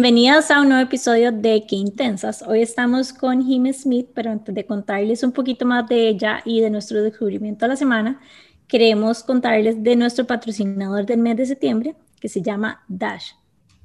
bienvenidas 0.00 0.52
a 0.52 0.60
un 0.60 0.68
nuevo 0.68 0.84
episodio 0.84 1.32
de 1.32 1.66
Qué 1.66 1.74
Intensas. 1.74 2.44
Hoy 2.46 2.62
estamos 2.62 3.12
con 3.12 3.44
Jim 3.44 3.66
Smith, 3.72 4.06
pero 4.14 4.30
antes 4.30 4.54
de 4.54 4.64
contarles 4.64 5.24
un 5.24 5.32
poquito 5.32 5.66
más 5.66 5.88
de 5.88 6.08
ella 6.08 6.40
y 6.44 6.60
de 6.60 6.70
nuestro 6.70 7.02
descubrimiento 7.02 7.64
de 7.64 7.70
la 7.70 7.74
semana, 7.76 8.20
queremos 8.68 9.24
contarles 9.24 9.82
de 9.82 9.96
nuestro 9.96 10.24
patrocinador 10.24 11.04
del 11.04 11.18
mes 11.18 11.36
de 11.36 11.46
septiembre, 11.46 11.96
que 12.20 12.28
se 12.28 12.42
llama 12.42 12.84
Dash. 12.86 13.32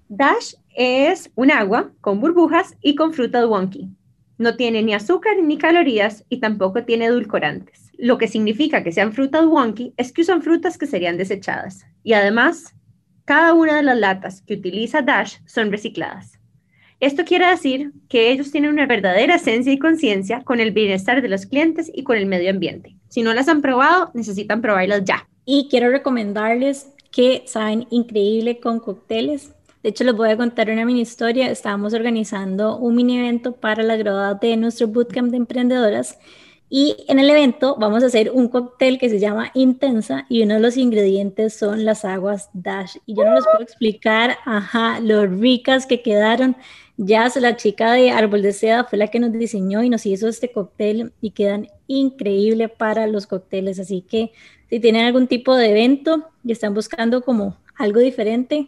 Dash 0.07 0.53
es 0.75 1.31
un 1.33 1.49
agua 1.49 1.91
con 1.99 2.21
burbujas 2.21 2.75
y 2.83 2.93
con 2.93 3.11
frutas 3.11 3.47
wonky. 3.47 3.89
No 4.37 4.55
tiene 4.55 4.83
ni 4.83 4.93
azúcar 4.93 5.37
ni 5.41 5.57
calorías 5.57 6.25
y 6.29 6.37
tampoco 6.37 6.83
tiene 6.83 7.05
edulcorantes. 7.05 7.89
Lo 7.97 8.19
que 8.19 8.27
significa 8.27 8.83
que 8.83 8.91
sean 8.91 9.13
frutas 9.13 9.47
wonky 9.47 9.95
es 9.97 10.11
que 10.11 10.21
usan 10.21 10.43
frutas 10.43 10.77
que 10.77 10.85
serían 10.85 11.17
desechadas. 11.17 11.87
Y 12.03 12.13
además, 12.13 12.75
cada 13.25 13.53
una 13.53 13.77
de 13.77 13.83
las 13.83 13.97
latas 13.97 14.41
que 14.41 14.55
utiliza 14.55 15.01
Dash 15.01 15.37
son 15.45 15.71
recicladas. 15.71 16.39
Esto 16.99 17.25
quiere 17.25 17.47
decir 17.47 17.91
que 18.07 18.31
ellos 18.31 18.51
tienen 18.51 18.71
una 18.71 18.85
verdadera 18.85 19.35
esencia 19.35 19.73
y 19.73 19.79
conciencia 19.79 20.41
con 20.41 20.59
el 20.59 20.71
bienestar 20.71 21.21
de 21.21 21.27
los 21.27 21.45
clientes 21.45 21.91
y 21.93 22.03
con 22.03 22.17
el 22.17 22.25
medio 22.25 22.49
ambiente. 22.49 22.95
Si 23.09 23.23
no 23.23 23.33
las 23.33 23.49
han 23.49 23.61
probado, 23.61 24.11
necesitan 24.13 24.61
probarlas 24.61 25.03
ya. 25.03 25.27
Y 25.45 25.67
quiero 25.69 25.89
recomendarles 25.89 26.93
que 27.11 27.43
saben 27.45 27.87
increíble 27.89 28.59
con 28.59 28.79
cócteles. 28.79 29.53
De 29.83 29.89
hecho, 29.89 30.05
les 30.05 30.15
voy 30.15 30.29
a 30.29 30.37
contar 30.37 30.69
una 30.69 30.85
mini 30.85 31.01
historia. 31.01 31.51
Estábamos 31.51 31.93
organizando 31.93 32.77
un 32.77 32.95
mini 32.95 33.19
evento 33.19 33.51
para 33.53 33.83
la 33.83 33.97
graduada 33.97 34.35
de 34.35 34.55
nuestro 34.55 34.87
bootcamp 34.87 35.29
de 35.31 35.37
emprendedoras 35.37 36.17
y 36.75 36.95
en 37.07 37.19
el 37.19 37.29
evento 37.29 37.75
vamos 37.79 38.01
a 38.01 38.07
hacer 38.07 38.31
un 38.31 38.47
cóctel 38.47 38.97
que 38.97 39.07
se 39.07 39.19
llama 39.19 39.51
Intensa 39.53 40.25
y 40.27 40.41
uno 40.41 40.55
de 40.55 40.59
los 40.59 40.75
ingredientes 40.75 41.53
son 41.53 41.85
las 41.85 42.03
aguas 42.03 42.49
Dash. 42.53 42.95
Y 43.05 43.15
yo 43.15 43.25
no 43.25 43.35
les 43.35 43.43
puedo 43.43 43.61
explicar, 43.61 44.39
ajá, 44.43 44.99
lo 44.99 45.27
ricas 45.27 45.85
que 45.85 46.01
quedaron. 46.01 46.55
Ya 46.97 47.31
la 47.39 47.57
chica 47.57 47.91
de 47.91 48.09
Árbol 48.09 48.41
de 48.41 48.53
Seda 48.53 48.85
fue 48.85 48.97
la 48.97 49.09
que 49.09 49.19
nos 49.19 49.31
diseñó 49.33 49.83
y 49.83 49.89
nos 49.91 50.07
hizo 50.07 50.27
este 50.27 50.51
cóctel 50.51 51.13
y 51.21 51.29
quedan 51.29 51.67
increíble 51.85 52.69
para 52.69 53.05
los 53.05 53.27
cócteles. 53.27 53.77
Así 53.77 54.01
que 54.01 54.31
si 54.67 54.79
tienen 54.79 55.05
algún 55.05 55.27
tipo 55.27 55.55
de 55.55 55.69
evento 55.69 56.31
y 56.43 56.53
están 56.53 56.73
buscando 56.73 57.21
como 57.21 57.55
algo 57.75 57.99
diferente, 57.99 58.67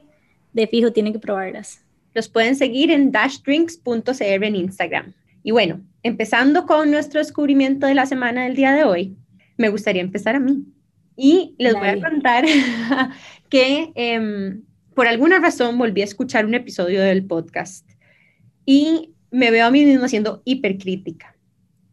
de 0.54 0.68
fijo 0.68 0.92
tienen 0.92 1.12
que 1.12 1.18
probarlas. 1.18 1.82
Los 2.14 2.30
pueden 2.30 2.56
seguir 2.56 2.92
en 2.92 3.12
dashdrinks.cr 3.12 4.44
en 4.44 4.56
Instagram. 4.56 5.14
Y 5.42 5.50
bueno, 5.50 5.82
empezando 6.06 6.68
con 6.68 6.92
nuestro 6.92 7.20
descubrimiento 7.20 7.88
de 7.88 7.96
la 7.96 8.06
semana 8.06 8.44
del 8.44 8.56
día 8.56 8.74
de 8.74 8.84
hoy, 8.84 9.18
me 9.58 9.70
gustaría 9.70 10.04
empezar 10.04 10.36
a 10.36 10.40
mí. 10.40 10.64
Y 11.18 11.56
les 11.58 11.74
voy 11.74 11.88
a 11.88 12.00
contar 12.00 12.46
que 13.50 13.92
em, 13.96 14.62
por 14.94 15.08
alguna 15.08 15.40
razón 15.40 15.80
volví 15.80 16.02
a 16.02 16.04
escuchar 16.04 16.46
un 16.46 16.54
episodio 16.54 17.02
del 17.02 17.26
podcast 17.26 17.90
y 18.68 19.16
me 19.32 19.50
veo 19.50 19.66
a 19.66 19.72
mí 19.72 19.84
mismo 19.84 20.08
siendo 20.08 20.44
hipercrítica. 20.46 21.36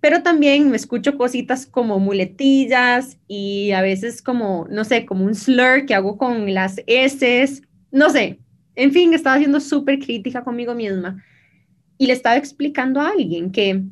Pero 0.01 0.23
también 0.23 0.69
me 0.69 0.77
escucho 0.77 1.17
cositas 1.17 1.65
como 1.65 1.99
muletillas 1.99 3.17
y 3.29 3.71
a 3.71 3.81
veces 3.81 4.21
como, 4.21 4.67
no 4.69 4.85
sé, 4.85 5.07
como 5.07 5.25
un 5.25 5.35
slur 5.35 5.87
que 5.87 5.95
hago 5.95 6.19
con 6.19 6.53
las 6.53 6.83
S, 6.87 7.63
no 7.91 8.11
sé. 8.11 8.41
En 8.75 8.93
fin, 8.93 9.15
estaba 9.15 9.39
siendo 9.39 9.59
súper 9.59 9.99
crítica 10.01 10.45
conmigo 10.45 10.75
misma 10.75 11.25
y 11.97 12.09
le 12.09 12.13
estaba 12.13 12.37
explicando 12.37 13.01
a 13.01 13.09
alguien 13.09 13.53
que 13.53 13.85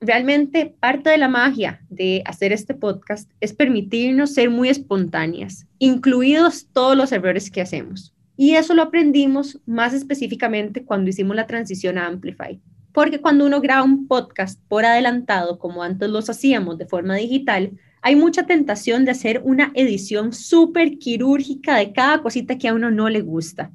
realmente 0.00 0.74
parte 0.80 1.10
de 1.10 1.18
la 1.18 1.28
magia 1.28 1.80
de 1.88 2.22
hacer 2.24 2.52
este 2.52 2.74
podcast 2.74 3.30
es 3.40 3.52
permitirnos 3.52 4.34
ser 4.34 4.50
muy 4.50 4.68
espontáneas, 4.68 5.66
incluidos 5.78 6.68
todos 6.72 6.96
los 6.96 7.12
errores 7.12 7.50
que 7.50 7.60
hacemos. 7.60 8.14
Y 8.36 8.54
eso 8.54 8.74
lo 8.74 8.82
aprendimos 8.82 9.60
más 9.66 9.94
específicamente 9.94 10.84
cuando 10.84 11.10
hicimos 11.10 11.34
la 11.34 11.46
transición 11.46 11.98
a 11.98 12.06
Amplify. 12.06 12.60
Porque 12.92 13.20
cuando 13.20 13.44
uno 13.44 13.60
graba 13.60 13.82
un 13.82 14.06
podcast 14.06 14.60
por 14.68 14.84
adelantado, 14.84 15.58
como 15.58 15.82
antes 15.82 16.08
los 16.08 16.30
hacíamos 16.30 16.78
de 16.78 16.86
forma 16.86 17.16
digital, 17.16 17.72
hay 18.00 18.14
mucha 18.14 18.46
tentación 18.46 19.04
de 19.04 19.10
hacer 19.10 19.42
una 19.44 19.72
edición 19.74 20.32
súper 20.32 20.98
quirúrgica 20.98 21.76
de 21.76 21.92
cada 21.92 22.22
cosita 22.22 22.58
que 22.58 22.68
a 22.68 22.74
uno 22.74 22.90
no 22.90 23.08
le 23.08 23.20
gusta. 23.20 23.72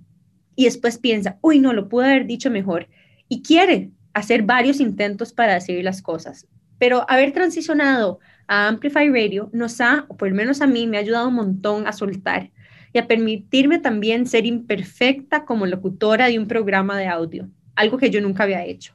Y 0.56 0.66
después 0.66 0.98
piensa, 0.98 1.38
uy, 1.42 1.60
no, 1.60 1.74
lo 1.74 1.90
pude 1.90 2.06
haber 2.06 2.26
dicho 2.26 2.50
mejor 2.50 2.88
y 3.28 3.42
quiere 3.42 3.92
hacer 4.14 4.44
varios 4.44 4.80
intentos 4.80 5.34
para 5.34 5.56
decir 5.56 5.84
las 5.84 6.02
cosas. 6.02 6.48
Pero 6.78 7.06
haber 7.10 7.32
transicionado 7.32 8.20
a 8.48 8.68
Amplify 8.68 9.10
Radio 9.10 9.50
nos 9.54 9.80
ha, 9.82 10.06
o 10.08 10.18
por 10.18 10.30
lo 10.30 10.36
menos 10.36 10.62
a 10.62 10.68
mí, 10.68 10.88
me 10.88 10.98
ha 10.98 11.02
ayudado 11.02 11.30
un 11.30 11.36
montón 11.36 11.88
a 11.88 11.94
soltar 11.94 12.52
y 12.94 13.00
a 13.00 13.08
permitirme 13.08 13.80
también 13.80 14.28
ser 14.28 14.46
imperfecta 14.46 15.46
como 15.46 15.66
locutora 15.66 16.28
de 16.28 16.38
un 16.38 16.48
programa 16.48 16.98
de 16.98 17.08
audio, 17.08 17.50
algo 17.76 17.98
que 17.98 18.10
yo 18.10 18.22
nunca 18.22 18.44
había 18.44 18.66
hecho. 18.66 18.94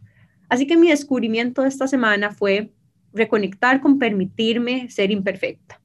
Así 0.48 0.66
que 0.66 0.76
mi 0.76 0.88
descubrimiento 0.88 1.62
de 1.62 1.68
esta 1.68 1.88
semana 1.88 2.30
fue 2.30 2.70
reconectar 3.12 3.80
con 3.80 3.98
permitirme 3.98 4.88
ser 4.90 5.10
imperfecta. 5.10 5.80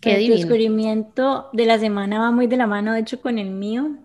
Qué 0.00 0.14
El 0.14 0.28
descubrimiento 0.28 1.48
de 1.52 1.66
la 1.66 1.78
semana 1.78 2.20
va 2.20 2.30
muy 2.30 2.46
de 2.46 2.56
la 2.56 2.66
mano, 2.66 2.92
de 2.92 3.00
hecho, 3.00 3.20
con 3.20 3.38
el 3.38 3.50
mío, 3.50 3.96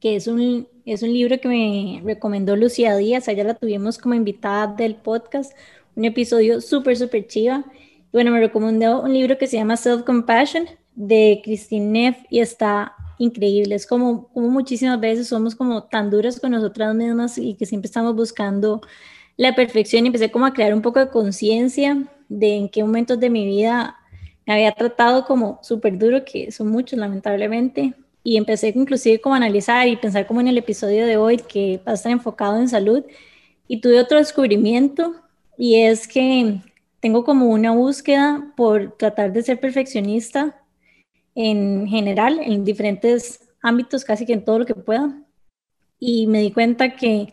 que 0.00 0.16
es 0.16 0.26
un 0.26 0.66
es 0.84 1.02
un 1.02 1.12
libro 1.12 1.40
que 1.40 1.48
me 1.48 2.02
recomendó 2.04 2.56
Lucía 2.56 2.96
Díaz, 2.96 3.28
allá 3.28 3.44
la 3.44 3.54
tuvimos 3.54 3.98
como 3.98 4.14
invitada 4.14 4.66
del 4.66 4.96
podcast, 4.96 5.56
un 5.94 6.04
episodio 6.04 6.60
súper, 6.60 6.96
súper 6.96 7.26
chiva. 7.26 7.64
Bueno, 8.12 8.30
me 8.30 8.40
recomendó 8.40 9.02
un 9.02 9.12
libro 9.12 9.38
que 9.38 9.46
se 9.46 9.56
llama 9.56 9.76
Self 9.76 10.02
Compassion 10.02 10.66
de 10.94 11.40
Christine 11.44 11.86
Neff 11.86 12.16
y 12.30 12.40
está 12.40 12.94
increíble. 13.18 13.74
Es 13.74 13.86
como, 13.86 14.28
como 14.28 14.48
muchísimas 14.48 14.98
veces 15.00 15.28
somos 15.28 15.54
como 15.54 15.84
tan 15.84 16.10
duras 16.10 16.40
con 16.40 16.50
nosotras 16.50 16.94
mismas 16.94 17.38
y 17.38 17.54
que 17.54 17.66
siempre 17.66 17.86
estamos 17.86 18.14
buscando 18.14 18.80
la 19.36 19.54
perfección 19.54 20.04
y 20.04 20.08
empecé 20.08 20.30
como 20.30 20.46
a 20.46 20.52
crear 20.52 20.74
un 20.74 20.82
poco 20.82 20.98
de 20.98 21.08
conciencia 21.08 22.06
de 22.28 22.56
en 22.56 22.68
qué 22.68 22.82
momentos 22.82 23.20
de 23.20 23.30
mi 23.30 23.46
vida 23.46 23.96
me 24.46 24.54
había 24.54 24.72
tratado 24.72 25.24
como 25.24 25.60
súper 25.62 25.98
duro, 25.98 26.24
que 26.24 26.50
son 26.50 26.68
muchos 26.68 26.98
lamentablemente, 26.98 27.94
y 28.24 28.36
empecé 28.36 28.72
inclusive 28.74 29.20
como 29.20 29.34
a 29.34 29.38
analizar 29.38 29.88
y 29.88 29.96
pensar 29.96 30.26
como 30.26 30.40
en 30.40 30.48
el 30.48 30.58
episodio 30.58 31.06
de 31.06 31.16
hoy 31.16 31.38
que 31.38 31.80
va 31.86 31.92
a 31.92 31.94
estar 31.94 32.12
enfocado 32.12 32.58
en 32.58 32.68
salud 32.68 33.04
y 33.68 33.80
tuve 33.80 34.00
otro 34.00 34.18
descubrimiento 34.18 35.14
y 35.56 35.76
es 35.82 36.06
que 36.08 36.60
tengo 37.00 37.24
como 37.24 37.46
una 37.46 37.72
búsqueda 37.72 38.52
por 38.56 38.96
tratar 38.96 39.32
de 39.32 39.42
ser 39.42 39.60
perfeccionista 39.60 40.62
en 41.34 41.86
general, 41.88 42.38
en 42.40 42.64
diferentes 42.64 43.40
ámbitos, 43.62 44.04
casi 44.04 44.26
que 44.26 44.34
en 44.34 44.44
todo 44.44 44.60
lo 44.60 44.66
que 44.66 44.74
pueda. 44.74 45.22
Y 45.98 46.26
me 46.26 46.40
di 46.40 46.52
cuenta 46.52 46.94
que 46.96 47.32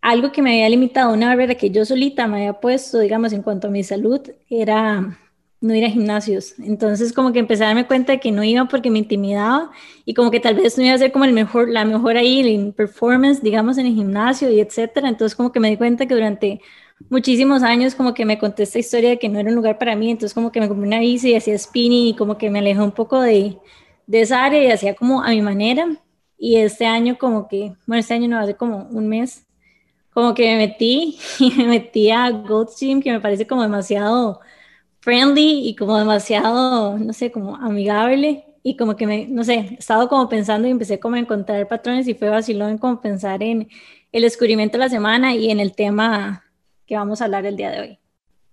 algo 0.00 0.32
que 0.32 0.42
me 0.42 0.50
había 0.52 0.68
limitado, 0.68 1.12
una 1.12 1.28
barrera 1.28 1.56
que 1.56 1.70
yo 1.70 1.84
solita 1.84 2.26
me 2.26 2.38
había 2.38 2.60
puesto, 2.60 2.98
digamos, 3.00 3.32
en 3.32 3.42
cuanto 3.42 3.68
a 3.68 3.70
mi 3.70 3.82
salud, 3.82 4.20
era 4.48 5.18
no 5.60 5.74
ir 5.74 5.84
a 5.84 5.90
gimnasios. 5.90 6.54
Entonces 6.58 7.12
como 7.12 7.32
que 7.32 7.38
empecé 7.38 7.64
a 7.64 7.68
darme 7.68 7.86
cuenta 7.86 8.12
de 8.12 8.20
que 8.20 8.32
no 8.32 8.44
iba 8.44 8.66
porque 8.66 8.90
me 8.90 8.98
intimidaba 8.98 9.70
y 10.04 10.14
como 10.14 10.30
que 10.30 10.40
tal 10.40 10.54
vez 10.56 10.76
no 10.78 10.84
iba 10.84 10.94
a 10.94 10.98
ser 10.98 11.12
como 11.12 11.24
el 11.24 11.32
mejor, 11.32 11.68
la 11.68 11.84
mejor 11.84 12.16
ahí 12.16 12.40
en 12.54 12.72
performance, 12.72 13.42
digamos, 13.42 13.78
en 13.78 13.86
el 13.86 13.94
gimnasio 13.94 14.50
y 14.50 14.60
etcétera. 14.60 15.08
Entonces 15.08 15.34
como 15.36 15.52
que 15.52 15.60
me 15.60 15.70
di 15.70 15.76
cuenta 15.76 16.06
que 16.06 16.14
durante 16.14 16.60
muchísimos 17.10 17.62
años 17.62 17.94
como 17.94 18.14
que 18.14 18.24
me 18.24 18.38
conté 18.38 18.62
esta 18.64 18.78
historia 18.78 19.10
de 19.10 19.18
que 19.18 19.28
no 19.28 19.38
era 19.38 19.48
un 19.48 19.54
lugar 19.56 19.78
para 19.78 19.96
mí. 19.96 20.10
Entonces 20.10 20.34
como 20.34 20.52
que 20.52 20.60
me 20.60 20.68
compré 20.68 20.86
una 20.86 21.00
bici 21.00 21.30
y 21.30 21.34
hacía 21.36 21.58
spinning 21.58 22.08
y 22.08 22.16
como 22.16 22.38
que 22.38 22.50
me 22.50 22.58
alejé 22.60 22.80
un 22.80 22.92
poco 22.92 23.20
de, 23.20 23.58
de 24.06 24.20
esa 24.20 24.44
área 24.44 24.62
y 24.62 24.70
hacía 24.70 24.94
como 24.94 25.22
a 25.22 25.30
mi 25.30 25.42
manera. 25.42 25.86
Y 26.38 26.56
este 26.56 26.86
año 26.86 27.16
como 27.18 27.48
que, 27.48 27.74
bueno, 27.86 28.00
este 28.00 28.14
año 28.14 28.28
no 28.28 28.38
hace 28.38 28.54
como 28.56 28.88
un 28.90 29.08
mes, 29.08 29.46
como 30.12 30.34
que 30.34 30.44
me 30.44 30.56
metí 30.58 31.18
y 31.38 31.50
me 31.52 31.66
metí 31.66 32.10
a 32.10 32.30
Gold 32.30 32.70
Gym, 32.78 33.02
que 33.02 33.12
me 33.12 33.20
parece 33.20 33.46
como 33.46 33.62
demasiado 33.62 34.40
friendly 35.06 35.68
y 35.68 35.76
como 35.76 35.96
demasiado, 35.96 36.98
no 36.98 37.12
sé, 37.12 37.30
como 37.30 37.54
amigable 37.54 38.44
y 38.64 38.76
como 38.76 38.96
que 38.96 39.06
me, 39.06 39.28
no 39.28 39.44
sé, 39.44 39.54
he 39.54 39.74
estado 39.74 40.08
como 40.08 40.28
pensando 40.28 40.66
y 40.66 40.72
empecé 40.72 40.98
como 40.98 41.14
a 41.14 41.20
encontrar 41.20 41.68
patrones 41.68 42.08
y 42.08 42.14
fue 42.14 42.28
vacilón 42.28 42.76
como 42.76 43.00
pensar 43.00 43.40
en 43.40 43.68
el 44.10 44.22
descubrimiento 44.22 44.78
de 44.78 44.84
la 44.84 44.88
semana 44.88 45.32
y 45.32 45.52
en 45.52 45.60
el 45.60 45.76
tema 45.76 46.42
que 46.86 46.96
vamos 46.96 47.20
a 47.20 47.26
hablar 47.26 47.46
el 47.46 47.56
día 47.56 47.70
de 47.70 47.80
hoy. 47.80 47.98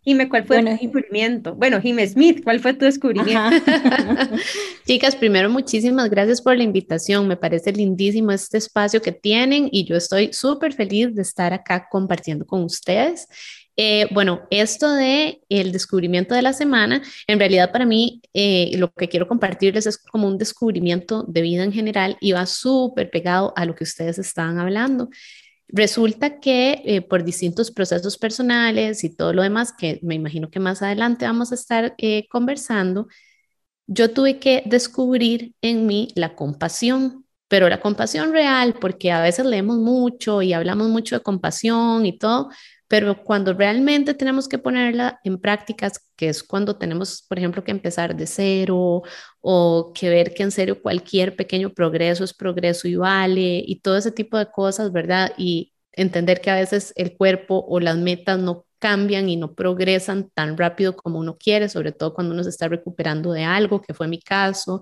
Jime, 0.01 0.29
¿cuál 0.29 0.44
fue 0.44 0.59
tu 0.59 0.65
descubrimiento? 0.65 1.55
Bueno, 1.55 1.81
Jime 1.81 2.05
Smith, 2.05 2.44
¿cuál 2.44 2.59
fue 2.59 2.75
tu 2.75 2.85
descubrimiento? 2.85 3.56
Chicas, 4.85 5.15
primero 5.15 5.49
muchísimas 5.49 6.07
gracias 6.07 6.39
por 6.39 6.56
la 6.56 6.63
invitación. 6.63 7.27
Me 7.27 7.38
parece 7.38 7.71
lindísimo 7.71 8.31
este 8.31 8.59
espacio 8.59 9.01
que 9.01 9.11
tienen 9.11 9.69
y 9.71 9.85
yo 9.85 9.95
estoy 9.95 10.31
súper 10.33 10.73
feliz 10.73 11.15
de 11.15 11.23
estar 11.23 11.51
acá 11.51 11.88
compartiendo 11.89 12.45
con 12.45 12.63
ustedes. 12.63 13.27
Eh, 13.75 14.07
bueno, 14.11 14.41
esto 14.51 14.93
de 14.93 15.41
el 15.49 15.71
descubrimiento 15.71 16.35
de 16.35 16.43
la 16.43 16.53
semana, 16.53 17.01
en 17.27 17.39
realidad 17.39 17.71
para 17.71 17.85
mí 17.85 18.21
eh, 18.33 18.71
lo 18.77 18.93
que 18.93 19.09
quiero 19.09 19.27
compartirles 19.27 19.87
es 19.87 19.97
como 19.97 20.27
un 20.27 20.37
descubrimiento 20.37 21.23
de 21.23 21.41
vida 21.41 21.63
en 21.63 21.73
general 21.73 22.17
y 22.21 22.33
va 22.33 22.45
súper 22.45 23.09
pegado 23.09 23.51
a 23.55 23.65
lo 23.65 23.73
que 23.73 23.83
ustedes 23.83 24.19
estaban 24.19 24.59
hablando. 24.59 25.09
Resulta 25.67 26.39
que 26.39 26.83
eh, 26.85 27.01
por 27.01 27.23
distintos 27.23 27.71
procesos 27.71 28.17
personales 28.17 29.03
y 29.03 29.15
todo 29.15 29.33
lo 29.33 29.41
demás, 29.41 29.73
que 29.75 29.99
me 30.03 30.15
imagino 30.15 30.51
que 30.51 30.59
más 30.59 30.83
adelante 30.83 31.25
vamos 31.25 31.51
a 31.51 31.55
estar 31.55 31.95
conversando, 32.29 33.07
yo 33.87 34.11
tuve 34.11 34.39
que 34.39 34.63
descubrir 34.65 35.55
en 35.61 35.87
mí 35.87 36.09
la 36.15 36.35
compasión 36.35 37.23
pero 37.53 37.69
la 37.69 37.79
compasión 37.79 38.31
real, 38.31 38.73
porque 38.81 39.11
a 39.11 39.21
veces 39.21 39.45
leemos 39.45 39.77
mucho 39.77 40.41
y 40.41 40.53
hablamos 40.53 40.89
mucho 40.89 41.15
de 41.15 41.21
compasión 41.21 42.03
y 42.03 42.17
todo, 42.17 42.49
pero 42.94 43.24
cuando 43.24 43.56
realmente 43.56 44.13
tenemos 44.13 44.48
que 44.48 44.60
ponerla 44.60 45.19
en 45.24 45.42
prácticas, 45.42 46.00
que 46.16 46.30
es 46.30 46.44
cuando 46.44 46.75
tenemos, 46.75 47.25
por 47.28 47.40
ejemplo, 47.40 47.63
que 47.63 47.72
empezar 47.72 48.16
de 48.16 48.28
cero 48.28 49.01
o 49.42 49.92
que 49.95 50.10
ver 50.12 50.36
que 50.36 50.44
en 50.44 50.51
serio 50.51 50.80
cualquier 50.80 51.36
pequeño 51.36 51.74
progreso 51.74 52.24
es 52.24 52.36
progreso 52.36 52.88
y 52.88 52.95
vale 52.95 53.63
y 53.66 53.80
todo 53.80 53.98
ese 53.98 54.12
tipo 54.12 54.38
de 54.38 54.45
cosas, 54.51 54.92
¿verdad? 54.92 55.34
Y 55.40 55.74
entender 55.92 56.40
que 56.40 56.51
a 56.51 56.56
veces 56.56 56.94
el 56.95 57.18
cuerpo 57.18 57.66
o 57.68 57.80
las 57.80 57.98
metas 57.98 58.38
no 58.38 58.68
cambian 58.78 59.28
y 59.28 59.38
no 59.38 59.56
progresan 59.56 60.30
tan 60.30 60.56
rápido 60.56 60.95
como 60.95 61.18
uno 61.18 61.36
quiere, 61.36 61.69
sobre 61.69 61.94
todo 61.94 62.13
cuando 62.13 62.36
uno 62.36 62.44
se 62.44 62.51
está 62.51 62.68
recuperando 62.68 63.31
de 63.31 63.44
algo, 63.44 63.81
que 63.81 63.95
fue 63.95 64.07
mi 64.07 64.19
caso, 64.22 64.81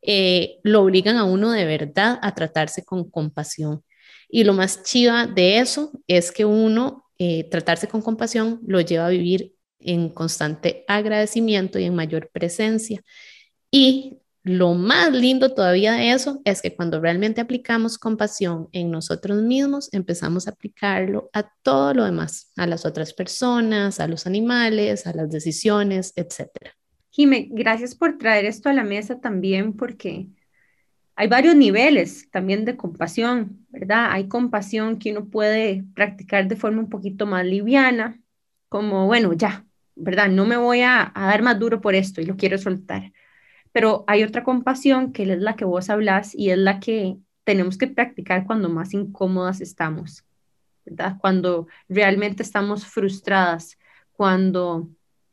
eh, 0.00 0.60
lo 0.62 0.82
obligan 0.82 1.16
a 1.16 1.24
uno 1.24 1.50
de 1.50 1.64
verdad 1.64 2.20
a 2.22 2.36
tratarse 2.36 2.84
con 2.84 3.10
compasión. 3.10 3.82
Y 4.28 4.44
lo 4.44 4.52
más 4.52 4.84
chiva 4.84 5.26
de 5.26 5.58
eso 5.58 5.90
es 6.06 6.30
que 6.30 6.44
uno 6.44 7.07
eh, 7.18 7.44
tratarse 7.50 7.88
con 7.88 8.02
compasión 8.02 8.60
lo 8.66 8.80
lleva 8.80 9.06
a 9.06 9.10
vivir 9.10 9.54
en 9.80 10.08
constante 10.08 10.84
agradecimiento 10.88 11.78
y 11.78 11.84
en 11.84 11.94
mayor 11.94 12.30
presencia. 12.32 13.02
Y 13.70 14.18
lo 14.44 14.74
más 14.74 15.12
lindo 15.12 15.52
todavía 15.52 15.92
de 15.92 16.12
eso 16.12 16.40
es 16.44 16.62
que 16.62 16.74
cuando 16.74 17.00
realmente 17.00 17.40
aplicamos 17.40 17.98
compasión 17.98 18.68
en 18.72 18.90
nosotros 18.90 19.42
mismos, 19.42 19.88
empezamos 19.92 20.46
a 20.46 20.52
aplicarlo 20.52 21.28
a 21.32 21.50
todo 21.62 21.92
lo 21.92 22.04
demás, 22.04 22.50
a 22.56 22.66
las 22.66 22.86
otras 22.86 23.12
personas, 23.12 24.00
a 24.00 24.08
los 24.08 24.26
animales, 24.26 25.06
a 25.06 25.12
las 25.12 25.30
decisiones, 25.30 26.14
etc. 26.16 26.48
Jime, 27.10 27.48
gracias 27.50 27.94
por 27.94 28.16
traer 28.16 28.46
esto 28.46 28.68
a 28.68 28.72
la 28.72 28.84
mesa 28.84 29.20
también 29.20 29.74
porque 29.74 30.28
hay 31.18 31.26
varios 31.26 31.56
niveles 31.56 32.30
también 32.30 32.64
de 32.64 32.76
compasión, 32.76 33.66
¿verdad? 33.70 34.06
Hay 34.12 34.28
compasión 34.28 35.00
que 35.00 35.10
uno 35.10 35.24
puede 35.28 35.84
practicar 35.92 36.46
de 36.46 36.54
forma 36.54 36.78
un 36.78 36.88
poquito 36.88 37.26
más 37.26 37.44
liviana, 37.44 38.20
como, 38.68 39.06
bueno, 39.06 39.32
ya, 39.32 39.66
¿verdad? 39.96 40.28
No 40.28 40.46
me 40.46 40.56
voy 40.56 40.82
a, 40.82 41.10
dar 41.16 41.42
más 41.42 41.58
duro 41.58 41.80
por 41.80 41.96
esto 41.96 42.20
y 42.20 42.24
lo 42.24 42.36
quiero 42.36 42.56
soltar. 42.56 43.12
Pero 43.72 44.04
hay 44.06 44.22
otra 44.22 44.44
compasión 44.44 45.12
que 45.12 45.24
es 45.24 45.40
la 45.40 45.56
que 45.56 45.64
vos 45.64 45.90
hablas 45.90 46.36
y 46.36 46.50
es 46.50 46.58
la 46.58 46.78
que 46.78 47.16
tenemos 47.42 47.78
que 47.78 47.88
practicar 47.88 48.46
cuando 48.46 48.68
más 48.68 48.94
incómodas 48.94 49.60
estamos, 49.60 50.24
¿verdad? 50.84 51.16
Cuando 51.20 51.66
realmente 51.88 52.44
estamos 52.44 52.86
frustradas, 52.86 53.76
cuando 54.12 54.88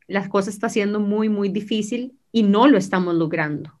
las 0.08 0.28
cosas 0.28 0.54
están 0.54 0.70
siendo 0.70 0.98
muy, 0.98 1.28
muy 1.28 1.48
difícil 1.48 2.18
y 2.32 2.42
no 2.42 2.66
lo 2.66 2.76
estamos 2.76 3.14
logrando. 3.14 3.76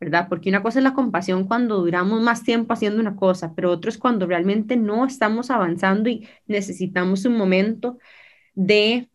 ¿Verdad? 0.00 0.28
Porque 0.28 0.48
una 0.48 0.62
cosa 0.62 0.78
es 0.78 0.84
la 0.84 0.94
compasión 0.94 1.46
cuando 1.46 1.78
duramos 1.78 2.20
más 2.22 2.44
tiempo 2.44 2.72
haciendo 2.72 3.00
una 3.00 3.16
cosa, 3.16 3.54
pero 3.54 3.70
otro 3.70 3.90
es 3.90 3.98
cuando 3.98 4.26
realmente 4.26 4.76
no 4.76 5.04
estamos 5.04 5.50
avanzando 5.50 6.08
y 6.08 6.28
necesitamos 6.46 7.24
un 7.24 7.36
momento 7.36 7.98
de 8.54 9.08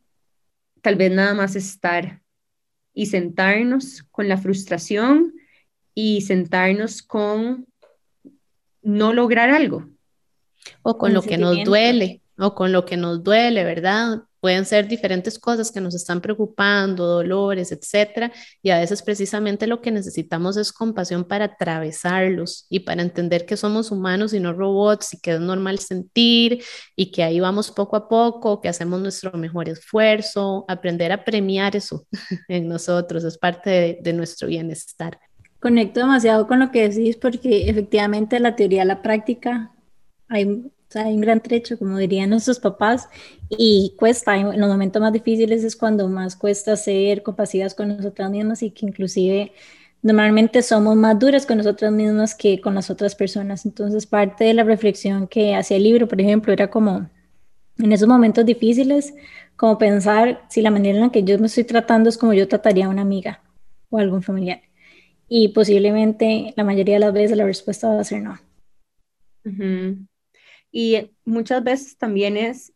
tal 0.82 0.96
vez 0.96 1.12
nada 1.12 1.34
más 1.34 1.56
estar 1.56 2.22
y 2.94 3.08
sentarnos 3.08 4.04
con 4.12 4.28
la 4.28 4.38
frustración 4.38 5.34
y 5.96 6.22
sentarnos 6.22 7.02
con 7.02 7.66
no 8.82 9.14
lograr 9.14 9.50
algo. 9.50 9.90
O 10.82 10.98
con 10.98 11.14
lo 11.14 11.22
que 11.22 11.38
nos 11.38 11.64
duele, 11.64 12.22
o 12.38 12.56
con 12.56 12.72
lo 12.72 12.86
que 12.86 12.98
nos 12.98 13.24
duele, 13.24 13.64
¿verdad? 13.64 14.24
Pueden 14.44 14.66
ser 14.66 14.90
diferentes 14.90 15.40
cosas 15.40 15.72
que 15.72 15.80
nos 15.80 15.96
están 15.96 16.20
preocupando, 16.20 17.08
dolores, 17.08 17.72
etcétera, 17.72 18.30
y 18.62 18.72
a 18.72 18.80
veces 18.80 19.02
precisamente 19.02 19.68
lo 19.68 19.80
que 19.80 19.90
necesitamos 19.90 20.58
es 20.58 20.74
compasión 20.74 21.24
para 21.24 21.46
atravesarlos 21.46 22.66
y 22.70 22.82
para 22.82 23.04
entender 23.04 23.46
que 23.46 23.56
somos 23.56 23.90
humanos 23.90 24.34
y 24.34 24.42
no 24.42 24.52
robots 24.52 25.14
y 25.14 25.22
que 25.22 25.36
es 25.36 25.40
normal 25.40 25.80
sentir 25.80 26.62
y 26.94 27.10
que 27.10 27.24
ahí 27.24 27.40
vamos 27.40 27.72
poco 27.72 27.96
a 27.96 28.10
poco, 28.10 28.60
que 28.60 28.68
hacemos 28.68 29.00
nuestro 29.00 29.32
mejor 29.38 29.70
esfuerzo, 29.70 30.66
aprender 30.68 31.14
a 31.14 31.24
premiar 31.24 31.78
eso 31.78 32.06
en 32.50 32.68
nosotros 32.68 33.24
es 33.24 33.38
parte 33.38 33.70
de, 33.70 34.00
de 34.02 34.12
nuestro 34.12 34.50
bienestar. 34.50 35.22
Conecto 35.62 36.02
demasiado 36.02 36.48
con 36.48 36.60
lo 36.60 36.70
que 36.70 36.90
decís 36.90 37.16
porque 37.16 37.70
efectivamente 37.70 38.42
la 38.42 38.58
teoría 38.58 38.84
la 38.84 39.02
práctica 39.02 39.72
hay 40.28 40.70
hay 40.96 41.14
un 41.14 41.22
gran 41.22 41.42
trecho, 41.42 41.78
como 41.78 41.98
dirían 41.98 42.30
nuestros 42.30 42.60
papás, 42.60 43.10
y 43.50 43.96
cuesta, 43.98 44.38
en 44.38 44.60
los 44.60 44.70
momentos 44.70 45.02
más 45.02 45.14
difíciles 45.14 45.64
es 45.64 45.76
cuando 45.76 46.08
más 46.08 46.36
cuesta 46.36 46.76
ser 46.76 47.24
compasivas 47.24 47.76
con 47.76 47.90
nosotras 47.90 48.30
mismas 48.32 48.64
y 48.64 48.72
que 48.72 48.86
inclusive 48.86 49.52
normalmente 50.02 50.62
somos 50.62 50.96
más 50.96 51.18
duras 51.18 51.46
con 51.46 51.58
nosotras 51.58 51.92
mismas 51.92 52.36
que 52.36 52.62
con 52.62 52.76
las 52.76 52.90
otras 52.90 53.16
personas. 53.16 53.66
Entonces, 53.66 54.06
parte 54.06 54.44
de 54.44 54.54
la 54.54 54.64
reflexión 54.64 55.28
que 55.28 55.56
hacía 55.56 55.78
el 55.78 55.84
libro, 55.84 56.08
por 56.08 56.22
ejemplo, 56.22 56.54
era 56.54 56.70
como 56.70 57.10
en 57.78 57.92
esos 57.92 58.08
momentos 58.08 58.46
difíciles, 58.46 59.14
como 59.56 59.78
pensar 59.78 60.46
si 60.50 60.62
la 60.62 60.72
manera 60.72 60.98
en 60.98 61.04
la 61.06 61.12
que 61.12 61.24
yo 61.24 61.40
me 61.40 61.48
estoy 61.48 61.64
tratando 61.64 62.10
es 62.10 62.18
como 62.18 62.34
yo 62.34 62.48
trataría 62.48 62.86
a 62.86 62.90
una 62.90 63.02
amiga 63.02 63.42
o 63.90 63.98
algún 63.98 64.24
familiar. 64.24 64.62
Y 65.28 65.50
posiblemente 65.50 66.54
la 66.58 66.64
mayoría 66.64 66.96
de 66.96 67.00
las 67.02 67.14
veces 67.14 67.38
la 67.38 67.46
respuesta 67.46 67.90
va 67.90 68.02
a 68.02 68.04
ser 68.04 68.22
no. 68.24 68.40
Y 70.76 71.12
muchas 71.24 71.64
veces 71.64 71.98
también 72.00 72.36
es 72.36 72.74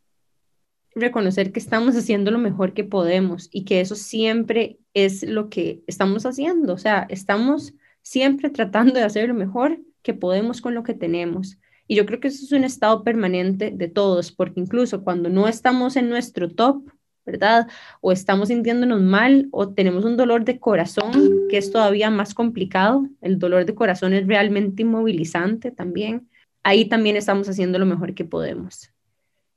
reconocer 0.93 1.51
que 1.51 1.59
estamos 1.59 1.95
haciendo 1.95 2.29
lo 2.29 2.37
mejor 2.37 2.73
que 2.73 2.83
podemos 2.83 3.49
y 3.51 3.65
que 3.65 3.81
eso 3.81 3.95
siempre 3.95 4.77
es 4.93 5.23
lo 5.23 5.49
que 5.49 5.81
estamos 5.87 6.25
haciendo. 6.27 6.73
O 6.73 6.77
sea, 6.77 7.07
estamos 7.09 7.73
siempre 8.03 8.51
tratando 8.51 8.93
de 8.93 9.01
hacer 9.01 9.27
lo 9.27 9.33
mejor 9.33 9.79
que 10.03 10.13
podemos 10.13 10.61
con 10.61 10.75
lo 10.75 10.83
que 10.83 10.93
tenemos. 10.93 11.57
Y 11.87 11.95
yo 11.95 12.05
creo 12.05 12.19
que 12.19 12.27
eso 12.27 12.45
es 12.45 12.51
un 12.51 12.63
estado 12.63 13.03
permanente 13.03 13.71
de 13.71 13.87
todos, 13.87 14.31
porque 14.31 14.59
incluso 14.59 15.03
cuando 15.03 15.29
no 15.29 15.47
estamos 15.47 15.95
en 15.95 16.07
nuestro 16.07 16.49
top, 16.49 16.87
¿verdad? 17.25 17.67
O 17.99 18.11
estamos 18.11 18.49
sintiéndonos 18.49 19.01
mal 19.01 19.47
o 19.51 19.69
tenemos 19.69 20.05
un 20.05 20.17
dolor 20.17 20.45
de 20.45 20.59
corazón, 20.59 21.47
que 21.49 21.57
es 21.57 21.71
todavía 21.71 22.11
más 22.11 22.35
complicado. 22.35 23.07
El 23.21 23.39
dolor 23.39 23.65
de 23.65 23.73
corazón 23.73 24.13
es 24.13 24.27
realmente 24.27 24.83
inmovilizante 24.83 25.71
también 25.71 26.29
ahí 26.63 26.85
también 26.85 27.15
estamos 27.15 27.47
haciendo 27.49 27.79
lo 27.79 27.85
mejor 27.85 28.13
que 28.13 28.25
podemos. 28.25 28.91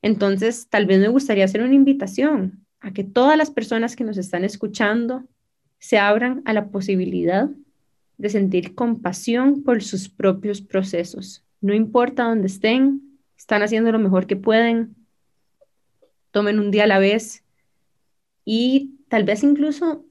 Entonces, 0.03 0.69
tal 0.69 0.87
vez 0.87 1.01
me 1.01 1.09
gustaría 1.09 1.45
hacer 1.45 1.63
una 1.63 1.75
invitación 1.75 2.65
a 2.81 2.93
que 2.93 3.05
todas 3.05 3.37
las 3.37 3.51
personas 3.51 3.97
que 3.97 4.05
nos 4.05 4.17
están 4.17 4.45
escuchando 4.45 5.25
se 5.79 5.99
abran 5.99 6.43
a 6.45 6.53
la 6.53 6.69
posibilidad 6.69 7.49
de 8.17 8.29
sentir 8.29 8.75
compasión 8.75 9.63
por 9.63 9.83
sus 9.83 10.09
propios 10.09 10.61
procesos. 10.61 11.45
No 11.61 11.75
importa 11.75 12.25
dónde 12.25 12.47
estén, 12.47 13.19
están 13.37 13.63
haciendo 13.63 13.93
lo 13.93 13.99
mejor 13.99 14.27
que 14.27 14.37
pueden, 14.37 14.95
tomen 16.31 16.59
un 16.59 16.71
día 16.71 16.85
a 16.85 16.87
la 16.87 16.99
vez 16.99 17.43
y 18.45 18.99
tal 19.09 19.25
vez 19.25 19.43
incluso 19.43 20.05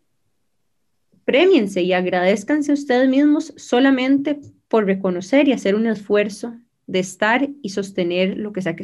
premiense 1.25 1.81
y 1.81 1.93
agradezcanse 1.93 2.72
a 2.72 2.74
ustedes 2.74 3.08
mismos 3.08 3.53
solamente 3.55 4.39
por 4.67 4.86
reconocer 4.86 5.48
y 5.48 5.53
hacer 5.53 5.75
un 5.75 5.88
esfuerzo 5.88 6.55
de 6.89 7.00
estar 7.00 7.48
y 7.62 7.69
sostener 7.69 8.36
lo 8.38 8.51
que 8.51 8.63
sea 8.63 8.75
que, 8.75 8.84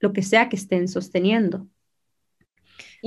lo 0.00 0.12
que, 0.12 0.22
sea 0.22 0.48
que 0.48 0.56
estén 0.56 0.88
sosteniendo. 0.88 1.68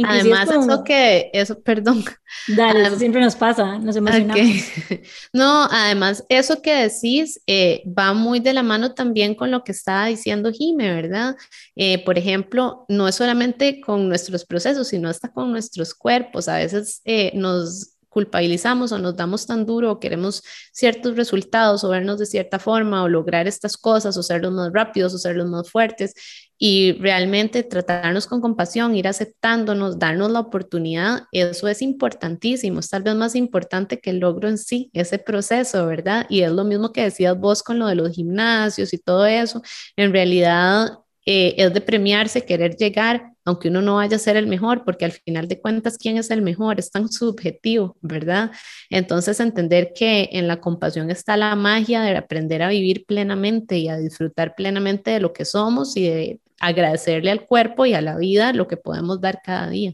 Además, 0.03 0.49
eso 0.49 0.83
que, 0.83 1.29
eso, 1.33 1.61
perdón. 1.61 2.03
Dale, 2.47 2.83
eso 2.83 2.97
siempre 2.97 3.21
nos 3.21 3.35
pasa, 3.35 3.77
nos 3.79 3.95
emocionamos. 3.95 4.37
No, 5.33 5.67
además, 5.71 6.23
eso 6.29 6.61
que 6.61 6.75
decís 6.75 7.41
eh, 7.47 7.83
va 7.87 8.13
muy 8.13 8.39
de 8.39 8.53
la 8.53 8.63
mano 8.63 8.93
también 8.93 9.35
con 9.35 9.51
lo 9.51 9.63
que 9.63 9.71
estaba 9.71 10.07
diciendo 10.07 10.51
Jime, 10.51 10.93
¿verdad? 10.93 11.35
Eh, 11.75 12.03
por 12.03 12.17
ejemplo, 12.17 12.85
no 12.89 13.07
es 13.07 13.15
solamente 13.15 13.81
con 13.81 14.07
nuestros 14.07 14.45
procesos, 14.45 14.87
sino 14.87 15.09
hasta 15.09 15.31
con 15.31 15.51
nuestros 15.51 15.93
cuerpos. 15.93 16.47
A 16.47 16.57
veces 16.57 17.01
eh, 17.05 17.31
nos 17.35 17.92
culpabilizamos 18.13 18.91
o 18.91 18.99
nos 18.99 19.15
damos 19.15 19.45
tan 19.45 19.65
duro 19.65 19.91
o 19.91 19.99
queremos 19.99 20.43
ciertos 20.71 21.17
resultados 21.17 21.83
o 21.83 21.89
vernos 21.89 22.19
de 22.19 22.25
cierta 22.25 22.59
forma 22.59 23.03
o 23.03 23.09
lograr 23.09 23.47
estas 23.47 23.75
cosas 23.75 24.15
o 24.15 24.23
ser 24.23 24.41
los 24.41 24.53
más 24.53 24.71
rápidos 24.71 25.13
o 25.13 25.17
ser 25.17 25.35
los 25.35 25.49
más 25.49 25.69
fuertes 25.69 26.13
y 26.57 26.93
realmente 26.93 27.63
tratarnos 27.63 28.25
con 28.25 28.39
compasión, 28.39 28.95
ir 28.95 29.07
aceptándonos, 29.07 29.99
darnos 29.99 30.31
la 30.31 30.39
oportunidad, 30.39 31.23
eso 31.33 31.67
es 31.67 31.81
importantísimo, 31.81 32.79
es 32.79 32.89
tal 32.89 33.03
vez 33.03 33.15
más 33.15 33.35
importante 33.35 33.99
que 33.99 34.11
el 34.11 34.19
logro 34.19 34.47
en 34.47 34.57
sí, 34.57 34.89
ese 34.93 35.17
proceso, 35.19 35.85
¿verdad? 35.87 36.25
Y 36.29 36.41
es 36.41 36.51
lo 36.51 36.63
mismo 36.63 36.93
que 36.93 37.03
decías 37.03 37.37
vos 37.37 37.63
con 37.63 37.79
lo 37.79 37.87
de 37.87 37.95
los 37.95 38.11
gimnasios 38.11 38.93
y 38.93 38.97
todo 38.97 39.25
eso, 39.25 39.61
en 39.97 40.13
realidad 40.13 40.99
eh, 41.25 41.55
es 41.57 41.73
de 41.73 41.81
premiarse, 41.81 42.45
querer 42.45 42.77
llegar, 42.77 43.32
aunque 43.45 43.69
uno 43.69 43.81
no 43.81 43.95
vaya 43.95 44.15
a 44.15 44.19
ser 44.19 44.37
el 44.37 44.47
mejor, 44.47 44.83
porque 44.85 45.05
al 45.05 45.11
final 45.11 45.47
de 45.47 45.59
cuentas, 45.59 45.97
¿quién 45.97 46.17
es 46.17 46.31
el 46.31 46.41
mejor? 46.41 46.79
Es 46.79 46.91
tan 46.91 47.09
subjetivo, 47.11 47.97
¿verdad? 48.01 48.51
Entonces, 48.89 49.39
entender 49.39 49.91
que 49.95 50.29
en 50.31 50.47
la 50.47 50.59
compasión 50.61 51.11
está 51.11 51.35
la 51.37 51.55
magia 51.55 52.01
de 52.01 52.15
aprender 52.15 52.61
a 52.61 52.69
vivir 52.69 53.05
plenamente 53.05 53.77
y 53.77 53.89
a 53.89 53.97
disfrutar 53.97 54.55
plenamente 54.55 55.11
de 55.11 55.19
lo 55.19 55.33
que 55.33 55.45
somos 55.45 55.97
y 55.97 56.03
de 56.03 56.39
agradecerle 56.59 57.31
al 57.31 57.45
cuerpo 57.45 57.85
y 57.85 57.93
a 57.93 58.01
la 58.01 58.17
vida 58.17 58.53
lo 58.53 58.67
que 58.67 58.77
podemos 58.77 59.19
dar 59.19 59.41
cada 59.43 59.69
día. 59.69 59.93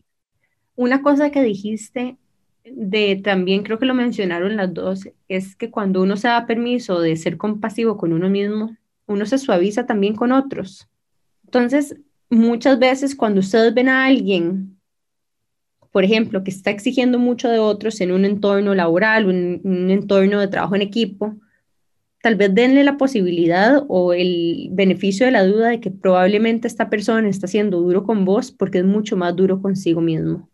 Una 0.76 1.02
cosa 1.02 1.32
que 1.32 1.42
dijiste 1.42 2.18
de 2.64 3.20
también 3.24 3.64
creo 3.64 3.80
que 3.80 3.86
lo 3.86 3.94
mencionaron 3.94 4.56
las 4.56 4.74
dos, 4.74 5.10
es 5.28 5.56
que 5.56 5.72
cuando 5.72 6.02
uno 6.02 6.18
se 6.18 6.28
da 6.28 6.46
permiso 6.46 7.02
de 7.02 7.16
ser 7.16 7.38
compasivo 7.38 7.98
con 7.98 8.14
uno 8.14 8.30
mismo, 8.30 8.76
uno 9.08 9.26
se 9.26 9.40
suaviza 9.40 9.86
también 9.86 10.16
con 10.16 10.32
otros. 10.32 10.88
Entonces, 11.46 11.96
muchas 12.30 12.80
veces 12.80 13.16
cuando 13.16 13.40
ustedes 13.40 13.74
ven 13.74 13.90
a 13.90 14.06
alguien, 14.06 14.80
por 15.92 16.04
ejemplo, 16.04 16.44
que 16.44 16.52
está 16.52 16.70
exigiendo 16.70 17.18
mucho 17.18 17.50
de 17.50 17.60
otros 17.60 18.00
en 18.02 18.12
un 18.12 18.26
entorno 18.26 18.76
laboral, 18.76 19.26
un, 19.26 19.62
un 19.64 19.90
entorno 19.90 20.40
de 20.40 20.48
trabajo 20.48 20.76
en 20.76 20.84
equipo, 20.84 21.36
tal 22.22 22.36
vez 22.36 22.54
denle 22.54 22.84
la 22.84 22.98
posibilidad 22.98 23.84
o 23.88 24.14
el 24.14 24.70
beneficio 24.72 25.26
de 25.26 25.32
la 25.32 25.46
duda 25.46 25.70
de 25.70 25.80
que 25.80 25.90
probablemente 25.90 26.68
esta 26.68 26.90
persona 26.90 27.28
está 27.30 27.48
siendo 27.48 27.80
duro 27.80 28.04
con 28.04 28.26
vos 28.26 28.52
porque 28.52 28.80
es 28.80 28.86
mucho 28.86 29.18
más 29.18 29.36
duro 29.36 29.62
consigo 29.62 30.02
mismo. 30.02 30.50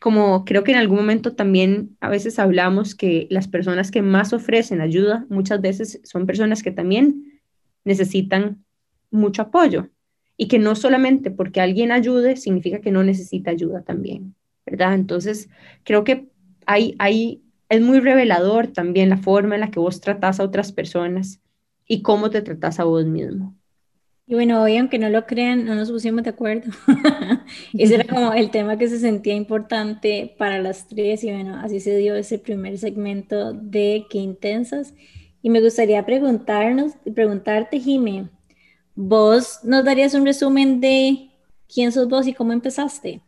Como 0.00 0.44
creo 0.44 0.62
que 0.62 0.72
en 0.72 0.78
algún 0.78 0.98
momento 0.98 1.34
también 1.34 1.96
a 2.00 2.08
veces 2.08 2.38
hablamos 2.38 2.94
que 2.94 3.26
las 3.30 3.48
personas 3.48 3.90
que 3.90 4.02
más 4.02 4.32
ofrecen 4.32 4.80
ayuda 4.80 5.26
muchas 5.28 5.60
veces 5.60 6.00
son 6.04 6.26
personas 6.26 6.62
que 6.62 6.70
también 6.70 7.40
necesitan 7.84 8.62
mucho 9.10 9.42
apoyo 9.42 9.88
y 10.36 10.48
que 10.48 10.58
no 10.58 10.74
solamente 10.74 11.30
porque 11.30 11.60
alguien 11.60 11.92
ayude 11.92 12.36
significa 12.36 12.80
que 12.80 12.90
no 12.90 13.02
necesita 13.02 13.50
ayuda 13.50 13.82
también, 13.82 14.34
¿verdad? 14.66 14.94
Entonces, 14.94 15.48
creo 15.84 16.04
que 16.04 16.28
hay, 16.66 16.94
hay, 16.98 17.42
es 17.68 17.80
muy 17.80 18.00
revelador 18.00 18.68
también 18.68 19.08
la 19.08 19.16
forma 19.16 19.54
en 19.54 19.62
la 19.62 19.70
que 19.70 19.80
vos 19.80 20.00
tratás 20.00 20.40
a 20.40 20.44
otras 20.44 20.72
personas 20.72 21.40
y 21.86 22.02
cómo 22.02 22.30
te 22.30 22.42
tratás 22.42 22.80
a 22.80 22.84
vos 22.84 23.06
mismo. 23.06 23.54
Y 24.28 24.34
bueno, 24.34 24.60
hoy 24.60 24.76
aunque 24.76 24.98
no 24.98 25.08
lo 25.08 25.24
crean, 25.24 25.64
no 25.64 25.76
nos 25.76 25.90
pusimos 25.90 26.24
de 26.24 26.30
acuerdo. 26.30 26.72
Ese 27.78 27.94
era 27.94 28.04
como 28.12 28.32
el 28.32 28.50
tema 28.50 28.76
que 28.76 28.88
se 28.88 28.98
sentía 28.98 29.34
importante 29.34 30.34
para 30.36 30.60
las 30.60 30.88
tres 30.88 31.22
y 31.22 31.30
bueno, 31.30 31.56
así 31.56 31.78
se 31.78 31.96
dio 31.96 32.16
ese 32.16 32.40
primer 32.40 32.76
segmento 32.76 33.52
de 33.52 34.06
Qué 34.10 34.18
Intensas. 34.18 34.94
Y 35.42 35.50
me 35.50 35.60
gustaría 35.60 36.04
preguntarnos, 36.04 36.94
preguntarte, 37.14 37.78
Jime, 37.78 38.28
¿vos 38.96 39.60
nos 39.62 39.84
darías 39.84 40.14
un 40.14 40.24
resumen 40.24 40.80
de 40.80 41.30
quién 41.72 41.92
sos 41.92 42.08
vos 42.08 42.26
y 42.26 42.34
cómo 42.34 42.52
empezaste? 42.52 43.22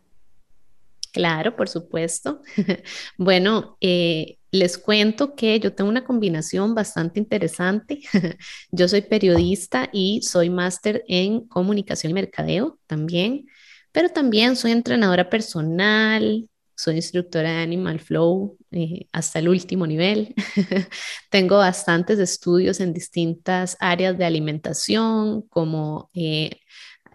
Claro, 1.12 1.54
por 1.56 1.68
supuesto. 1.68 2.42
bueno, 3.18 3.76
eh, 3.80 4.38
les 4.50 4.78
cuento 4.78 5.34
que 5.34 5.58
yo 5.60 5.74
tengo 5.74 5.90
una 5.90 6.04
combinación 6.04 6.74
bastante 6.74 7.20
interesante. 7.20 8.00
yo 8.70 8.88
soy 8.88 9.02
periodista 9.02 9.88
y 9.92 10.22
soy 10.22 10.50
máster 10.50 11.04
en 11.06 11.46
comunicación 11.46 12.10
y 12.10 12.14
mercadeo 12.14 12.78
también, 12.86 13.46
pero 13.92 14.08
también 14.08 14.56
soy 14.56 14.72
entrenadora 14.72 15.28
personal, 15.28 16.48
soy 16.78 16.94
instructora 16.94 17.50
de 17.50 17.62
Animal 17.62 17.98
Flow 17.98 18.56
eh, 18.70 19.08
hasta 19.10 19.40
el 19.40 19.48
último 19.48 19.84
nivel. 19.84 20.32
Tengo 21.30 21.58
bastantes 21.58 22.20
estudios 22.20 22.78
en 22.78 22.94
distintas 22.94 23.76
áreas 23.80 24.16
de 24.16 24.24
alimentación, 24.24 25.42
como 25.48 26.08
eh, 26.14 26.60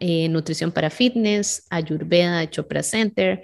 eh, 0.01 0.27
nutrición 0.27 0.73
para 0.73 0.89
fitness, 0.89 1.65
Ayurveda 1.69 2.39
de 2.39 2.49
Chopra 2.49 2.83
Center, 2.83 3.41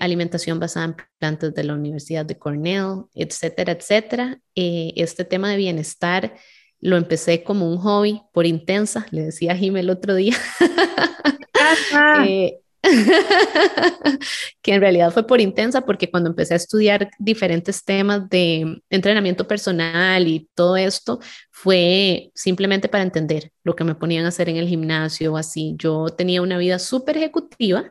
alimentación 0.00 0.58
basada 0.58 0.86
en 0.86 0.96
plantas 1.20 1.54
de 1.54 1.62
la 1.62 1.74
Universidad 1.74 2.26
de 2.26 2.36
Cornell, 2.36 3.04
etcétera, 3.14 3.72
etcétera. 3.72 4.40
este 4.56 5.24
tema 5.24 5.50
de 5.50 5.56
bienestar 5.56 6.34
lo 6.80 6.96
empecé 6.96 7.44
como 7.44 7.70
un 7.70 7.78
hobby 7.78 8.22
por 8.32 8.44
intensa, 8.44 9.06
le 9.12 9.26
decía 9.26 9.52
a 9.52 9.56
Jim 9.56 9.76
el 9.76 9.88
otro 9.88 10.16
día. 10.16 10.36
que 14.62 14.74
en 14.74 14.80
realidad 14.80 15.12
fue 15.12 15.26
por 15.26 15.40
intensa, 15.40 15.80
porque 15.82 16.10
cuando 16.10 16.30
empecé 16.30 16.54
a 16.54 16.58
estudiar 16.58 17.10
diferentes 17.18 17.84
temas 17.84 18.28
de 18.28 18.82
entrenamiento 18.90 19.46
personal 19.46 20.26
y 20.28 20.48
todo 20.54 20.76
esto, 20.76 21.20
fue 21.50 22.30
simplemente 22.34 22.88
para 22.88 23.04
entender 23.04 23.50
lo 23.62 23.74
que 23.74 23.84
me 23.84 23.94
ponían 23.94 24.24
a 24.24 24.28
hacer 24.28 24.48
en 24.48 24.56
el 24.56 24.68
gimnasio 24.68 25.36
así. 25.36 25.74
Yo 25.78 26.06
tenía 26.06 26.42
una 26.42 26.58
vida 26.58 26.78
súper 26.78 27.16
ejecutiva 27.16 27.90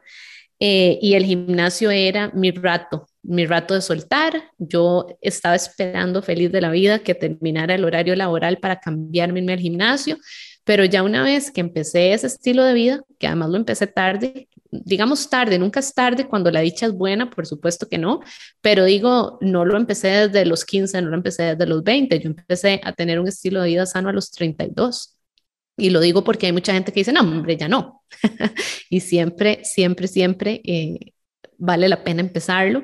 eh, 0.60 1.00
y 1.02 1.16
el 1.16 1.26
gimnasio 1.26 1.92
era 1.92 2.30
mi 2.34 2.52
rato, 2.52 3.08
mi 3.22 3.46
rato 3.46 3.74
de 3.74 3.82
soltar. 3.82 4.52
Yo 4.58 5.08
estaba 5.22 5.56
esperando 5.56 6.22
feliz 6.22 6.52
de 6.52 6.62
la 6.62 6.72
vida 6.72 7.00
que 7.00 7.16
terminara 7.16 7.76
el 7.76 7.84
horario 7.84 8.16
laboral 8.16 8.60
para 8.60 8.80
cambiarme 8.80 9.52
al 9.52 9.60
gimnasio. 9.60 10.18
Pero 10.64 10.86
ya 10.86 11.04
una 11.04 11.24
vez 11.24 11.52
que 11.52 11.62
empecé 11.62 12.14
ese 12.14 12.28
estilo 12.28 12.64
de 12.64 12.74
vida, 12.74 13.02
que 13.20 13.28
además 13.28 13.50
lo 13.50 13.58
empecé 13.58 13.88
tarde, 13.88 14.48
digamos 14.84 15.30
tarde, 15.30 15.60
nunca 15.60 15.80
es 15.80 15.94
tarde 15.94 16.28
cuando 16.28 16.52
la 16.52 16.62
dicha 16.62 16.86
es 16.86 16.94
buena, 16.94 17.30
por 17.30 17.46
supuesto 17.46 17.88
que 17.88 17.98
no, 17.98 18.22
pero 18.62 18.86
digo, 18.86 19.38
no 19.42 19.66
lo 19.66 19.78
empecé 19.78 20.08
desde 20.28 20.46
los 20.46 20.66
15, 20.66 21.02
no 21.02 21.10
lo 21.10 21.16
empecé 21.16 21.44
desde 21.44 21.66
los 21.68 21.84
20, 21.84 22.20
yo 22.20 22.30
empecé 22.30 22.82
a 22.84 22.94
tener 22.94 23.20
un 23.20 23.28
estilo 23.28 23.62
de 23.62 23.70
vida 23.70 23.86
sano 23.86 24.10
a 24.10 24.14
los 24.14 24.32
32. 24.32 25.18
Y 25.76 25.90
lo 25.90 26.00
digo 26.02 26.24
porque 26.24 26.46
hay 26.46 26.52
mucha 26.52 26.74
gente 26.74 26.92
que 26.92 27.00
dice, 27.00 27.14
no, 27.14 27.22
hombre, 27.22 27.58
ya 27.58 27.68
no. 27.68 28.04
y 28.90 29.00
siempre, 29.00 29.62
siempre, 29.64 30.08
siempre 30.08 30.62
eh, 30.66 31.14
vale 31.58 31.90
la 31.90 32.04
pena 32.04 32.22
empezarlo. 32.22 32.84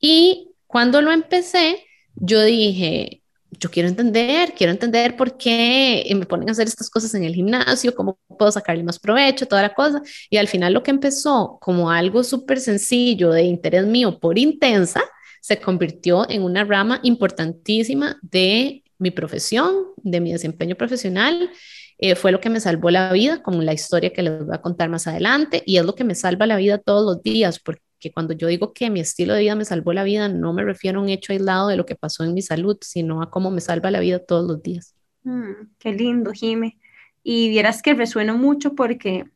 Y 0.00 0.52
cuando 0.66 1.02
lo 1.02 1.12
empecé, 1.12 1.84
yo 2.14 2.42
dije, 2.42 3.19
yo 3.60 3.70
quiero 3.70 3.88
entender, 3.88 4.54
quiero 4.56 4.72
entender 4.72 5.16
por 5.16 5.36
qué 5.36 6.10
me 6.16 6.24
ponen 6.24 6.48
a 6.48 6.52
hacer 6.52 6.66
estas 6.66 6.88
cosas 6.88 7.14
en 7.14 7.24
el 7.24 7.34
gimnasio, 7.34 7.94
cómo 7.94 8.18
puedo 8.38 8.50
sacarle 8.50 8.82
más 8.82 8.98
provecho, 8.98 9.46
toda 9.46 9.62
la 9.62 9.74
cosa. 9.74 10.02
Y 10.30 10.38
al 10.38 10.48
final 10.48 10.72
lo 10.72 10.82
que 10.82 10.90
empezó 10.90 11.58
como 11.60 11.90
algo 11.90 12.24
súper 12.24 12.58
sencillo 12.58 13.30
de 13.30 13.42
interés 13.42 13.86
mío 13.86 14.18
por 14.18 14.38
intensa, 14.38 15.02
se 15.42 15.60
convirtió 15.60 16.28
en 16.28 16.42
una 16.42 16.64
rama 16.64 17.00
importantísima 17.02 18.18
de 18.22 18.82
mi 18.98 19.10
profesión, 19.10 19.74
de 19.96 20.20
mi 20.20 20.32
desempeño 20.32 20.74
profesional. 20.74 21.50
Eh, 21.98 22.14
fue 22.14 22.32
lo 22.32 22.40
que 22.40 22.48
me 22.48 22.60
salvó 22.60 22.90
la 22.90 23.12
vida, 23.12 23.42
como 23.42 23.60
la 23.60 23.74
historia 23.74 24.12
que 24.12 24.22
les 24.22 24.44
voy 24.44 24.54
a 24.54 24.62
contar 24.62 24.88
más 24.88 25.06
adelante, 25.06 25.62
y 25.66 25.76
es 25.76 25.84
lo 25.84 25.94
que 25.94 26.04
me 26.04 26.14
salva 26.14 26.46
la 26.46 26.56
vida 26.56 26.78
todos 26.78 27.04
los 27.04 27.22
días, 27.22 27.58
porque 27.58 27.82
que 28.00 28.10
cuando 28.10 28.32
yo 28.32 28.48
digo 28.48 28.72
que 28.72 28.90
mi 28.90 29.00
estilo 29.00 29.34
de 29.34 29.40
vida 29.40 29.54
me 29.54 29.64
salvó 29.64 29.92
la 29.92 30.02
vida, 30.02 30.28
no 30.28 30.52
me 30.52 30.64
refiero 30.64 30.98
a 30.98 31.02
un 31.02 31.08
hecho 31.08 31.32
aislado 31.32 31.68
de 31.68 31.76
lo 31.76 31.86
que 31.86 31.94
pasó 31.94 32.24
en 32.24 32.34
mi 32.34 32.42
salud, 32.42 32.78
sino 32.80 33.22
a 33.22 33.30
cómo 33.30 33.50
me 33.50 33.60
salva 33.60 33.90
la 33.90 34.00
vida 34.00 34.18
todos 34.18 34.46
los 34.48 34.62
días. 34.62 34.94
Mm, 35.22 35.68
qué 35.78 35.92
lindo, 35.92 36.32
Jime. 36.32 36.78
Y 37.22 37.50
vieras 37.50 37.82
que 37.82 37.94
resueno 37.94 38.38
mucho 38.38 38.74
porque 38.74 39.26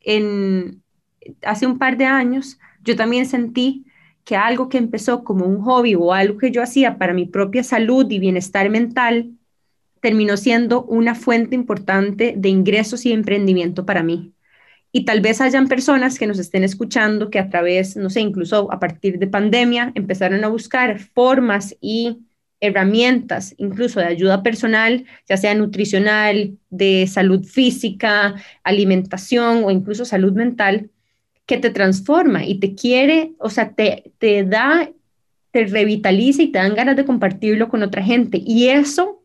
en, 0.00 0.82
hace 1.42 1.66
un 1.66 1.78
par 1.78 1.96
de 1.96 2.06
años 2.06 2.58
yo 2.82 2.96
también 2.96 3.26
sentí 3.26 3.84
que 4.24 4.36
algo 4.36 4.68
que 4.68 4.78
empezó 4.78 5.22
como 5.22 5.44
un 5.44 5.60
hobby 5.60 5.94
o 5.94 6.12
algo 6.12 6.38
que 6.38 6.50
yo 6.50 6.62
hacía 6.62 6.98
para 6.98 7.12
mi 7.12 7.26
propia 7.26 7.62
salud 7.62 8.10
y 8.10 8.18
bienestar 8.18 8.70
mental, 8.70 9.32
terminó 10.00 10.36
siendo 10.36 10.84
una 10.84 11.14
fuente 11.14 11.54
importante 11.54 12.34
de 12.36 12.48
ingresos 12.48 13.06
y 13.06 13.12
emprendimiento 13.12 13.86
para 13.86 14.02
mí. 14.02 14.33
Y 14.96 15.04
tal 15.04 15.20
vez 15.20 15.40
hayan 15.40 15.66
personas 15.66 16.20
que 16.20 16.28
nos 16.28 16.38
estén 16.38 16.62
escuchando 16.62 17.28
que 17.28 17.40
a 17.40 17.50
través, 17.50 17.96
no 17.96 18.10
sé, 18.10 18.20
incluso 18.20 18.72
a 18.72 18.78
partir 18.78 19.18
de 19.18 19.26
pandemia, 19.26 19.90
empezaron 19.96 20.44
a 20.44 20.48
buscar 20.48 21.00
formas 21.00 21.74
y 21.80 22.18
herramientas, 22.60 23.56
incluso 23.58 23.98
de 23.98 24.06
ayuda 24.06 24.44
personal, 24.44 25.04
ya 25.28 25.36
sea 25.36 25.52
nutricional, 25.56 26.56
de 26.70 27.08
salud 27.08 27.44
física, 27.44 28.36
alimentación 28.62 29.64
o 29.64 29.72
incluso 29.72 30.04
salud 30.04 30.32
mental, 30.32 30.90
que 31.44 31.58
te 31.58 31.70
transforma 31.70 32.44
y 32.44 32.60
te 32.60 32.76
quiere, 32.76 33.32
o 33.40 33.50
sea, 33.50 33.72
te, 33.72 34.12
te 34.18 34.44
da, 34.44 34.88
te 35.50 35.66
revitaliza 35.66 36.44
y 36.44 36.52
te 36.52 36.60
dan 36.60 36.76
ganas 36.76 36.94
de 36.94 37.04
compartirlo 37.04 37.68
con 37.68 37.82
otra 37.82 38.04
gente. 38.04 38.40
Y 38.46 38.68
eso 38.68 39.24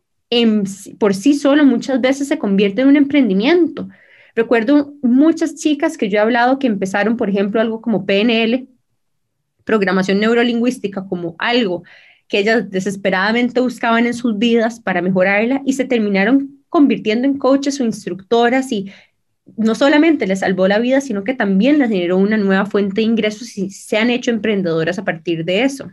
por 0.98 1.14
sí 1.14 1.34
solo 1.34 1.64
muchas 1.64 2.00
veces 2.00 2.26
se 2.26 2.40
convierte 2.40 2.82
en 2.82 2.88
un 2.88 2.96
emprendimiento 2.96 3.88
Recuerdo 4.34 4.94
muchas 5.02 5.56
chicas 5.56 5.96
que 5.96 6.08
yo 6.08 6.18
he 6.18 6.20
hablado 6.20 6.58
que 6.58 6.66
empezaron, 6.66 7.16
por 7.16 7.28
ejemplo, 7.28 7.60
algo 7.60 7.80
como 7.80 8.06
PNL, 8.06 8.68
programación 9.64 10.20
neurolingüística, 10.20 11.06
como 11.06 11.36
algo 11.38 11.82
que 12.28 12.38
ellas 12.38 12.70
desesperadamente 12.70 13.60
buscaban 13.60 14.06
en 14.06 14.14
sus 14.14 14.38
vidas 14.38 14.80
para 14.80 15.02
mejorarla 15.02 15.62
y 15.66 15.72
se 15.72 15.84
terminaron 15.84 16.60
convirtiendo 16.68 17.26
en 17.26 17.36
coaches 17.36 17.80
o 17.80 17.84
instructoras 17.84 18.70
y 18.70 18.92
no 19.56 19.74
solamente 19.74 20.28
les 20.28 20.40
salvó 20.40 20.68
la 20.68 20.78
vida, 20.78 21.00
sino 21.00 21.24
que 21.24 21.34
también 21.34 21.78
les 21.78 21.88
generó 21.88 22.18
una 22.18 22.36
nueva 22.36 22.66
fuente 22.66 23.00
de 23.00 23.06
ingresos 23.06 23.58
y 23.58 23.70
se 23.70 23.98
han 23.98 24.10
hecho 24.10 24.30
emprendedoras 24.30 24.98
a 24.98 25.04
partir 25.04 25.44
de 25.44 25.64
eso. 25.64 25.90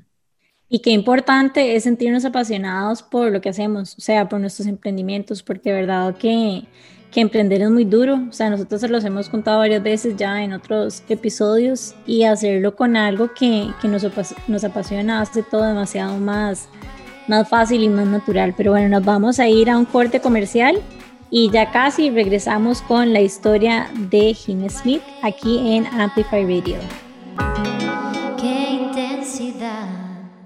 Y 0.70 0.80
qué 0.80 0.92
importante 0.92 1.76
es 1.76 1.84
sentirnos 1.84 2.26
apasionados 2.26 3.02
por 3.02 3.32
lo 3.32 3.42
que 3.42 3.50
hacemos, 3.50 3.96
o 3.98 4.02
sea, 4.02 4.28
por 4.28 4.40
nuestros 4.40 4.68
emprendimientos, 4.68 5.42
porque 5.42 5.72
de 5.72 5.82
verdad 5.82 6.18
que 6.18 6.66
que 7.12 7.22
emprender 7.22 7.62
es 7.62 7.70
muy 7.70 7.86
duro, 7.86 8.20
o 8.30 8.34
sea, 8.34 8.50
nosotros 8.50 8.82
se 8.82 8.90
los 8.90 9.04
hemos 9.06 9.30
contado 9.30 9.60
varias 9.60 9.82
veces 9.82 10.16
ya 10.18 10.44
en 10.44 10.54
otros 10.54 11.04
episodios 11.10 11.96
y 12.06 12.24
hacerlo 12.24 12.76
con 12.76 12.98
algo 12.98 13.34
que, 13.34 13.70
que 13.82 13.88
nos, 13.88 14.06
nos 14.48 14.64
apasiona 14.64 15.22
hace 15.22 15.44
todo 15.44 15.64
demasiado 15.64 16.18
más, 16.18 16.68
más 17.28 17.48
fácil 17.48 17.84
y 17.84 17.90
más 17.90 18.08
natural. 18.08 18.54
Pero 18.58 18.72
bueno, 18.72 18.90
nos 18.90 19.06
vamos 19.06 19.40
a 19.40 19.48
ir 19.48 19.70
a 19.70 19.78
un 19.78 19.86
corte 19.86 20.20
comercial 20.20 20.82
y 21.30 21.50
ya 21.52 21.72
casi 21.72 22.10
regresamos 22.10 22.82
con 22.82 23.14
la 23.14 23.22
historia 23.22 23.90
de 24.10 24.34
Jim 24.34 24.68
Smith 24.70 25.02
aquí 25.22 25.76
en 25.76 25.86
Amplify 25.88 26.44
Radio. 26.44 26.78
Qué 28.40 28.70
intensidad 28.72 29.88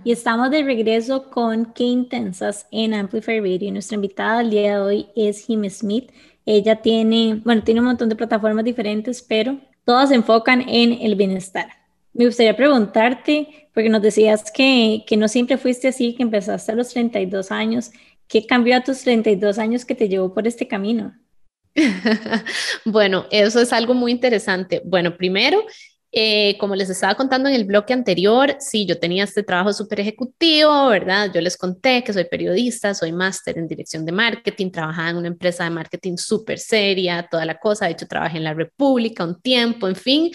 Y 0.03 0.11
estamos 0.11 0.49
de 0.49 0.63
regreso 0.63 1.29
con 1.29 1.65
Qué 1.73 1.83
Intensas 1.83 2.67
en 2.71 2.93
Amplify 2.93 3.39
Radio. 3.39 3.71
Nuestra 3.71 3.95
invitada 3.95 4.39
al 4.39 4.49
día 4.49 4.77
de 4.77 4.81
hoy 4.81 5.07
es 5.15 5.45
Jim 5.45 5.69
Smith. 5.69 6.09
Ella 6.53 6.81
tiene, 6.81 7.41
bueno, 7.45 7.63
tiene 7.63 7.79
un 7.79 7.85
montón 7.85 8.09
de 8.09 8.15
plataformas 8.17 8.65
diferentes, 8.65 9.21
pero 9.21 9.57
todas 9.85 10.11
enfocan 10.11 10.67
en 10.67 10.91
el 11.01 11.15
bienestar. 11.15 11.69
Me 12.13 12.25
gustaría 12.25 12.57
preguntarte, 12.57 13.69
porque 13.73 13.87
nos 13.87 14.01
decías 14.01 14.51
que, 14.51 15.05
que 15.07 15.15
no 15.15 15.29
siempre 15.29 15.57
fuiste 15.57 15.87
así, 15.87 16.13
que 16.13 16.23
empezaste 16.23 16.73
a 16.73 16.75
los 16.75 16.89
32 16.89 17.53
años. 17.53 17.91
¿Qué 18.27 18.45
cambió 18.45 18.75
a 18.75 18.83
tus 18.83 18.99
32 18.99 19.59
años 19.59 19.85
que 19.85 19.95
te 19.95 20.09
llevó 20.09 20.33
por 20.33 20.45
este 20.45 20.67
camino? 20.67 21.15
bueno, 22.85 23.27
eso 23.31 23.61
es 23.61 23.71
algo 23.71 23.93
muy 23.93 24.11
interesante. 24.11 24.81
Bueno, 24.83 25.15
primero, 25.15 25.63
eh, 26.13 26.57
como 26.59 26.75
les 26.75 26.89
estaba 26.89 27.15
contando 27.15 27.47
en 27.47 27.55
el 27.55 27.63
bloque 27.63 27.93
anterior, 27.93 28.55
sí, 28.59 28.85
yo 28.85 28.99
tenía 28.99 29.23
este 29.23 29.43
trabajo 29.43 29.71
súper 29.71 30.01
ejecutivo, 30.01 30.87
¿verdad? 30.87 31.31
Yo 31.33 31.39
les 31.39 31.55
conté 31.55 32.03
que 32.03 32.11
soy 32.11 32.25
periodista, 32.25 32.93
soy 32.93 33.11
máster 33.13 33.57
en 33.57 33.67
dirección 33.67 34.05
de 34.05 34.11
marketing, 34.11 34.71
trabajaba 34.71 35.09
en 35.09 35.17
una 35.17 35.27
empresa 35.27 35.63
de 35.63 35.69
marketing 35.69 36.17
súper 36.17 36.59
seria, 36.59 37.27
toda 37.31 37.45
la 37.45 37.57
cosa, 37.59 37.85
de 37.85 37.91
hecho 37.91 38.07
trabajé 38.07 38.37
en 38.37 38.43
la 38.43 38.53
República 38.53 39.23
un 39.23 39.41
tiempo, 39.41 39.87
en 39.87 39.95
fin. 39.95 40.31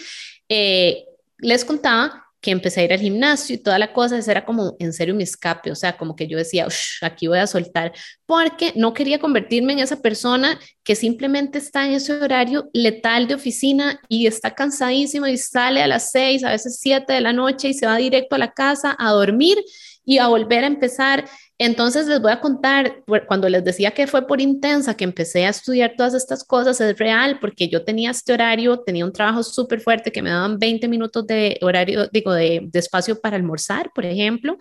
Eh, 0.49 1.05
les 1.39 1.63
contaba 1.63 2.26
que 2.41 2.51
empecé 2.51 2.81
a 2.81 2.83
ir 2.83 2.93
al 2.93 2.99
gimnasio 2.99 3.55
y 3.55 3.57
toda 3.57 3.79
la 3.79 3.93
cosa, 3.93 4.17
ese 4.17 4.31
era 4.31 4.45
como 4.45 4.75
en 4.79 4.93
serio 4.93 5.15
mi 5.15 5.23
escape, 5.23 5.71
o 5.71 5.75
sea, 5.75 5.97
como 5.97 6.15
que 6.15 6.27
yo 6.27 6.37
decía, 6.37 6.67
aquí 7.01 7.27
voy 7.27 7.39
a 7.39 7.47
soltar, 7.47 7.93
porque 8.25 8.73
no 8.75 8.93
quería 8.93 9.19
convertirme 9.19 9.73
en 9.73 9.79
esa 9.79 10.01
persona 10.01 10.59
que 10.83 10.95
simplemente 10.95 11.57
está 11.57 11.85
en 11.85 11.93
ese 11.93 12.13
horario 12.13 12.69
letal 12.73 13.27
de 13.27 13.35
oficina 13.35 13.99
y 14.07 14.27
está 14.27 14.53
cansadísima 14.53 15.31
y 15.31 15.37
sale 15.37 15.81
a 15.81 15.87
las 15.87 16.11
seis, 16.11 16.43
a 16.43 16.51
veces 16.51 16.77
siete 16.79 17.13
de 17.13 17.21
la 17.21 17.33
noche 17.33 17.69
y 17.69 17.73
se 17.73 17.85
va 17.85 17.97
directo 17.97 18.35
a 18.35 18.39
la 18.39 18.51
casa 18.51 18.95
a 18.99 19.11
dormir 19.11 19.57
y 20.05 20.19
a 20.19 20.27
volver 20.27 20.63
a 20.63 20.67
empezar 20.67 21.27
entonces 21.59 22.07
les 22.07 22.21
voy 22.21 22.31
a 22.31 22.39
contar, 22.39 23.03
cuando 23.27 23.49
les 23.49 23.63
decía 23.63 23.91
que 23.91 24.05
fue 24.05 24.27
por 24.27 24.41
intensa 24.41 24.95
que 24.95 25.03
empecé 25.03 25.45
a 25.45 25.49
estudiar 25.49 25.93
todas 25.97 26.13
estas 26.13 26.43
cosas, 26.43 26.79
es 26.81 26.97
real, 26.97 27.39
porque 27.39 27.67
yo 27.67 27.83
tenía 27.83 28.11
este 28.11 28.33
horario, 28.33 28.81
tenía 28.81 29.05
un 29.05 29.13
trabajo 29.13 29.41
súper 29.41 29.81
fuerte 29.81 30.11
que 30.11 30.21
me 30.21 30.29
daban 30.29 30.59
20 30.59 30.87
minutos 30.87 31.25
de 31.25 31.57
horario, 31.61 32.07
digo, 32.11 32.33
de, 32.33 32.61
de 32.63 32.79
espacio 32.79 33.19
para 33.19 33.37
almorzar, 33.37 33.91
por 33.93 34.05
ejemplo, 34.05 34.57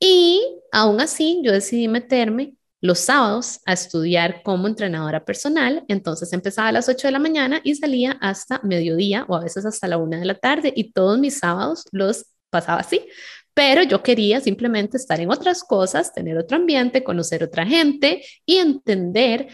y 0.00 0.42
aún 0.72 1.00
así 1.00 1.40
yo 1.44 1.52
decidí 1.52 1.86
meterme 1.86 2.54
los 2.80 2.98
sábados 2.98 3.60
a 3.64 3.74
estudiar 3.74 4.42
como 4.42 4.66
entrenadora 4.66 5.24
personal. 5.24 5.84
Entonces 5.86 6.32
empezaba 6.32 6.68
a 6.68 6.72
las 6.72 6.88
8 6.88 7.06
de 7.08 7.12
la 7.12 7.20
mañana 7.20 7.60
y 7.62 7.76
salía 7.76 8.18
hasta 8.20 8.60
mediodía 8.64 9.24
o 9.28 9.36
a 9.36 9.40
veces 9.40 9.64
hasta 9.64 9.86
la 9.86 9.98
1 9.98 10.18
de 10.18 10.24
la 10.26 10.34
tarde 10.34 10.72
y 10.74 10.92
todos 10.92 11.18
mis 11.18 11.38
sábados 11.38 11.84
los 11.92 12.26
pasaba 12.50 12.80
así 12.80 13.06
pero 13.54 13.82
yo 13.82 14.02
quería 14.02 14.40
simplemente 14.40 14.96
estar 14.96 15.20
en 15.20 15.30
otras 15.30 15.62
cosas, 15.62 16.12
tener 16.12 16.38
otro 16.38 16.56
ambiente, 16.56 17.04
conocer 17.04 17.44
otra 17.44 17.66
gente 17.66 18.24
y 18.46 18.56
entender 18.56 19.48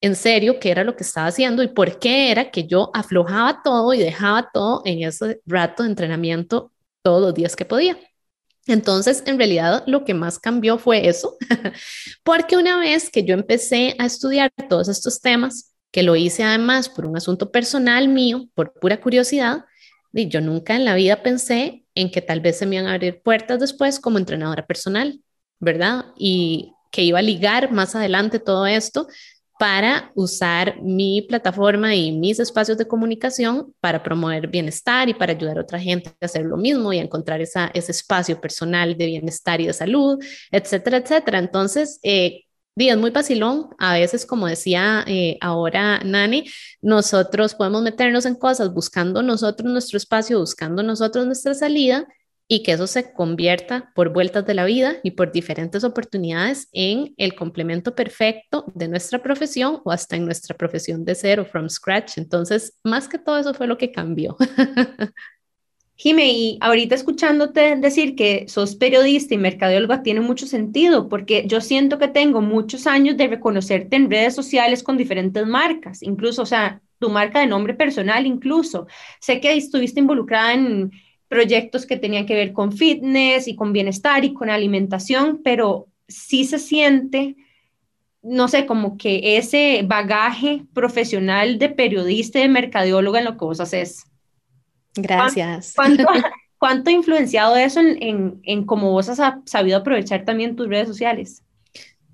en 0.00 0.16
serio 0.16 0.58
qué 0.60 0.70
era 0.70 0.84
lo 0.84 0.96
que 0.96 1.04
estaba 1.04 1.28
haciendo 1.28 1.62
y 1.62 1.68
por 1.68 1.98
qué 1.98 2.30
era 2.30 2.50
que 2.50 2.66
yo 2.66 2.90
aflojaba 2.92 3.62
todo 3.62 3.94
y 3.94 3.98
dejaba 3.98 4.50
todo 4.52 4.82
en 4.84 5.02
ese 5.04 5.40
rato 5.46 5.82
de 5.84 5.90
entrenamiento 5.90 6.72
todos 7.02 7.22
los 7.22 7.34
días 7.34 7.56
que 7.56 7.64
podía. 7.64 7.96
Entonces, 8.66 9.24
en 9.26 9.38
realidad, 9.38 9.82
lo 9.86 10.04
que 10.04 10.14
más 10.14 10.38
cambió 10.38 10.78
fue 10.78 11.08
eso, 11.08 11.36
porque 12.22 12.56
una 12.56 12.78
vez 12.78 13.10
que 13.10 13.24
yo 13.24 13.34
empecé 13.34 13.96
a 13.98 14.06
estudiar 14.06 14.52
todos 14.68 14.88
estos 14.88 15.20
temas, 15.20 15.74
que 15.90 16.02
lo 16.02 16.16
hice 16.16 16.42
además 16.44 16.88
por 16.88 17.06
un 17.06 17.16
asunto 17.16 17.50
personal 17.50 18.08
mío, 18.08 18.48
por 18.54 18.72
pura 18.72 19.00
curiosidad, 19.00 19.64
y 20.12 20.28
yo 20.28 20.40
nunca 20.40 20.76
en 20.76 20.84
la 20.84 20.94
vida 20.94 21.22
pensé 21.22 21.81
en 21.94 22.10
que 22.10 22.22
tal 22.22 22.40
vez 22.40 22.58
se 22.58 22.66
me 22.66 22.76
iban 22.76 22.88
a 22.88 22.94
abrir 22.94 23.22
puertas 23.22 23.60
después 23.60 24.00
como 24.00 24.18
entrenadora 24.18 24.66
personal, 24.66 25.20
¿verdad? 25.58 26.06
Y 26.16 26.72
que 26.90 27.02
iba 27.02 27.18
a 27.18 27.22
ligar 27.22 27.72
más 27.72 27.94
adelante 27.94 28.38
todo 28.38 28.66
esto 28.66 29.06
para 29.58 30.10
usar 30.16 30.82
mi 30.82 31.22
plataforma 31.22 31.94
y 31.94 32.10
mis 32.10 32.40
espacios 32.40 32.76
de 32.78 32.88
comunicación 32.88 33.72
para 33.80 34.02
promover 34.02 34.48
bienestar 34.48 35.08
y 35.08 35.14
para 35.14 35.34
ayudar 35.34 35.58
a 35.58 35.60
otra 35.60 35.78
gente 35.78 36.10
a 36.20 36.24
hacer 36.24 36.44
lo 36.44 36.56
mismo 36.56 36.92
y 36.92 36.98
a 36.98 37.02
encontrar 37.02 37.40
ese 37.40 37.70
espacio 37.72 38.40
personal 38.40 38.96
de 38.96 39.06
bienestar 39.06 39.60
y 39.60 39.66
de 39.66 39.72
salud, 39.72 40.18
etcétera, 40.50 40.96
etcétera. 40.96 41.38
Entonces, 41.38 42.00
eh, 42.02 42.42
días 42.74 42.98
muy 42.98 43.10
vacilón, 43.10 43.70
a 43.78 43.94
veces, 43.94 44.26
como 44.26 44.46
decía 44.46 45.04
eh, 45.06 45.38
ahora 45.40 46.00
Nani, 46.04 46.44
nosotros 46.80 47.54
podemos 47.54 47.82
meternos 47.82 48.26
en 48.26 48.34
cosas 48.34 48.72
buscando 48.72 49.22
nosotros 49.22 49.70
nuestro 49.70 49.96
espacio, 49.96 50.38
buscando 50.38 50.82
nosotros 50.82 51.26
nuestra 51.26 51.54
salida 51.54 52.06
y 52.48 52.62
que 52.62 52.72
eso 52.72 52.86
se 52.86 53.12
convierta 53.14 53.90
por 53.94 54.12
vueltas 54.12 54.44
de 54.44 54.54
la 54.54 54.64
vida 54.64 54.96
y 55.02 55.12
por 55.12 55.32
diferentes 55.32 55.84
oportunidades 55.84 56.68
en 56.72 57.14
el 57.16 57.34
complemento 57.34 57.94
perfecto 57.94 58.66
de 58.74 58.88
nuestra 58.88 59.22
profesión 59.22 59.80
o 59.84 59.90
hasta 59.90 60.16
en 60.16 60.26
nuestra 60.26 60.54
profesión 60.56 61.04
de 61.04 61.14
cero, 61.14 61.46
from 61.50 61.70
scratch. 61.70 62.18
Entonces, 62.18 62.78
más 62.84 63.08
que 63.08 63.18
todo 63.18 63.38
eso 63.38 63.54
fue 63.54 63.66
lo 63.66 63.78
que 63.78 63.90
cambió. 63.90 64.36
Jime, 66.02 66.32
y 66.32 66.58
ahorita 66.60 66.96
escuchándote 66.96 67.76
decir 67.76 68.16
que 68.16 68.48
sos 68.48 68.74
periodista 68.74 69.34
y 69.34 69.38
mercadóloga 69.38 70.02
tiene 70.02 70.20
mucho 70.20 70.48
sentido, 70.48 71.08
porque 71.08 71.44
yo 71.46 71.60
siento 71.60 71.96
que 71.96 72.08
tengo 72.08 72.40
muchos 72.40 72.88
años 72.88 73.16
de 73.16 73.28
reconocerte 73.28 73.94
en 73.94 74.10
redes 74.10 74.34
sociales 74.34 74.82
con 74.82 74.96
diferentes 74.96 75.46
marcas, 75.46 76.02
incluso, 76.02 76.42
o 76.42 76.46
sea, 76.46 76.82
tu 76.98 77.08
marca 77.08 77.38
de 77.38 77.46
nombre 77.46 77.74
personal 77.74 78.26
incluso. 78.26 78.88
Sé 79.20 79.40
que 79.40 79.52
estuviste 79.52 80.00
involucrada 80.00 80.54
en 80.54 80.90
proyectos 81.28 81.86
que 81.86 81.96
tenían 81.96 82.26
que 82.26 82.34
ver 82.34 82.52
con 82.52 82.72
fitness 82.72 83.46
y 83.46 83.54
con 83.54 83.72
bienestar 83.72 84.24
y 84.24 84.34
con 84.34 84.50
alimentación, 84.50 85.40
pero 85.44 85.86
sí 86.08 86.44
se 86.44 86.58
siente, 86.58 87.36
no 88.22 88.48
sé, 88.48 88.66
como 88.66 88.96
que 88.96 89.36
ese 89.36 89.82
bagaje 89.84 90.64
profesional 90.74 91.60
de 91.60 91.68
periodista 91.68 92.40
y 92.40 92.42
de 92.42 92.48
mercadóloga 92.48 93.20
en 93.20 93.26
lo 93.26 93.36
que 93.36 93.44
vos 93.44 93.60
haces. 93.60 94.11
Gracias. 94.94 95.72
¿Cuánto, 95.74 96.04
cuánto, 96.58 96.90
ha 96.90 96.92
influenciado 96.92 97.56
eso 97.56 97.80
en, 97.80 98.40
en, 98.42 98.64
cómo 98.64 98.92
vos 98.92 99.08
has 99.08 99.20
sabido 99.46 99.78
aprovechar 99.78 100.24
también 100.24 100.56
tus 100.56 100.68
redes 100.68 100.88
sociales? 100.88 101.42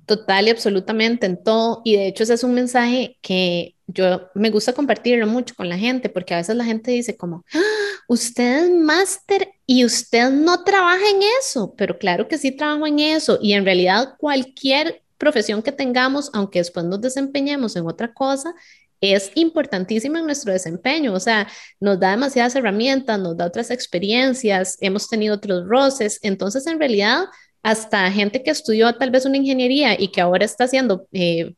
Total 0.07 0.47
y 0.47 0.51
absolutamente 0.51 1.27
en 1.27 1.43
todo. 1.43 1.83
Y 1.85 1.97
de 1.97 2.07
hecho 2.07 2.23
ese 2.23 2.35
es 2.35 2.45
un 2.45 2.55
mensaje 2.55 3.19
que 3.21 3.75
yo 3.87 4.29
me 4.35 4.51
gusta 4.51 4.73
compartirlo 4.73 5.27
mucho 5.27 5.55
con 5.55 5.69
la 5.69 5.79
gente, 5.79 6.09
porque 6.09 6.35
a 6.35 6.39
veces 6.39 6.57
la 6.57 6.65
gente 6.65 6.91
dice 6.91 7.17
como, 7.17 7.45
¡Ah! 7.53 7.61
usted 8.07 8.65
es 8.65 8.71
máster 8.71 9.51
y 9.67 9.85
usted 9.85 10.31
no 10.31 10.65
trabaja 10.65 11.09
en 11.11 11.21
eso, 11.41 11.75
pero 11.77 11.99
claro 11.99 12.29
que 12.29 12.39
sí 12.39 12.53
trabajo 12.53 12.87
en 12.87 13.01
eso. 13.01 13.39
Y 13.41 13.53
en 13.53 13.65
realidad 13.65 14.15
cualquier 14.19 15.03
profesión 15.19 15.63
que 15.63 15.73
tengamos, 15.73 16.31
aunque 16.33 16.61
después 16.61 16.87
nos 16.87 17.01
desempeñemos 17.01 17.77
en 17.77 17.87
otra 17.87 18.15
cosa, 18.15 18.55
es 19.01 19.31
importantísima 19.35 20.19
en 20.19 20.27
nuestro 20.27 20.53
desempeño, 20.53 21.13
o 21.13 21.21
sea, 21.21 21.49
nos 21.81 22.01
da 22.01 22.11
demasiadas 22.11 22.57
herramientas, 22.57 23.19
nos 23.19 23.37
da 23.37 23.47
otras 23.47 23.71
experiencias, 23.71 24.77
hemos 24.81 25.09
tenido 25.09 25.37
otros 25.37 25.67
roces, 25.69 26.19
entonces 26.23 26.67
en 26.67 26.79
realidad 26.79 27.27
hasta 27.63 28.11
gente 28.11 28.43
que 28.43 28.51
estudió 28.51 28.95
tal 28.95 29.11
vez 29.11 29.27
una 29.27 29.37
ingeniería 29.37 30.01
y 30.01 30.09
que 30.09 30.21
ahora 30.21 30.45
está 30.45 30.65
haciendo 30.65 31.07
eh, 31.13 31.55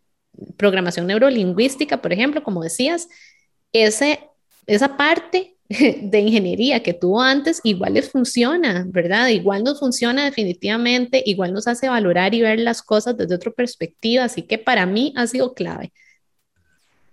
programación 0.57 1.07
neurolingüística, 1.07 2.01
por 2.01 2.13
ejemplo, 2.13 2.43
como 2.43 2.63
decías, 2.63 3.09
ese, 3.73 4.21
esa 4.67 4.97
parte 4.97 5.57
de 5.69 6.19
ingeniería 6.19 6.83
que 6.83 6.95
tuvo 6.95 7.21
antes 7.23 7.61
igual 7.65 7.95
les 7.95 8.11
funciona, 8.11 8.85
¿verdad? 8.89 9.29
Igual 9.29 9.63
nos 9.63 9.79
funciona 9.79 10.25
definitivamente, 10.25 11.23
igual 11.25 11.53
nos 11.53 11.69
hace 11.69 11.89
valorar 11.89 12.35
y 12.35 12.43
ver 12.43 12.59
las 12.59 12.83
cosas 12.83 13.17
desde 13.17 13.35
otra 13.35 13.53
perspectiva, 13.53 14.25
así 14.25 14.43
que 14.43 14.59
para 14.59 14.87
mí 14.87 15.13
ha 15.17 15.27
sido 15.27 15.55
clave. 15.55 15.93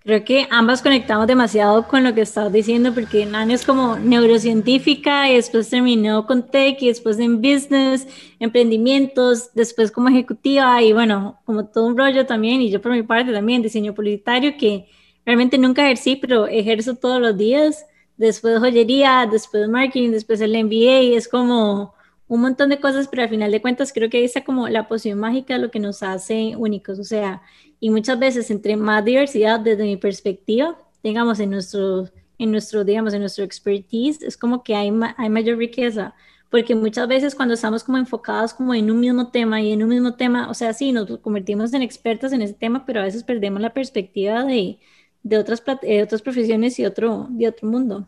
Creo 0.07 0.23
que 0.23 0.47
ambas 0.51 0.81
conectamos 0.81 1.27
demasiado 1.27 1.85
con 1.85 2.01
lo 2.05 2.13
que 2.15 2.21
estabas 2.21 2.53
diciendo, 2.53 2.93
porque 2.93 3.25
Nani 3.25 3.53
es 3.53 3.65
como 3.65 3.97
neurocientífica 3.97 5.29
y 5.29 5.35
después 5.35 5.69
terminó 5.69 6.25
con 6.25 6.47
tech 6.49 6.81
y 6.81 6.87
después 6.87 7.19
en 7.19 7.41
business, 7.41 8.07
emprendimientos, 8.39 9.53
después 9.53 9.91
como 9.91 10.07
ejecutiva 10.07 10.81
y 10.81 10.93
bueno, 10.93 11.41
como 11.43 11.65
todo 11.65 11.87
un 11.87 11.97
rollo 11.97 12.25
también. 12.25 12.61
Y 12.61 12.71
yo 12.71 12.81
por 12.81 12.93
mi 12.93 13.03
parte 13.03 13.33
también, 13.33 13.61
diseño 13.61 13.93
publicitario, 13.93 14.55
que 14.57 14.87
realmente 15.25 15.57
nunca 15.57 15.83
ejercí, 15.83 16.15
pero 16.15 16.47
ejerzo 16.47 16.95
todos 16.95 17.19
los 17.19 17.35
días. 17.35 17.85
Después 18.15 18.59
joyería, 18.59 19.27
después 19.29 19.67
marketing, 19.67 20.11
después 20.11 20.39
el 20.39 20.53
MBA. 20.53 21.17
Es 21.17 21.27
como 21.27 21.95
un 22.27 22.41
montón 22.41 22.69
de 22.69 22.79
cosas, 22.79 23.07
pero 23.07 23.23
al 23.23 23.29
final 23.29 23.51
de 23.51 23.61
cuentas 23.61 23.93
creo 23.93 24.09
que 24.09 24.23
está 24.23 24.43
como 24.43 24.67
la 24.67 24.87
poción 24.87 25.19
mágica 25.19 25.57
lo 25.57 25.71
que 25.71 25.79
nos 25.79 26.03
hace 26.03 26.55
únicos. 26.57 26.99
O 26.99 27.03
sea, 27.03 27.41
y 27.79 27.89
muchas 27.89 28.19
veces 28.19 28.51
entre 28.51 28.75
más 28.77 29.03
diversidad 29.05 29.59
desde 29.59 29.83
mi 29.83 29.97
perspectiva, 29.97 30.77
digamos, 31.03 31.39
en 31.39 31.51
nuestro, 31.51 32.09
en 32.37 32.51
nuestro, 32.51 32.83
digamos, 32.83 33.13
en 33.13 33.21
nuestro 33.21 33.43
expertise, 33.43 34.21
es 34.23 34.37
como 34.37 34.63
que 34.63 34.75
hay, 34.75 34.91
hay 35.17 35.29
mayor 35.29 35.57
riqueza, 35.57 36.15
porque 36.49 36.75
muchas 36.75 37.07
veces 37.07 37.35
cuando 37.35 37.53
estamos 37.55 37.83
como 37.83 37.97
enfocados 37.97 38.53
como 38.53 38.73
en 38.73 38.89
un 38.91 38.99
mismo 38.99 39.29
tema 39.31 39.61
y 39.61 39.71
en 39.71 39.83
un 39.83 39.89
mismo 39.89 40.15
tema, 40.15 40.49
o 40.49 40.53
sea, 40.53 40.73
sí, 40.73 40.91
nos 40.91 41.19
convertimos 41.19 41.73
en 41.73 41.81
expertos 41.81 42.31
en 42.33 42.41
ese 42.41 42.53
tema, 42.53 42.85
pero 42.85 43.01
a 43.01 43.03
veces 43.03 43.23
perdemos 43.23 43.61
la 43.61 43.73
perspectiva 43.73 44.43
de, 44.45 44.79
de 45.23 45.37
otras, 45.37 45.63
de 45.81 46.03
otras 46.03 46.21
profesiones 46.21 46.79
y 46.79 46.85
otro, 46.85 47.27
de 47.29 47.47
otro 47.47 47.67
mundo. 47.69 48.07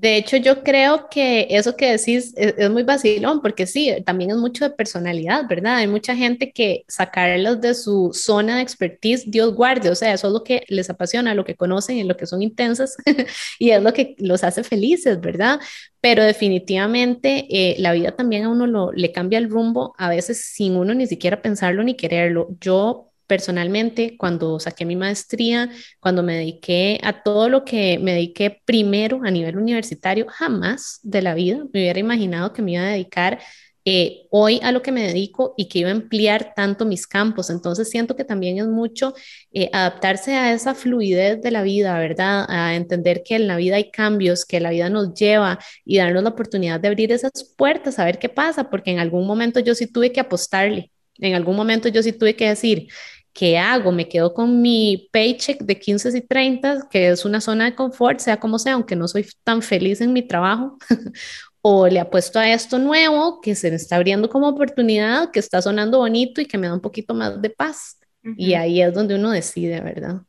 De 0.00 0.16
hecho, 0.16 0.38
yo 0.38 0.62
creo 0.62 1.08
que 1.10 1.46
eso 1.50 1.76
que 1.76 1.90
decís 1.90 2.32
es, 2.34 2.70
muy 2.70 2.84
vacilón, 2.84 3.42
porque 3.42 3.66
sí, 3.66 3.94
también 4.06 4.30
es 4.30 4.38
mucho 4.38 4.64
de 4.64 4.74
personalidad, 4.74 5.46
¿verdad? 5.46 5.76
Hay 5.76 5.88
mucha 5.88 6.16
gente 6.16 6.52
que 6.52 6.84
sacarlos 6.88 7.60
de 7.60 7.74
su 7.74 8.10
zona 8.14 8.56
de 8.56 8.62
expertise, 8.62 9.30
Dios 9.30 9.54
guarde, 9.54 9.90
o 9.90 9.94
sea, 9.94 10.14
eso 10.14 10.28
es 10.28 10.32
lo 10.32 10.42
que 10.42 10.64
les 10.68 10.88
apasiona, 10.88 11.34
lo 11.34 11.44
que 11.44 11.54
conocen 11.54 11.98
y 11.98 12.04
lo 12.04 12.16
que 12.16 12.24
son 12.26 12.40
intensas, 12.40 12.96
y 13.58 13.70
es 13.72 13.82
lo 13.82 13.92
que 13.92 14.14
los 14.18 14.42
hace 14.42 14.64
felices, 14.64 15.20
¿verdad? 15.20 15.60
Pero 16.00 16.24
definitivamente 16.24 17.46
eh, 17.50 17.76
la 17.78 17.92
vida 17.92 18.12
también 18.16 18.44
a 18.44 18.48
uno 18.48 18.66
lo, 18.66 18.92
le 18.92 19.12
cambia 19.12 19.38
el 19.38 19.50
rumbo, 19.50 19.94
a 19.98 20.08
veces 20.08 20.42
sin 20.54 20.76
uno 20.76 20.94
ni 20.94 21.06
siquiera 21.08 21.42
pensarlo 21.42 21.84
ni 21.84 21.94
quererlo. 21.94 22.48
Yo 22.58 23.09
personalmente, 23.30 24.16
cuando 24.18 24.58
saqué 24.58 24.84
mi 24.84 24.96
maestría, 24.96 25.70
cuando 26.00 26.24
me 26.24 26.34
dediqué 26.34 26.98
a 27.04 27.22
todo 27.22 27.48
lo 27.48 27.64
que 27.64 27.96
me 28.00 28.12
dediqué 28.14 28.60
primero 28.64 29.20
a 29.24 29.30
nivel 29.30 29.56
universitario, 29.56 30.26
jamás 30.28 30.98
de 31.04 31.22
la 31.22 31.34
vida 31.34 31.58
me 31.72 31.80
hubiera 31.80 32.00
imaginado 32.00 32.52
que 32.52 32.60
me 32.60 32.72
iba 32.72 32.82
a 32.82 32.88
dedicar 32.88 33.38
eh, 33.84 34.26
hoy 34.30 34.58
a 34.64 34.72
lo 34.72 34.82
que 34.82 34.90
me 34.90 35.06
dedico 35.06 35.54
y 35.56 35.68
que 35.68 35.78
iba 35.78 35.90
a 35.90 35.92
ampliar 35.92 36.54
tanto 36.56 36.84
mis 36.84 37.06
campos. 37.06 37.50
Entonces 37.50 37.88
siento 37.88 38.16
que 38.16 38.24
también 38.24 38.58
es 38.58 38.66
mucho 38.66 39.14
eh, 39.52 39.70
adaptarse 39.72 40.34
a 40.34 40.52
esa 40.52 40.74
fluidez 40.74 41.40
de 41.40 41.52
la 41.52 41.62
vida, 41.62 41.96
¿verdad? 42.00 42.46
A 42.48 42.74
entender 42.74 43.22
que 43.24 43.36
en 43.36 43.46
la 43.46 43.56
vida 43.56 43.76
hay 43.76 43.92
cambios, 43.92 44.44
que 44.44 44.58
la 44.58 44.70
vida 44.70 44.90
nos 44.90 45.14
lleva 45.14 45.60
y 45.84 45.98
darnos 45.98 46.24
la 46.24 46.30
oportunidad 46.30 46.80
de 46.80 46.88
abrir 46.88 47.12
esas 47.12 47.54
puertas, 47.56 48.00
a 48.00 48.04
ver 48.04 48.18
qué 48.18 48.28
pasa, 48.28 48.70
porque 48.70 48.90
en 48.90 48.98
algún 48.98 49.24
momento 49.24 49.60
yo 49.60 49.76
sí 49.76 49.86
tuve 49.86 50.10
que 50.10 50.18
apostarle. 50.18 50.90
En 51.20 51.34
algún 51.34 51.56
momento 51.56 51.88
yo 51.88 52.02
sí 52.02 52.12
tuve 52.12 52.34
que 52.34 52.48
decir, 52.48 52.88
¿qué 53.32 53.58
hago? 53.58 53.92
¿Me 53.92 54.08
quedo 54.08 54.34
con 54.34 54.60
mi 54.62 55.08
paycheck 55.12 55.62
de 55.62 55.78
15 55.78 56.16
y 56.16 56.20
30, 56.22 56.88
que 56.90 57.08
es 57.10 57.24
una 57.24 57.40
zona 57.40 57.66
de 57.66 57.74
confort, 57.74 58.20
sea 58.20 58.38
como 58.38 58.58
sea, 58.58 58.74
aunque 58.74 58.96
no 58.96 59.08
soy 59.08 59.26
tan 59.44 59.62
feliz 59.62 60.00
en 60.00 60.12
mi 60.12 60.22
trabajo? 60.22 60.78
¿O 61.62 61.86
le 61.88 62.00
apuesto 62.00 62.38
a 62.38 62.48
esto 62.50 62.78
nuevo 62.78 63.40
que 63.40 63.54
se 63.54 63.70
me 63.70 63.76
está 63.76 63.96
abriendo 63.96 64.30
como 64.30 64.48
oportunidad, 64.48 65.30
que 65.30 65.40
está 65.40 65.60
sonando 65.60 65.98
bonito 65.98 66.40
y 66.40 66.46
que 66.46 66.56
me 66.56 66.68
da 66.68 66.74
un 66.74 66.80
poquito 66.80 67.14
más 67.14 67.40
de 67.40 67.50
paz? 67.50 67.98
Y 68.36 68.54
ahí 68.54 68.82
es 68.82 68.92
donde 68.92 69.14
uno 69.14 69.30
decide, 69.30 69.80
¿verdad? 69.80 70.22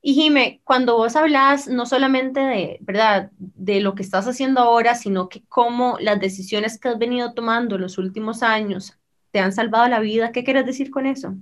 Y 0.00 0.14
Jime, 0.14 0.60
cuando 0.64 0.96
vos 0.96 1.16
hablas 1.16 1.66
no 1.66 1.84
solamente 1.84 2.38
de, 2.40 2.78
¿verdad?, 2.80 3.30
de 3.38 3.80
lo 3.80 3.94
que 3.94 4.02
estás 4.02 4.26
haciendo 4.28 4.60
ahora, 4.60 4.94
sino 4.94 5.28
que 5.28 5.42
cómo 5.48 5.96
las 6.00 6.20
decisiones 6.20 6.78
que 6.78 6.88
has 6.88 6.98
venido 6.98 7.34
tomando 7.34 7.76
los 7.76 7.98
últimos 7.98 8.42
años 8.42 8.96
te 9.32 9.40
han 9.40 9.52
salvado 9.52 9.88
la 9.88 9.98
vida, 9.98 10.30
¿qué 10.30 10.44
quieres 10.44 10.64
decir 10.64 10.90
con 10.90 11.06
eso? 11.06 11.34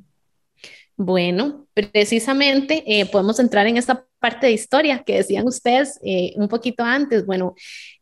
Bueno, 0.96 1.66
precisamente 1.74 2.84
eh, 2.86 3.06
podemos 3.06 3.40
entrar 3.40 3.66
en 3.66 3.76
esta 3.76 4.06
parte 4.20 4.46
de 4.46 4.52
historia 4.52 5.02
que 5.04 5.16
decían 5.16 5.46
ustedes 5.46 5.98
eh, 6.04 6.32
un 6.36 6.48
poquito 6.48 6.84
antes. 6.84 7.26
Bueno, 7.26 7.54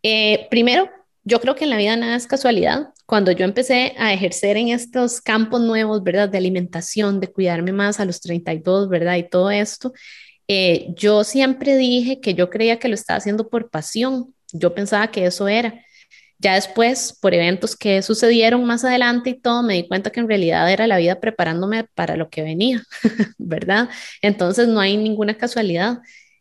eh, 0.02 0.46
primero, 0.50 0.90
yo 1.24 1.40
creo 1.40 1.54
que 1.54 1.64
en 1.64 1.70
la 1.70 1.78
vida 1.78 1.96
nada 1.96 2.16
es 2.16 2.26
casualidad. 2.26 2.88
Cuando 3.06 3.32
yo 3.32 3.44
empecé 3.44 3.94
a 3.96 4.12
ejercer 4.12 4.56
en 4.58 4.68
estos 4.68 5.20
campos 5.22 5.62
nuevos, 5.62 6.02
¿verdad? 6.02 6.28
De 6.28 6.38
alimentación, 6.38 7.18
de 7.20 7.28
cuidarme 7.28 7.72
más 7.72 7.98
a 7.98 8.04
los 8.04 8.20
32, 8.20 8.88
¿verdad? 8.88 9.16
Y 9.16 9.28
todo 9.28 9.50
esto, 9.50 9.92
yo 10.96 11.24
siempre 11.24 11.76
dije 11.78 12.20
que 12.20 12.34
yo 12.34 12.50
creía 12.50 12.78
que 12.78 12.88
lo 12.88 12.94
estaba 12.94 13.16
haciendo 13.18 13.48
por 13.48 13.70
pasión. 13.70 14.34
Yo 14.52 14.74
pensaba 14.74 15.10
que 15.10 15.24
eso 15.24 15.48
era. 15.48 15.82
Ya 16.42 16.54
después, 16.54 17.16
por 17.20 17.34
eventos 17.34 17.76
que 17.76 18.02
sucedieron 18.02 18.64
más 18.64 18.84
adelante 18.84 19.30
y 19.30 19.40
todo, 19.40 19.62
me 19.62 19.74
di 19.74 19.86
cuenta 19.86 20.10
que 20.10 20.18
en 20.18 20.26
realidad 20.26 20.68
era 20.72 20.88
la 20.88 20.96
vida 20.96 21.20
preparándome 21.20 21.84
para 21.94 22.16
lo 22.16 22.30
que 22.30 22.42
venía, 22.42 22.82
¿verdad? 23.38 23.88
Entonces 24.22 24.66
no 24.66 24.80
hay 24.80 24.96
ninguna 24.96 25.38
casualidad. 25.38 26.00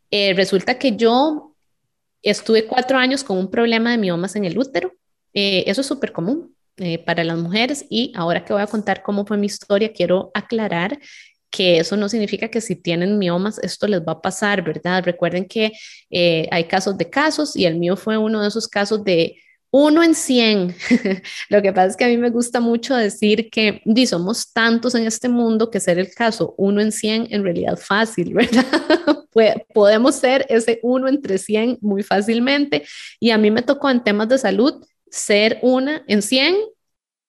Eh, 0.10 0.34
resulta 0.34 0.80
que 0.80 0.96
yo 0.96 1.56
estuve 2.24 2.66
cuatro 2.66 2.98
años 2.98 3.24
con 3.24 3.38
un 3.38 3.52
problema 3.52 3.92
de 3.92 4.00
miomas 4.00 4.36
en 4.36 4.46
el 4.46 4.58
útero. 4.58 4.92
Eh, 5.36 5.66
eso 5.68 5.82
es 5.82 5.88
súper 5.88 6.12
común 6.12 6.56
eh, 6.78 6.98
para 6.98 7.24
las 7.24 7.38
mujeres 7.38 7.86
y 7.88 8.12
ahora 8.16 8.44
que 8.44 8.54
voy 8.54 8.64
a 8.64 8.68
contar 8.68 9.04
cómo 9.04 9.24
fue 9.28 9.38
mi 9.38 9.46
historia, 9.46 9.94
quiero 9.94 10.32
aclarar 10.34 10.98
que 11.52 11.78
eso 11.78 11.96
no 11.96 12.10
significa 12.10 12.48
que 12.50 12.60
si 12.60 12.76
tienen 12.76 13.20
miomas 13.20 13.60
esto 13.60 13.86
les 13.88 14.02
va 14.02 14.14
a 14.14 14.22
pasar, 14.22 14.64
¿verdad? 14.64 15.04
Recuerden 15.04 15.46
que 15.46 15.74
hay 16.50 16.64
casos 16.64 16.98
de 16.98 17.10
casos 17.10 17.56
y 17.56 17.66
el 17.66 17.78
mío 17.78 17.96
fue 17.96 18.18
uno 18.18 18.42
de 18.42 18.48
esos 18.48 18.68
casos 18.68 19.04
de 19.04 19.36
uno 19.72 20.04
en 20.04 20.14
100. 20.14 20.76
Lo 21.50 21.62
que 21.62 21.72
pasa 21.72 21.88
es 21.88 21.98
que 21.98 22.06
a 22.06 22.10
mí 22.10 22.18
me 22.18 22.30
gusta 22.30 22.60
mucho 22.60 22.96
decir 22.96 23.50
que 23.50 23.82
somos 24.06 24.52
tantos 24.52 24.96
en 24.96 25.08
este 25.08 25.30
mundo 25.30 25.72
que 25.72 25.80
ser 25.80 25.98
el 25.98 26.14
caso 26.14 26.54
uno 26.58 26.82
en 26.82 26.92
100 26.92 27.28
en 27.32 27.44
realidad 27.44 27.78
fácil, 27.78 28.34
¿verdad? 28.36 28.66
Podemos 29.74 30.16
ser 30.16 30.46
ese 30.50 30.80
uno 30.84 31.08
entre 31.08 31.38
100 31.38 31.80
muy 31.82 32.04
fácilmente. 32.04 32.84
Y 33.20 33.32
a 33.32 33.38
mí 33.38 33.50
me 33.50 33.62
tocó 33.62 33.90
en 33.90 34.04
temas 34.04 34.28
de 34.28 34.38
salud 34.38 34.86
ser 35.10 35.60
una 35.62 36.04
en 36.08 36.22
100 36.22 36.56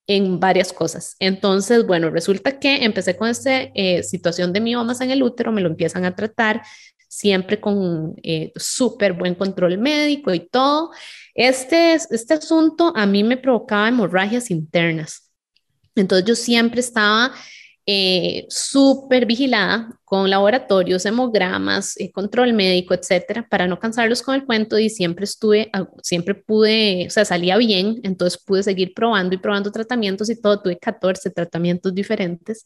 en 0.09 0.41
varias 0.41 0.73
cosas. 0.73 1.15
Entonces, 1.21 1.87
bueno, 1.87 2.11
resulta 2.11 2.59
que 2.59 2.85
empecé 2.85 3.17
con 3.17 3.29
esta 3.29 3.63
eh, 3.75 4.03
situación 4.03 4.53
de 4.53 4.61
miomas 4.61 5.01
en 5.01 5.13
el 5.13 5.23
útero, 5.23 5.53
me 5.53 5.61
lo 5.61 5.69
empiezan 5.69 6.05
a 6.05 6.17
tratar 6.17 6.63
siempre 7.09 7.61
con 7.61 8.15
eh, 8.23 8.53
súper 8.57 9.13
buen 9.13 9.35
control 9.35 9.77
médico 9.79 10.33
y 10.33 10.41
todo. 10.41 10.91
Este, 11.35 11.95
este 11.95 12.35
asunto 12.35 12.93
a 12.95 13.07
mí 13.07 13.25
me 13.25 13.37
provocaba 13.37 13.89
hemorragias 13.89 14.51
internas. 14.51 15.31
Entonces 15.95 16.27
yo 16.27 16.35
siempre 16.35 16.81
estaba 16.81 17.33
eh, 17.85 18.47
súper 18.49 19.27
vigilada 19.27 19.99
con 20.05 20.31
laboratorios, 20.31 21.05
hemogramas, 21.05 21.99
eh, 21.99 22.13
control 22.13 22.53
médico, 22.53 22.95
etcétera, 22.95 23.47
para 23.49 23.67
no 23.67 23.79
cansarlos 23.79 24.23
con 24.23 24.35
el 24.37 24.45
cuento 24.45 24.79
y 24.79 24.89
siempre 24.89 25.25
estuve, 25.25 25.69
ah, 25.73 25.89
siempre 26.03 26.35
pude, 26.35 27.07
o 27.09 27.11
sea, 27.11 27.25
salía 27.25 27.57
bien, 27.57 28.01
entonces 28.05 28.41
pude 28.41 28.63
seguir 28.63 28.95
probando 28.95 29.35
y 29.35 29.39
probando 29.39 29.73
tratamientos 29.73 30.31
y 30.31 30.41
todo, 30.41 30.61
tuve 30.63 30.79
14 30.79 31.31
tratamientos 31.31 31.95
diferentes 31.95 32.65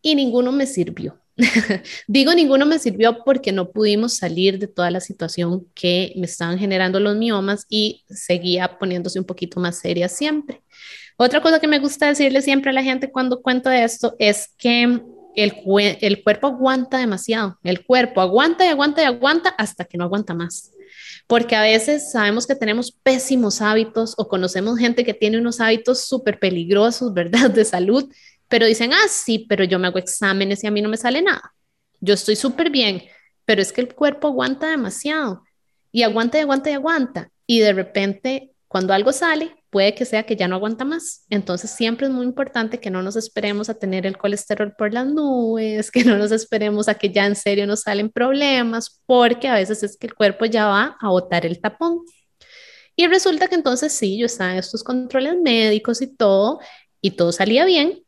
y 0.00 0.14
ninguno 0.14 0.52
me 0.52 0.66
sirvió. 0.66 1.21
Digo, 2.06 2.34
ninguno 2.34 2.66
me 2.66 2.78
sirvió 2.78 3.24
porque 3.24 3.52
no 3.52 3.70
pudimos 3.70 4.14
salir 4.14 4.58
de 4.58 4.68
toda 4.68 4.90
la 4.90 5.00
situación 5.00 5.66
que 5.74 6.12
me 6.16 6.26
estaban 6.26 6.58
generando 6.58 7.00
los 7.00 7.16
miomas 7.16 7.66
y 7.68 8.04
seguía 8.08 8.78
poniéndose 8.78 9.18
un 9.18 9.24
poquito 9.24 9.60
más 9.60 9.78
seria 9.78 10.08
siempre. 10.08 10.62
Otra 11.16 11.40
cosa 11.40 11.60
que 11.60 11.68
me 11.68 11.78
gusta 11.78 12.08
decirle 12.08 12.42
siempre 12.42 12.70
a 12.70 12.74
la 12.74 12.82
gente 12.82 13.10
cuando 13.10 13.42
cuento 13.42 13.70
de 13.70 13.84
esto 13.84 14.16
es 14.18 14.48
que 14.58 15.00
el, 15.34 15.54
el 16.00 16.22
cuerpo 16.22 16.48
aguanta 16.48 16.98
demasiado. 16.98 17.58
El 17.62 17.84
cuerpo 17.84 18.20
aguanta 18.20 18.64
y 18.64 18.68
aguanta 18.68 19.02
y 19.02 19.06
aguanta 19.06 19.50
hasta 19.50 19.84
que 19.84 19.98
no 19.98 20.04
aguanta 20.04 20.34
más. 20.34 20.72
Porque 21.26 21.56
a 21.56 21.62
veces 21.62 22.10
sabemos 22.10 22.46
que 22.46 22.54
tenemos 22.54 22.92
pésimos 22.92 23.62
hábitos 23.62 24.14
o 24.18 24.28
conocemos 24.28 24.78
gente 24.78 25.04
que 25.04 25.14
tiene 25.14 25.38
unos 25.38 25.60
hábitos 25.60 26.04
súper 26.04 26.38
peligrosos, 26.38 27.14
¿verdad? 27.14 27.50
De 27.50 27.64
salud 27.64 28.10
pero 28.52 28.66
dicen, 28.66 28.92
ah, 28.92 29.08
sí, 29.08 29.46
pero 29.48 29.64
yo 29.64 29.78
me 29.78 29.86
hago 29.86 29.98
exámenes 29.98 30.62
y 30.62 30.66
a 30.66 30.70
mí 30.70 30.82
no 30.82 30.90
me 30.90 30.98
sale 30.98 31.22
nada. 31.22 31.54
Yo 32.02 32.12
estoy 32.12 32.36
súper 32.36 32.68
bien, 32.68 33.02
pero 33.46 33.62
es 33.62 33.72
que 33.72 33.80
el 33.80 33.94
cuerpo 33.94 34.28
aguanta 34.28 34.68
demasiado 34.68 35.42
y 35.90 36.02
aguanta 36.02 36.36
y 36.36 36.42
aguanta 36.42 36.68
y 36.68 36.74
aguanta. 36.74 37.30
Y 37.46 37.60
de 37.60 37.72
repente, 37.72 38.52
cuando 38.68 38.92
algo 38.92 39.10
sale, 39.10 39.56
puede 39.70 39.94
que 39.94 40.04
sea 40.04 40.24
que 40.24 40.36
ya 40.36 40.48
no 40.48 40.56
aguanta 40.56 40.84
más. 40.84 41.24
Entonces, 41.30 41.70
siempre 41.70 42.08
es 42.08 42.12
muy 42.12 42.26
importante 42.26 42.78
que 42.78 42.90
no 42.90 43.00
nos 43.00 43.16
esperemos 43.16 43.70
a 43.70 43.78
tener 43.78 44.04
el 44.04 44.18
colesterol 44.18 44.74
por 44.76 44.92
las 44.92 45.06
nubes, 45.06 45.90
que 45.90 46.04
no 46.04 46.18
nos 46.18 46.30
esperemos 46.30 46.90
a 46.90 46.94
que 46.96 47.08
ya 47.08 47.24
en 47.24 47.36
serio 47.36 47.66
nos 47.66 47.80
salen 47.80 48.10
problemas, 48.10 49.00
porque 49.06 49.48
a 49.48 49.54
veces 49.54 49.82
es 49.82 49.96
que 49.96 50.08
el 50.08 50.14
cuerpo 50.14 50.44
ya 50.44 50.66
va 50.66 50.98
a 51.00 51.08
botar 51.08 51.46
el 51.46 51.58
tapón. 51.58 52.04
Y 52.96 53.06
resulta 53.06 53.48
que 53.48 53.54
entonces 53.54 53.94
sí, 53.94 54.18
yo 54.18 54.26
estaba 54.26 54.52
en 54.52 54.58
estos 54.58 54.84
controles 54.84 55.40
médicos 55.40 56.02
y 56.02 56.14
todo, 56.14 56.60
y 57.00 57.12
todo 57.12 57.32
salía 57.32 57.64
bien, 57.64 58.01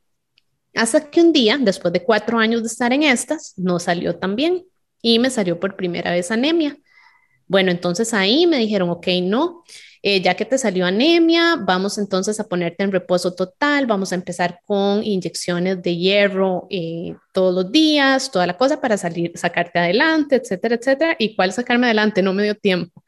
hasta 0.74 1.10
que 1.10 1.20
un 1.20 1.32
día, 1.32 1.58
después 1.58 1.92
de 1.92 2.02
cuatro 2.02 2.38
años 2.38 2.62
de 2.62 2.68
estar 2.68 2.92
en 2.92 3.02
estas, 3.02 3.54
no 3.56 3.78
salió 3.78 4.16
tan 4.16 4.36
bien 4.36 4.64
y 5.00 5.18
me 5.18 5.30
salió 5.30 5.60
por 5.60 5.76
primera 5.76 6.10
vez 6.10 6.30
anemia. 6.30 6.76
Bueno, 7.46 7.70
entonces 7.70 8.14
ahí 8.14 8.46
me 8.46 8.58
dijeron, 8.58 8.88
ok, 8.90 9.06
no, 9.22 9.64
eh, 10.02 10.20
ya 10.22 10.34
que 10.34 10.44
te 10.44 10.58
salió 10.58 10.86
anemia, 10.86 11.56
vamos 11.56 11.98
entonces 11.98 12.40
a 12.40 12.48
ponerte 12.48 12.82
en 12.82 12.92
reposo 12.92 13.34
total, 13.34 13.86
vamos 13.86 14.12
a 14.12 14.14
empezar 14.14 14.60
con 14.66 15.04
inyecciones 15.04 15.82
de 15.82 15.96
hierro 15.96 16.66
eh, 16.70 17.14
todos 17.32 17.54
los 17.54 17.70
días, 17.70 18.30
toda 18.30 18.46
la 18.46 18.56
cosa 18.56 18.80
para 18.80 18.96
salir, 18.96 19.32
sacarte 19.34 19.78
adelante, 19.78 20.36
etcétera, 20.36 20.76
etcétera. 20.76 21.16
¿Y 21.18 21.36
cuál 21.36 21.52
sacarme 21.52 21.86
adelante? 21.86 22.22
No 22.22 22.32
me 22.32 22.42
dio 22.44 22.54
tiempo. 22.54 23.03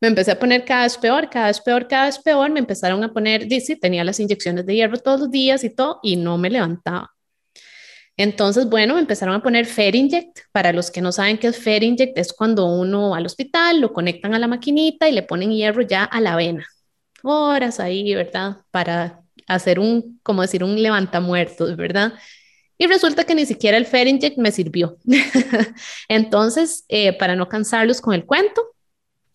Me 0.00 0.08
empecé 0.08 0.30
a 0.30 0.38
poner 0.38 0.64
cada 0.64 0.84
vez 0.84 0.96
peor, 0.96 1.28
cada 1.28 1.48
vez 1.48 1.60
peor, 1.60 1.86
cada 1.86 2.06
vez 2.06 2.18
peor. 2.18 2.50
Me 2.50 2.60
empezaron 2.60 3.04
a 3.04 3.12
poner, 3.12 3.46
dice, 3.46 3.76
tenía 3.76 4.02
las 4.02 4.18
inyecciones 4.18 4.64
de 4.64 4.74
hierro 4.74 4.96
todos 4.98 5.20
los 5.20 5.30
días 5.30 5.62
y 5.62 5.70
todo, 5.70 6.00
y 6.02 6.16
no 6.16 6.38
me 6.38 6.48
levantaba. 6.48 7.10
Entonces, 8.16 8.68
bueno, 8.68 8.94
me 8.94 9.00
empezaron 9.00 9.34
a 9.34 9.42
poner 9.42 9.66
Ferinject. 9.66 10.40
Para 10.52 10.72
los 10.72 10.90
que 10.90 11.00
no 11.00 11.12
saben 11.12 11.38
qué 11.38 11.48
es 11.48 11.58
Ferinject, 11.58 12.18
es 12.18 12.32
cuando 12.32 12.66
uno 12.66 13.10
va 13.10 13.18
al 13.18 13.26
hospital, 13.26 13.80
lo 13.80 13.92
conectan 13.92 14.34
a 14.34 14.38
la 14.38 14.46
maquinita 14.46 15.08
y 15.08 15.12
le 15.12 15.22
ponen 15.22 15.52
hierro 15.52 15.82
ya 15.82 16.04
a 16.04 16.20
la 16.20 16.36
vena. 16.36 16.66
Horas 17.22 17.80
ahí, 17.80 18.14
¿verdad? 18.14 18.58
Para 18.70 19.20
hacer 19.46 19.78
un, 19.78 20.20
como 20.22 20.42
decir, 20.42 20.64
un 20.64 20.82
levantamuertos, 20.82 21.76
¿verdad? 21.76 22.14
Y 22.78 22.86
resulta 22.86 23.24
que 23.24 23.34
ni 23.34 23.46
siquiera 23.46 23.76
el 23.76 23.86
Ferinject 23.86 24.38
me 24.38 24.52
sirvió. 24.52 24.98
Entonces, 26.08 26.84
eh, 26.88 27.12
para 27.12 27.36
no 27.36 27.48
cansarlos 27.48 28.00
con 28.00 28.14
el 28.14 28.24
cuento, 28.24 28.62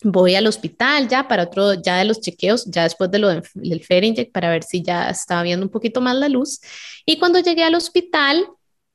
voy 0.06 0.36
al 0.36 0.46
hospital 0.46 1.08
ya 1.08 1.28
para 1.28 1.44
otro, 1.44 1.74
ya 1.74 1.98
de 1.98 2.06
los 2.06 2.22
chequeos, 2.22 2.66
ya 2.66 2.84
después 2.84 3.10
de 3.10 3.20
lo 3.20 3.30
del 3.30 3.84
Ferinject, 3.84 4.32
para 4.32 4.52
ver 4.52 4.64
si 4.64 4.84
ya 4.84 5.10
estaba 5.10 5.42
viendo 5.42 5.66
un 5.66 5.72
poquito 5.72 6.00
más 6.00 6.16
la 6.16 6.30
luz. 6.30 6.62
Y 7.06 7.18
cuando 7.18 7.40
llegué 7.40 7.64
al 7.64 7.74
hospital, 7.74 8.46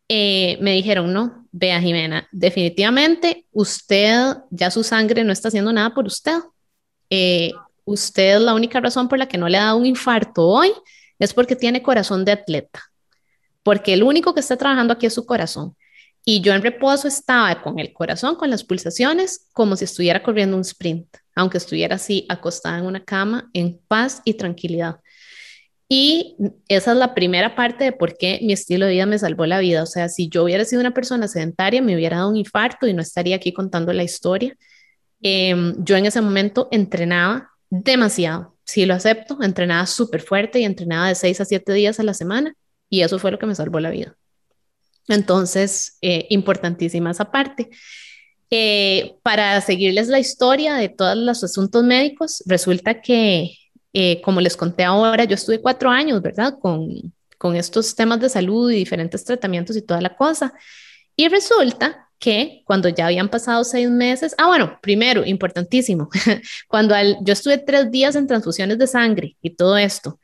eh, 0.08 0.56
me 0.60 0.72
dijeron, 0.72 1.12
no, 1.12 1.48
vea 1.50 1.80
Jimena, 1.80 2.28
definitivamente 2.30 3.44
usted, 3.50 4.36
ya 4.50 4.70
su 4.70 4.84
sangre 4.84 5.24
no 5.24 5.32
está 5.32 5.48
haciendo 5.48 5.72
nada 5.72 5.92
por 5.94 6.06
usted. 6.06 6.38
Eh, 7.10 7.50
usted 7.84 8.38
la 8.38 8.54
única 8.54 8.80
razón 8.80 9.08
por 9.08 9.18
la 9.18 9.26
que 9.26 9.38
no 9.38 9.48
le 9.48 9.58
ha 9.58 9.64
dado 9.64 9.78
un 9.78 9.86
infarto 9.86 10.46
hoy 10.46 10.72
es 11.18 11.34
porque 11.34 11.56
tiene 11.56 11.82
corazón 11.82 12.24
de 12.24 12.32
atleta, 12.32 12.80
porque 13.64 13.94
el 13.94 14.04
único 14.04 14.32
que 14.32 14.40
está 14.40 14.56
trabajando 14.56 14.92
aquí 14.92 15.06
es 15.06 15.14
su 15.14 15.26
corazón. 15.26 15.74
Y 16.24 16.40
yo 16.42 16.52
en 16.52 16.62
reposo 16.62 17.09
estaba 17.09 17.62
con 17.62 17.78
el 17.78 17.92
corazón, 17.92 18.37
con 18.37 18.50
las 18.50 18.64
pulsaciones, 18.64 19.48
como 19.52 19.76
si 19.76 19.85
estuviera 19.85 20.22
corriendo 20.22 20.56
un 20.56 20.62
sprint, 20.62 21.06
aunque 21.35 21.59
estuviera 21.59 21.96
así 21.96 22.26
acostada 22.28 22.78
en 22.78 22.87
una 22.87 23.04
cama, 23.04 23.50
en 23.54 23.80
paz 23.88 24.20
y 24.24 24.35
tranquilidad. 24.35 25.00
Y 25.92 26.37
esa 26.68 26.92
es 26.92 26.98
la 26.98 27.14
primera 27.14 27.56
parte 27.56 27.83
de 27.83 27.92
por 27.92 28.16
qué 28.16 28.38
mi 28.42 28.52
estilo 28.52 28.87
de 28.87 28.92
vida 28.92 29.06
me 29.06 29.18
salvó 29.18 29.44
la 29.46 29.59
vida. 29.59 29.83
O 29.83 29.87
sea, 29.87 30.09
si 30.09 30.28
yo 30.28 30.44
hubiera 30.44 30.64
sido 30.64 30.80
una 30.80 30.94
persona 30.94 31.26
sedentaria, 31.26 31.83
me 31.83 31.96
hubiera 31.96 32.18
dado 32.18 32.30
un 32.30 32.37
infarto 32.37 32.87
y 32.87 32.92
no 32.92 33.02
estaría 33.02 33.35
aquí 33.35 33.52
contando 33.52 33.92
la 33.92 34.04
historia. 34.04 34.56
Em, 35.20 35.74
yo 35.85 35.96
en 35.96 36.06
ese 36.06 36.20
momento 36.20 36.68
entrenaba 36.70 37.50
demasiado, 37.70 38.56
sí 38.64 38.87
lo 38.87 38.94
acepto, 38.94 39.38
entrenaba 39.42 39.87
súper 39.87 40.22
fuerte 40.22 40.61
y 40.61 40.64
entrenaba 40.64 41.09
de 41.09 41.14
seis 41.16 41.40
a 41.40 41.44
siete 41.44 41.72
días 41.72 41.98
a 42.00 42.04
la 42.04 42.14
semana 42.14 42.54
y 42.88 43.02
eso 43.02 43.18
fue 43.18 43.30
lo 43.33 43.38
que 43.38 43.46
me 43.46 43.54
salvó 43.54 43.80
la 43.80 43.90
vida. 43.90 44.16
Entonces, 45.08 45.98
eh, 46.02 46.26
importantísima 46.30 47.10
esa 47.10 47.30
parte. 47.30 47.68
Eh, 48.50 49.14
para 49.22 49.60
seguirles 49.60 50.08
la 50.08 50.18
historia 50.18 50.74
de 50.74 50.88
todos 50.88 51.16
los 51.16 51.44
asuntos 51.44 51.84
médicos, 51.84 52.42
resulta 52.46 53.00
que, 53.00 53.52
eh, 53.92 54.20
como 54.22 54.40
les 54.40 54.56
conté 54.56 54.84
ahora, 54.84 55.24
yo 55.24 55.34
estuve 55.34 55.60
cuatro 55.60 55.90
años, 55.90 56.20
¿verdad? 56.20 56.58
Con, 56.60 57.12
con 57.38 57.56
estos 57.56 57.94
temas 57.94 58.20
de 58.20 58.28
salud 58.28 58.70
y 58.70 58.76
diferentes 58.76 59.24
tratamientos 59.24 59.76
y 59.76 59.82
toda 59.82 60.00
la 60.00 60.16
cosa. 60.16 60.52
Y 61.16 61.28
resulta 61.28 62.08
que 62.18 62.62
cuando 62.66 62.88
ya 62.88 63.06
habían 63.06 63.28
pasado 63.28 63.64
seis 63.64 63.88
meses, 63.88 64.34
ah, 64.36 64.46
bueno, 64.46 64.78
primero, 64.82 65.24
importantísimo, 65.24 66.08
cuando 66.68 66.94
yo 67.22 67.32
estuve 67.32 67.58
tres 67.58 67.90
días 67.90 68.14
en 68.14 68.26
transfusiones 68.26 68.78
de 68.78 68.86
sangre 68.86 69.36
y 69.40 69.50
todo 69.50 69.78
esto, 69.78 70.20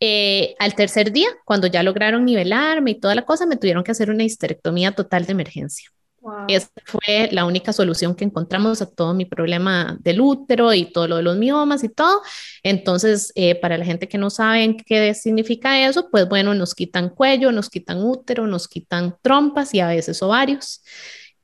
eh, 0.00 0.54
al 0.58 0.74
tercer 0.74 1.12
día, 1.12 1.28
cuando 1.44 1.66
ya 1.66 1.82
lograron 1.82 2.24
nivelarme 2.24 2.92
y 2.92 3.00
toda 3.00 3.14
la 3.14 3.24
cosa, 3.24 3.46
me 3.46 3.56
tuvieron 3.56 3.84
que 3.84 3.92
hacer 3.92 4.10
una 4.10 4.24
histerectomía 4.24 4.92
total 4.92 5.26
de 5.26 5.32
emergencia. 5.32 5.90
Esa 6.48 6.68
fue 6.84 7.28
la 7.30 7.44
única 7.44 7.72
solución 7.72 8.14
que 8.16 8.24
encontramos 8.24 8.82
a 8.82 8.90
todo 8.90 9.14
mi 9.14 9.26
problema 9.26 9.96
del 10.00 10.20
útero 10.20 10.74
y 10.74 10.86
todo 10.86 11.06
lo 11.06 11.16
de 11.16 11.22
los 11.22 11.36
miomas 11.36 11.84
y 11.84 11.88
todo. 11.88 12.20
Entonces, 12.64 13.32
eh, 13.36 13.54
para 13.54 13.78
la 13.78 13.84
gente 13.84 14.08
que 14.08 14.18
no 14.18 14.28
sabe 14.28 14.76
qué 14.84 15.14
significa 15.14 15.86
eso, 15.86 16.10
pues 16.10 16.28
bueno, 16.28 16.52
nos 16.54 16.74
quitan 16.74 17.10
cuello, 17.10 17.52
nos 17.52 17.70
quitan 17.70 18.02
útero, 18.02 18.46
nos 18.46 18.66
quitan 18.66 19.16
trompas 19.22 19.72
y 19.74 19.80
a 19.80 19.88
veces 19.88 20.20
ovarios. 20.22 20.82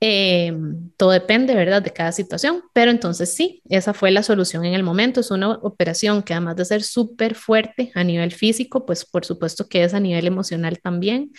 Eh, 0.04 0.52
todo 0.96 1.12
depende, 1.12 1.54
¿verdad?, 1.54 1.80
de 1.80 1.92
cada 1.92 2.10
situación, 2.10 2.64
pero 2.72 2.90
entonces 2.90 3.32
sí, 3.36 3.62
esa 3.68 3.94
fue 3.94 4.10
la 4.10 4.24
solución 4.24 4.64
en 4.64 4.74
el 4.74 4.82
momento. 4.82 5.20
Es 5.20 5.30
una 5.30 5.50
operación 5.50 6.24
que 6.24 6.34
además 6.34 6.56
de 6.56 6.64
ser 6.64 6.82
súper 6.82 7.36
fuerte 7.36 7.92
a 7.94 8.02
nivel 8.02 8.32
físico, 8.32 8.84
pues 8.84 9.04
por 9.04 9.24
supuesto 9.24 9.68
que 9.68 9.84
es 9.84 9.94
a 9.94 10.00
nivel 10.00 10.26
emocional 10.26 10.80
también. 10.82 11.30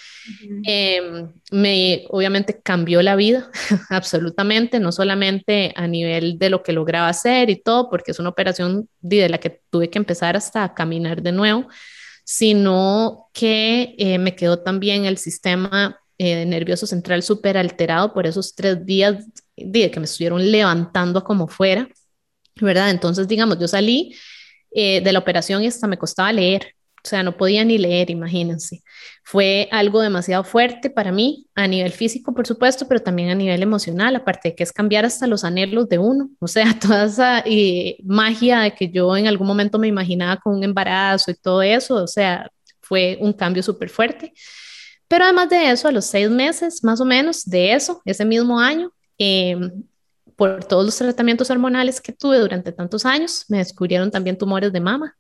Em, 0.66 1.34
me 1.52 2.06
obviamente 2.10 2.62
cambió 2.64 3.02
la 3.02 3.18
vida, 3.18 3.52
absolutamente, 3.90 4.80
no 4.80 4.94
solamente 4.94 5.74
a 5.76 5.86
nivel 5.86 6.40
de 6.40 6.50
lo 6.50 6.64
que 6.64 6.72
lograba 6.72 7.10
hacer 7.10 7.50
y 7.50 7.62
todo, 7.62 7.90
porque 7.90 8.12
es 8.12 8.20
una 8.20 8.30
operación 8.30 8.88
de 9.02 9.28
la 9.28 9.40
que 9.40 9.62
tuve 9.72 9.90
que 9.90 10.00
empezar 10.00 10.38
hasta 10.38 10.64
a 10.64 10.74
caminar 10.74 11.22
de 11.22 11.34
nuevo, 11.34 11.68
sino 12.24 13.30
que 13.34 13.94
eh, 13.98 14.20
me 14.20 14.38
quedó 14.38 14.60
también 14.60 15.04
el 15.04 15.18
sistema 15.18 16.00
eh, 16.18 16.46
nervioso 16.46 16.86
central 16.86 17.24
súper 17.24 17.58
alterado 17.58 18.14
por 18.14 18.28
esos 18.28 18.56
tres 18.56 18.86
días 18.86 19.26
de 19.56 19.92
que 19.92 20.00
me 20.00 20.06
estuvieron 20.06 20.52
levantando 20.52 21.24
como 21.24 21.48
fuera, 21.48 21.88
¿verdad? 22.62 22.90
Entonces, 22.90 23.28
digamos, 23.28 23.60
yo 23.60 23.68
salí 23.68 24.16
eh, 24.72 25.02
de 25.02 25.14
la 25.14 25.20
operación 25.20 25.64
y 25.64 25.68
hasta 25.68 25.88
me 25.88 25.98
costaba 25.98 26.32
leer, 26.32 26.76
o 27.04 27.08
sea, 27.08 27.22
no 27.22 27.36
podía 27.36 27.66
ni 27.66 27.78
leer, 27.78 28.10
imagínense. 28.10 28.82
Fue 29.24 29.68
algo 29.72 30.02
demasiado 30.02 30.44
fuerte 30.44 30.90
para 30.90 31.12
mí, 31.12 31.48
a 31.54 31.68
nivel 31.68 31.92
físico, 31.92 32.34
por 32.34 32.48
supuesto, 32.48 32.88
pero 32.88 33.02
también 33.02 33.30
a 33.30 33.36
nivel 33.36 33.62
emocional, 33.62 34.16
aparte 34.16 34.50
de 34.50 34.56
que 34.56 34.64
es 34.64 34.72
cambiar 34.72 35.06
hasta 35.06 35.28
los 35.28 35.44
anhelos 35.44 35.90
de 35.90 35.98
uno, 35.98 36.30
o 36.40 36.48
sea, 36.48 36.66
toda 36.80 37.06
esa 37.06 37.44
eh, 37.46 37.98
magia 38.04 38.62
de 38.62 38.74
que 38.74 38.90
yo 38.90 39.16
en 39.18 39.28
algún 39.28 39.48
momento 39.48 39.80
me 39.80 39.88
imaginaba 39.88 40.38
con 40.38 40.56
un 40.56 40.64
embarazo 40.64 41.32
y 41.32 41.36
todo 41.36 41.62
eso, 41.62 41.96
o 41.96 42.08
sea, 42.08 42.50
fue 42.82 43.18
un 43.20 43.34
cambio 43.34 43.64
súper 43.64 43.90
fuerte. 43.90 44.34
Pero 45.14 45.26
además 45.26 45.48
de 45.48 45.70
eso, 45.70 45.88
a 45.88 45.92
los 45.92 46.06
seis 46.06 46.28
meses 46.28 46.84
más 46.84 47.00
o 47.00 47.06
menos 47.06 47.46
de 47.46 47.74
eso, 47.74 48.02
ese 48.04 48.26
mismo 48.26 48.60
año, 48.60 48.92
em, 49.20 49.84
por 50.36 50.64
todos 50.64 50.86
los 50.86 50.98
tratamientos 50.98 51.52
hormonales 51.52 52.02
que 52.02 52.12
tuve 52.12 52.40
durante 52.40 52.72
tantos 52.72 53.06
años, 53.06 53.46
me 53.48 53.60
descubrieron 53.60 54.10
también 54.10 54.40
tumores 54.40 54.74
de 54.74 54.80
mama. 54.80 55.16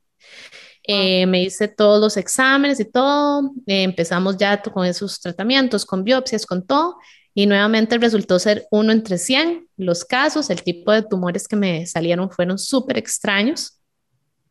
Eh, 0.82 1.27
me 1.27 1.43
hice 1.43 1.67
todos 1.67 2.01
los 2.01 2.17
exámenes 2.17 2.79
y 2.79 2.86
todo, 2.86 3.51
eh, 3.67 3.84
empezamos 3.84 4.36
ya 4.36 4.60
con 4.63 4.84
esos 4.84 5.19
tratamientos, 5.19 5.86
con 5.86 6.03
biopsias, 6.03 6.47
con 6.47 6.65
todo, 6.65 6.97
y 7.36 7.45
nuevamente 7.45 7.95
resultó 7.99 8.39
ser 8.39 8.65
uno 8.71 8.91
entre 8.91 9.19
100 9.19 9.67
los 9.77 10.03
casos, 10.06 10.49
el 10.49 10.63
tipo 10.63 10.91
de 10.91 11.03
tumores 11.03 11.47
que 11.47 11.56
me 11.56 11.86
salieron 11.86 12.32
fueron 12.32 12.58
súper 12.58 12.97
extraños, 12.97 13.79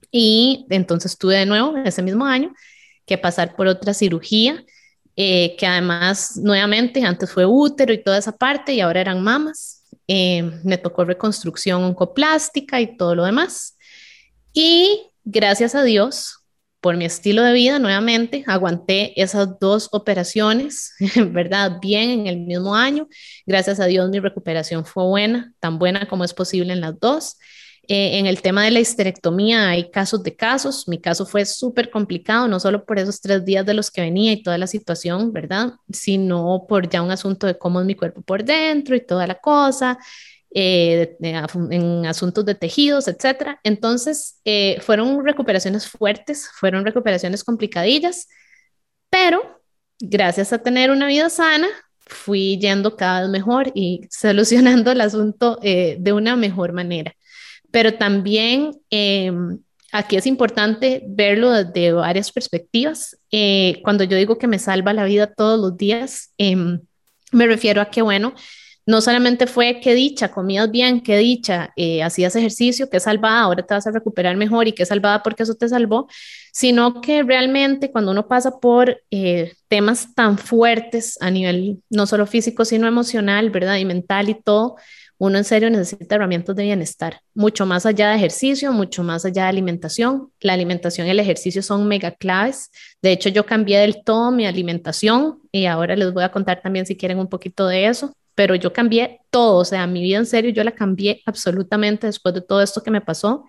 y 0.09 0.67
entonces 0.71 1.19
tuve 1.19 1.39
de 1.39 1.47
nuevo 1.47 1.77
ese 1.79 2.01
mismo 2.01 2.27
año 2.27 2.55
que 3.07 3.19
pasar 3.19 3.57
por 3.57 3.67
otra 3.67 3.93
cirugía 3.93 4.65
eh, 5.17 5.57
que 5.57 5.67
además 5.67 6.37
nuevamente 6.37 7.05
antes 7.05 7.31
fue 7.31 7.45
útero 7.47 7.93
y 7.93 8.03
toda 8.03 8.19
esa 8.19 8.33
parte 8.33 8.73
y 8.75 8.81
ahora 8.81 9.01
eran 9.01 9.23
mamas. 9.23 9.85
Eh, 10.09 10.43
me 10.65 10.79
tocó 10.79 11.05
reconstrucción 11.05 11.83
oncoplástica 11.85 12.81
y 12.81 12.97
todo 12.97 13.15
lo 13.15 13.25
demás. 13.25 13.77
Y 14.53 15.11
gracias 15.25 15.75
a 15.75 15.83
Dios, 15.83 16.43
por 16.81 16.97
mi 16.97 17.05
estilo 17.05 17.45
de 17.45 17.53
vida, 17.53 17.79
nuevamente 17.79 18.43
aguanté 18.47 19.21
esas 19.21 19.59
dos 19.61 19.89
operaciones, 19.93 20.95
¿verdad? 21.31 21.79
Bien 21.81 22.11
en 22.11 22.27
el 22.27 22.41
mismo 22.41 22.75
año. 22.75 23.09
Gracias 23.47 23.79
a 23.81 23.87
Dios 23.87 24.11
mi 24.11 24.19
recuperación 24.19 24.85
fue 24.85 25.05
buena, 25.05 25.55
tan 25.61 25.79
buena 25.79 26.09
como 26.09 26.25
es 26.25 26.35
posible 26.35 26.73
en 26.73 26.81
las 26.81 26.99
dos. 26.99 27.37
Eh, 27.89 28.19
en 28.19 28.27
el 28.27 28.41
tema 28.43 28.65
de 28.65 28.71
la 28.71 28.81
histerectomía 28.81 29.69
hay 29.69 29.91
casos 29.91 30.23
de 30.23 30.37
casos. 30.37 30.87
Mi 30.89 31.01
caso 31.01 31.27
fue 31.27 31.45
súper 31.45 31.91
complicado, 31.91 32.47
no 32.49 32.61
solo 32.61 32.85
por 32.85 32.99
esos 32.99 33.21
tres 33.21 33.45
días 33.45 33.67
de 33.67 33.75
los 33.75 33.91
que 33.91 34.01
venía 34.03 34.33
y 34.33 34.43
toda 34.43 34.57
la 34.59 34.67
situación, 34.69 35.33
¿verdad? 35.33 35.73
Sino 35.93 36.65
por 36.69 36.89
ya 36.89 37.03
un 37.03 37.11
asunto 37.11 37.47
de 37.47 37.59
cómo 37.59 37.81
es 37.81 37.87
mi 37.87 37.95
cuerpo 37.97 38.23
por 38.23 38.45
dentro 38.45 38.95
y 38.95 39.05
toda 39.05 39.27
la 39.27 39.35
cosa, 39.37 39.99
eh, 40.55 41.17
en 41.21 42.07
asuntos 42.07 42.45
de 42.45 42.55
tejidos, 42.55 43.09
etcétera. 43.09 43.61
Entonces, 43.65 44.41
eh, 44.45 44.79
fueron 44.81 45.25
recuperaciones 45.25 45.89
fuertes, 45.89 46.49
fueron 46.55 46.85
recuperaciones 46.85 47.43
complicadillas, 47.45 48.29
pero 49.11 49.61
gracias 50.01 50.53
a 50.53 50.59
tener 50.63 50.91
una 50.91 51.07
vida 51.09 51.31
sana, 51.31 51.69
fui 51.99 52.59
yendo 52.59 52.97
cada 52.97 53.23
vez 53.23 53.31
mejor 53.31 53.73
y 53.75 54.03
solucionando 54.11 54.93
el 54.93 55.01
asunto 55.01 55.59
de 55.63 56.13
una 56.13 56.37
mejor 56.37 56.73
manera 56.73 57.15
pero 57.73 57.95
también 57.95 58.71
em, 58.91 59.59
aquí 59.91 60.17
es 60.17 60.27
importante 60.27 61.03
verlo 61.09 61.51
desde 61.51 61.93
varias 61.93 62.31
perspectivas. 62.31 63.17
Eh, 63.33 63.81
cuando 63.83 64.05
yo 64.05 64.17
digo 64.17 64.39
que 64.39 64.47
me 64.47 64.61
salva 64.61 64.93
la 64.93 65.05
vida 65.05 65.27
todos 65.35 65.59
los 65.59 65.77
días, 65.77 66.33
em, 66.39 66.81
me 67.33 67.47
refiero 67.47 67.81
a 67.81 67.91
que, 67.91 68.03
bueno, 68.03 68.35
no 68.85 69.01
solamente 69.01 69.47
fue 69.47 69.81
que 69.81 69.95
dicha, 69.95 70.33
comías 70.33 70.71
bien, 70.71 71.03
que 71.03 71.17
dicha, 71.17 71.71
eh, 71.77 72.03
hacías 72.03 72.35
ejercicio, 72.35 72.91
que 72.91 72.99
salvada, 72.99 73.41
ahora 73.43 73.65
te 73.65 73.75
vas 73.75 73.87
a 73.87 73.93
recuperar 73.93 74.37
mejor 74.37 74.67
y 74.67 74.73
que 74.73 74.85
salvada 74.85 75.23
porque 75.23 75.45
eso 75.45 75.55
te 75.55 75.69
salvó, 75.69 76.09
sino 76.53 77.01
que 77.01 77.23
realmente 77.23 77.93
cuando 77.93 78.11
uno 78.11 78.27
pasa 78.27 78.59
por 78.59 79.01
eh, 79.11 79.53
temas 79.69 80.15
tan 80.15 80.37
fuertes 80.37 81.17
a 81.21 81.31
nivel 81.31 81.81
no 81.91 82.07
solo 82.07 82.27
físico, 82.27 82.65
sino 82.65 82.89
emocional, 82.89 83.51
¿verdad? 83.51 83.77
Y 83.77 83.85
mental 83.85 84.29
y 84.29 84.35
todo, 84.35 84.77
uno 85.23 85.39
en 85.39 85.45
serio 85.45 85.71
necesita 85.71 86.17
herramientas 86.17 86.57
de 86.57 86.65
bienestar, 86.65 87.21
mucho 87.33 87.65
más 87.65 87.87
allá 87.87 88.11
de 88.11 88.17
ejercicio, 88.17 88.73
mucho 88.73 89.05
más 89.05 89.25
allá 89.25 89.45
de 89.45 89.51
alimentación. 89.51 90.33
La 90.41 90.55
alimentación 90.55 91.07
y 91.07 91.11
el 91.11 91.21
ejercicio 91.21 91.63
son 91.63 91.87
mega 91.87 92.11
claves. 92.11 92.73
De 93.01 93.13
hecho, 93.13 93.29
yo 93.29 93.47
cambié 93.47 93.79
del 93.79 94.03
todo 94.03 94.33
mi 94.33 94.47
alimentación 94.47 95.39
y 95.53 95.67
ahora 95.67 95.95
les 95.95 96.13
voy 96.13 96.25
a 96.25 96.33
contar 96.33 96.61
también 96.61 96.87
si 96.87 96.97
quieren 96.97 97.21
un 97.21 97.29
poquito 97.29 97.69
de 97.69 97.87
eso, 97.87 98.13
pero 98.35 98.57
yo 98.57 98.73
cambié 98.73 99.21
todo, 99.31 99.59
o 99.59 99.65
sea, 99.65 99.87
mi 99.87 100.03
vida 100.03 100.19
en 100.19 100.27
serio 100.27 100.51
yo 100.51 100.65
la 100.65 100.73
cambié 100.73 101.23
absolutamente 101.25 102.09
después 102.09 102.35
de 102.35 102.41
todo 102.41 102.61
esto 102.61 102.83
que 102.83 102.91
me 102.91 103.01
pasó 103.01 103.45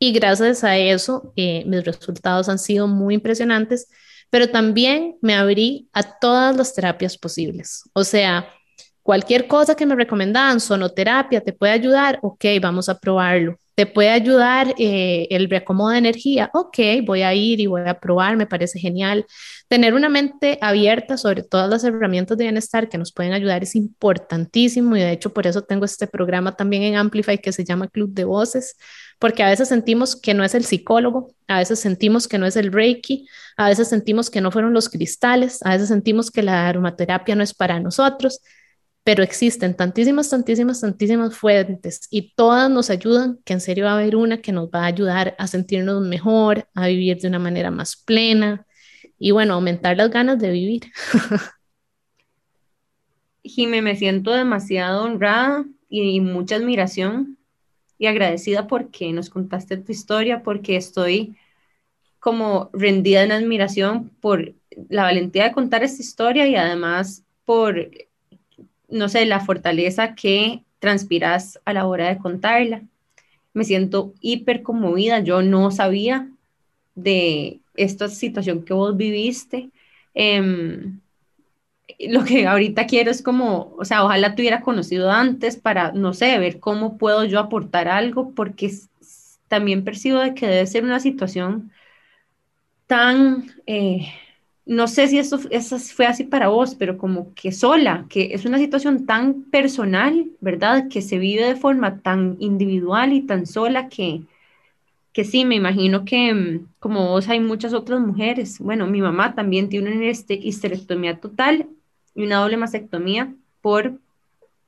y 0.00 0.12
gracias 0.12 0.64
a 0.64 0.76
eso 0.76 1.32
eh, 1.36 1.62
mis 1.66 1.84
resultados 1.84 2.48
han 2.48 2.58
sido 2.58 2.88
muy 2.88 3.14
impresionantes, 3.14 3.88
pero 4.28 4.50
también 4.50 5.18
me 5.22 5.34
abrí 5.34 5.88
a 5.92 6.18
todas 6.18 6.56
las 6.56 6.74
terapias 6.74 7.16
posibles. 7.16 7.84
O 7.92 8.02
sea, 8.02 8.48
Cualquier 9.02 9.48
cosa 9.48 9.74
que 9.74 9.84
me 9.84 9.96
recomendaban, 9.96 10.60
sonoterapia, 10.60 11.40
te 11.40 11.52
puede 11.52 11.72
ayudar, 11.72 12.20
ok, 12.22 12.44
vamos 12.60 12.88
a 12.88 12.98
probarlo. 12.98 13.56
te 13.74 13.86
puede 13.86 14.10
ayudar 14.10 14.74
eh, 14.78 15.26
el 15.30 15.48
reacomodo 15.48 15.90
de 15.90 15.98
energía. 15.98 16.50
Ok, 16.52 16.78
voy 17.04 17.22
a 17.22 17.34
ir 17.34 17.58
y 17.58 17.66
voy 17.66 17.82
a 17.86 17.98
probar, 17.98 18.36
me 18.36 18.46
parece 18.46 18.78
genial. 18.78 19.24
Tener 19.66 19.94
una 19.94 20.08
mente 20.10 20.58
abierta 20.60 21.16
sobre 21.16 21.42
todas 21.42 21.70
las 21.70 21.82
herramientas 21.82 22.36
de 22.36 22.44
bienestar 22.44 22.88
que 22.88 22.98
nos 22.98 23.12
pueden 23.12 23.32
ayudar 23.32 23.62
es 23.62 23.74
importantísimo 23.74 24.94
y 24.94 25.00
de 25.00 25.12
hecho 25.12 25.32
por 25.32 25.46
eso 25.46 25.62
tengo 25.62 25.86
este 25.86 26.06
programa 26.06 26.54
también 26.54 26.82
en 26.82 26.96
Amplify 26.96 27.38
que 27.38 27.50
se 27.52 27.64
llama 27.64 27.88
Club 27.88 28.10
de 28.12 28.24
Voces, 28.24 28.76
porque 29.18 29.42
a 29.42 29.48
veces 29.48 29.68
sentimos 29.68 30.14
que 30.16 30.34
no 30.34 30.44
es 30.44 30.54
el 30.54 30.64
psicólogo, 30.64 31.34
a 31.48 31.58
veces 31.58 31.80
sentimos 31.80 32.28
que 32.28 32.38
no 32.38 32.46
es 32.46 32.56
el 32.56 32.72
Reiki, 32.72 33.26
a 33.56 33.68
veces 33.68 33.88
sentimos 33.88 34.30
que 34.30 34.42
no 34.42 34.50
fueron 34.50 34.74
los 34.74 34.90
cristales, 34.90 35.60
a 35.64 35.72
veces 35.72 35.88
sentimos 35.88 36.30
que 36.30 36.42
la 36.42 36.68
aromaterapia 36.68 37.34
no 37.34 37.42
es 37.42 37.54
para 37.54 37.80
nosotros 37.80 38.40
pero 39.04 39.22
existen 39.22 39.76
tantísimas, 39.76 40.30
tantísimas, 40.30 40.80
tantísimas 40.80 41.36
fuentes 41.36 42.06
y 42.10 42.34
todas 42.34 42.70
nos 42.70 42.88
ayudan, 42.90 43.38
que 43.44 43.52
en 43.52 43.60
serio 43.60 43.86
va 43.86 43.92
a 43.92 43.98
haber 43.98 44.14
una 44.14 44.40
que 44.40 44.52
nos 44.52 44.68
va 44.68 44.84
a 44.84 44.86
ayudar 44.86 45.34
a 45.38 45.46
sentirnos 45.46 46.02
mejor, 46.02 46.68
a 46.74 46.86
vivir 46.86 47.18
de 47.20 47.28
una 47.28 47.40
manera 47.40 47.70
más 47.70 47.96
plena 47.96 48.66
y 49.18 49.32
bueno, 49.32 49.54
aumentar 49.54 49.96
las 49.96 50.10
ganas 50.10 50.38
de 50.38 50.50
vivir. 50.50 50.82
Jime, 53.44 53.82
me 53.82 53.96
siento 53.96 54.30
demasiado 54.32 55.02
honrada 55.02 55.64
y 55.88 56.20
mucha 56.20 56.56
admiración 56.56 57.38
y 57.98 58.06
agradecida 58.06 58.68
porque 58.68 59.12
nos 59.12 59.30
contaste 59.30 59.76
tu 59.76 59.90
historia, 59.90 60.42
porque 60.42 60.76
estoy 60.76 61.36
como 62.20 62.70
rendida 62.72 63.24
en 63.24 63.32
admiración 63.32 64.10
por 64.20 64.54
la 64.88 65.02
valentía 65.02 65.44
de 65.44 65.52
contar 65.52 65.82
esta 65.82 66.02
historia 66.02 66.46
y 66.46 66.54
además 66.54 67.24
por 67.44 67.90
no 68.92 69.08
sé, 69.08 69.26
la 69.26 69.40
fortaleza 69.40 70.14
que 70.14 70.62
transpiras 70.78 71.60
a 71.64 71.72
la 71.72 71.86
hora 71.86 72.08
de 72.08 72.18
contarla. 72.18 72.82
Me 73.54 73.64
siento 73.64 74.14
hiper 74.20 74.62
conmovida, 74.62 75.20
yo 75.20 75.42
no 75.42 75.70
sabía 75.70 76.30
de 76.94 77.60
esta 77.74 78.08
situación 78.08 78.64
que 78.64 78.74
vos 78.74 78.96
viviste. 78.96 79.70
Em, 80.14 81.00
lo 82.00 82.24
que 82.24 82.46
ahorita 82.46 82.86
quiero 82.86 83.10
es 83.10 83.22
como, 83.22 83.74
o 83.78 83.84
sea, 83.84 84.04
ojalá 84.04 84.34
te 84.34 84.42
hubiera 84.42 84.60
conocido 84.60 85.10
antes 85.10 85.56
para, 85.56 85.92
no 85.92 86.12
sé, 86.14 86.38
ver 86.38 86.60
cómo 86.60 86.98
puedo 86.98 87.24
yo 87.24 87.38
aportar 87.40 87.88
algo, 87.88 88.32
porque 88.34 88.70
también 89.48 89.84
percibo 89.84 90.18
de 90.20 90.34
que 90.34 90.46
debe 90.46 90.66
ser 90.66 90.84
una 90.84 91.00
situación 91.00 91.72
tan 92.86 93.50
eh, 93.66 94.12
no 94.64 94.86
sé 94.86 95.08
si 95.08 95.18
eso, 95.18 95.40
eso, 95.50 95.78
fue 95.78 96.06
así 96.06 96.24
para 96.24 96.48
vos, 96.48 96.74
pero 96.76 96.96
como 96.98 97.34
que 97.34 97.52
sola, 97.52 98.06
que 98.08 98.32
es 98.32 98.44
una 98.44 98.58
situación 98.58 99.06
tan 99.06 99.44
personal, 99.44 100.30
¿verdad? 100.40 100.88
Que 100.88 101.02
se 101.02 101.18
vive 101.18 101.44
de 101.44 101.56
forma 101.56 102.00
tan 102.00 102.36
individual 102.38 103.12
y 103.12 103.22
tan 103.22 103.46
sola 103.46 103.88
que, 103.88 104.22
que 105.12 105.24
sí, 105.24 105.44
me 105.44 105.56
imagino 105.56 106.04
que 106.04 106.32
mm, 106.34 106.66
como 106.78 107.08
vos 107.08 107.28
hay 107.28 107.40
muchas 107.40 107.74
otras 107.74 108.00
mujeres. 108.00 108.58
Bueno, 108.60 108.86
mi 108.86 109.00
mamá 109.02 109.34
también 109.34 109.68
tiene 109.68 109.92
una 109.96 110.06
este, 110.06 110.34
histerectomía 110.34 111.20
total 111.20 111.68
y 112.14 112.24
una 112.24 112.38
doble 112.38 112.56
mastectomía 112.56 113.34
por 113.62 113.98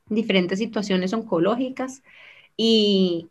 diferentes 0.09 0.59
situaciones 0.59 1.13
oncológicas 1.13 2.03
y, 2.57 3.29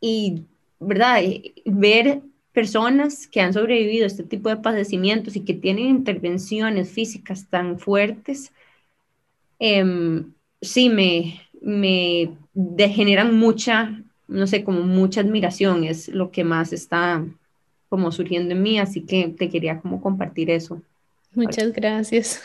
y 0.00 0.44
¿verdad? 0.80 1.22
Ver 1.64 2.22
personas 2.58 3.28
que 3.28 3.40
han 3.40 3.52
sobrevivido 3.52 4.02
a 4.02 4.08
este 4.08 4.24
tipo 4.24 4.48
de 4.48 4.56
padecimientos 4.56 5.36
y 5.36 5.44
que 5.44 5.54
tienen 5.54 5.86
intervenciones 5.86 6.90
físicas 6.90 7.46
tan 7.48 7.78
fuertes, 7.78 8.50
em, 9.60 10.32
sí 10.60 10.88
me, 10.88 11.40
me 11.62 12.32
generan 12.88 13.38
mucha, 13.38 14.02
no 14.26 14.48
sé, 14.48 14.64
como 14.64 14.80
mucha 14.80 15.20
admiración, 15.20 15.84
es 15.84 16.08
lo 16.08 16.32
que 16.32 16.42
más 16.42 16.72
está 16.72 17.24
como 17.88 18.10
surgiendo 18.10 18.56
en 18.56 18.62
mí, 18.64 18.80
así 18.80 19.02
que 19.02 19.28
te 19.28 19.48
quería 19.48 19.80
como 19.80 20.00
compartir 20.00 20.50
eso. 20.50 20.82
Muchas 21.36 21.72
gracias. 21.72 22.42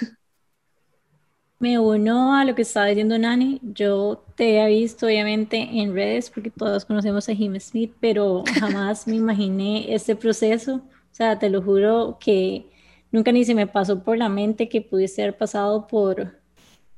Me 1.63 1.79
uno 1.79 2.35
a 2.35 2.43
lo 2.43 2.55
que 2.55 2.63
estaba 2.63 2.87
diciendo 2.87 3.17
Nani. 3.17 3.61
Yo 3.61 4.21
te 4.35 4.59
he 4.59 4.67
visto 4.67 5.05
obviamente 5.05 5.55
en 5.61 5.93
redes 5.93 6.29
porque 6.29 6.49
todos 6.49 6.83
conocemos 6.83 7.29
a 7.29 7.33
Jim 7.33 7.57
Smith, 7.57 7.93
pero 8.01 8.43
jamás 8.59 9.07
me 9.07 9.15
imaginé 9.15 9.93
este 9.93 10.17
proceso. 10.17 10.75
O 10.75 11.15
sea, 11.15 11.39
te 11.39 11.49
lo 11.49 11.61
juro 11.61 12.17
que 12.19 12.65
nunca 13.13 13.31
ni 13.31 13.45
se 13.45 13.55
me 13.55 13.65
pasó 13.65 14.03
por 14.03 14.17
la 14.17 14.27
mente 14.27 14.67
que 14.67 14.81
pudiese 14.81 15.21
haber 15.21 15.37
pasado 15.37 15.87
por, 15.87 16.33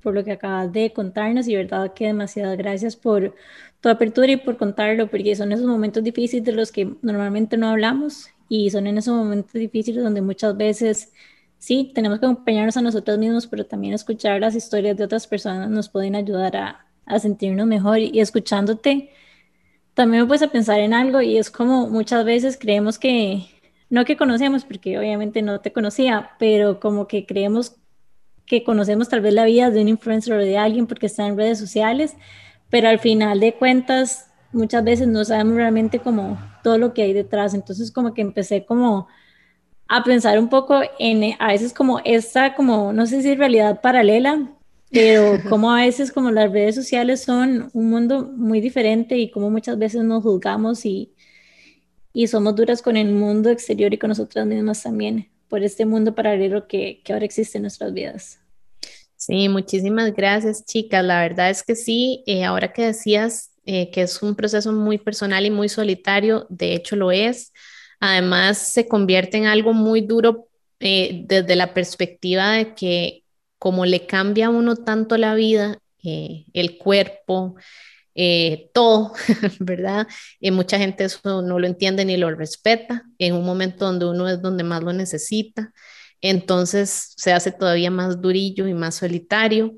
por 0.01 0.15
lo 0.15 0.23
que 0.23 0.31
acabas 0.31 0.73
de 0.73 0.91
contarnos 0.91 1.47
y 1.47 1.55
verdad 1.55 1.93
que 1.93 2.07
demasiadas 2.07 2.57
gracias 2.57 2.95
por 2.95 3.35
tu 3.81 3.89
apertura 3.89 4.31
y 4.31 4.37
por 4.37 4.57
contarlo, 4.57 5.05
porque 5.11 5.35
son 5.35 5.51
esos 5.51 5.67
momentos 5.67 6.03
difíciles 6.03 6.43
de 6.43 6.53
los 6.53 6.71
que 6.71 6.91
normalmente 7.03 7.55
no 7.55 7.69
hablamos 7.69 8.29
y 8.49 8.71
son 8.71 8.87
en 8.87 8.97
esos 8.97 9.15
momentos 9.15 9.53
difíciles 9.53 10.03
donde 10.03 10.21
muchas 10.21 10.57
veces 10.57 11.13
sí, 11.65 11.91
tenemos 11.95 12.19
que 12.19 12.25
acompañarnos 12.27 12.77
a 12.77 12.81
nosotros 12.81 13.17
mismos, 13.17 13.47
pero 13.47 13.65
también 13.65 13.93
escuchar 13.93 14.39
las 14.39 14.55
historias 14.55 14.95
de 14.97 15.03
otras 15.03 15.25
personas 15.27 15.69
nos 15.69 15.89
pueden 15.89 16.15
ayudar 16.15 16.55
a, 16.55 16.85
a 17.05 17.19
sentirnos 17.19 17.65
mejor 17.65 17.99
y 17.99 18.19
escuchándote 18.19 19.09
también 19.95 20.23
me 20.23 20.27
puedes 20.27 20.43
a 20.43 20.51
pensar 20.51 20.79
en 20.81 20.93
algo 20.93 21.21
y 21.21 21.37
es 21.37 21.49
como 21.49 21.87
muchas 21.89 22.25
veces 22.25 22.57
creemos 22.59 22.99
que, 22.99 23.45
no 23.89 24.05
que 24.05 24.17
conocemos, 24.17 24.65
porque 24.65 24.99
obviamente 24.99 25.41
no 25.41 25.61
te 25.61 25.71
conocía, 25.71 26.31
pero 26.37 26.79
como 26.79 27.07
que 27.07 27.25
creemos 27.25 27.77
que 28.45 28.63
conocemos 28.63 29.09
tal 29.09 29.21
vez 29.21 29.33
la 29.33 29.45
vida 29.45 29.71
de 29.71 29.81
un 29.81 29.87
influencer 29.87 30.33
o 30.33 30.37
de 30.37 30.57
alguien 30.57 30.85
porque 30.85 31.07
está 31.07 31.25
en 31.25 31.37
redes 31.37 31.57
sociales, 31.57 32.15
pero 32.69 32.89
al 32.89 32.99
final 32.99 33.39
de 33.39 33.55
cuentas 33.55 34.29
muchas 34.51 34.83
veces 34.83 35.07
no 35.07 35.23
sabemos 35.23 35.55
realmente 35.55 35.99
como 35.99 36.37
todo 36.61 36.77
lo 36.77 36.93
que 36.93 37.03
hay 37.03 37.13
detrás. 37.13 37.53
Entonces 37.53 37.91
como 37.91 38.13
que 38.13 38.21
empecé 38.21 38.65
como 38.65 39.07
a 39.87 40.03
pensar 40.03 40.39
un 40.39 40.49
poco 40.49 40.81
en 40.99 41.35
a 41.39 41.47
veces 41.47 41.73
como 41.73 41.99
esta, 42.03 42.55
como, 42.55 42.93
no 42.93 43.05
sé 43.05 43.21
si 43.21 43.35
realidad 43.35 43.81
paralela, 43.81 44.51
pero 44.91 45.39
como 45.49 45.71
a 45.71 45.81
veces 45.81 46.11
como 46.11 46.31
las 46.31 46.51
redes 46.51 46.75
sociales 46.75 47.21
son 47.21 47.69
un 47.73 47.89
mundo 47.89 48.23
muy 48.35 48.61
diferente 48.61 49.17
y 49.17 49.29
como 49.29 49.49
muchas 49.49 49.77
veces 49.77 50.03
nos 50.03 50.23
juzgamos 50.23 50.85
y, 50.85 51.13
y 52.13 52.27
somos 52.27 52.55
duras 52.55 52.81
con 52.81 52.97
el 52.97 53.11
mundo 53.11 53.49
exterior 53.49 53.93
y 53.93 53.97
con 53.97 54.09
nosotras 54.09 54.45
mismas 54.45 54.81
también, 54.81 55.29
por 55.47 55.63
este 55.63 55.85
mundo 55.85 56.15
paralelo 56.15 56.67
que, 56.67 57.01
que 57.03 57.13
ahora 57.13 57.25
existe 57.25 57.57
en 57.57 57.63
nuestras 57.63 57.93
vidas. 57.93 58.39
Sí, 59.17 59.49
muchísimas 59.49 60.13
gracias, 60.13 60.65
chicas. 60.65 61.03
La 61.03 61.21
verdad 61.21 61.49
es 61.49 61.63
que 61.63 61.75
sí, 61.75 62.23
eh, 62.27 62.43
ahora 62.43 62.73
que 62.73 62.85
decías 62.85 63.51
eh, 63.65 63.89
que 63.89 64.03
es 64.03 64.21
un 64.21 64.35
proceso 64.35 64.71
muy 64.71 64.99
personal 64.99 65.45
y 65.45 65.49
muy 65.49 65.69
solitario, 65.69 66.45
de 66.49 66.75
hecho 66.75 66.95
lo 66.95 67.11
es 67.11 67.51
además 68.11 68.57
se 68.57 68.87
convierte 68.87 69.37
en 69.37 69.45
algo 69.45 69.73
muy 69.73 70.01
duro 70.01 70.47
eh, 70.79 71.23
desde 71.27 71.55
la 71.55 71.73
perspectiva 71.73 72.53
de 72.53 72.75
que 72.75 73.23
como 73.57 73.85
le 73.85 74.05
cambia 74.05 74.47
a 74.47 74.49
uno 74.49 74.75
tanto 74.75 75.17
la 75.17 75.35
vida, 75.35 75.79
eh, 76.03 76.45
el 76.53 76.77
cuerpo, 76.77 77.55
eh, 78.15 78.69
todo, 78.73 79.13
¿verdad? 79.59 80.07
Y 80.39 80.51
mucha 80.51 80.77
gente 80.77 81.05
eso 81.05 81.41
no 81.41 81.59
lo 81.59 81.67
entiende 81.67 82.05
ni 82.05 82.17
lo 82.17 82.33
respeta 82.33 83.03
en 83.17 83.35
un 83.35 83.45
momento 83.45 83.85
donde 83.85 84.05
uno 84.05 84.29
es 84.29 84.41
donde 84.41 84.63
más 84.63 84.83
lo 84.83 84.93
necesita. 84.93 85.73
Entonces 86.21 87.13
se 87.17 87.33
hace 87.33 87.51
todavía 87.51 87.91
más 87.91 88.21
durillo 88.21 88.67
y 88.67 88.73
más 88.73 88.95
solitario, 88.95 89.73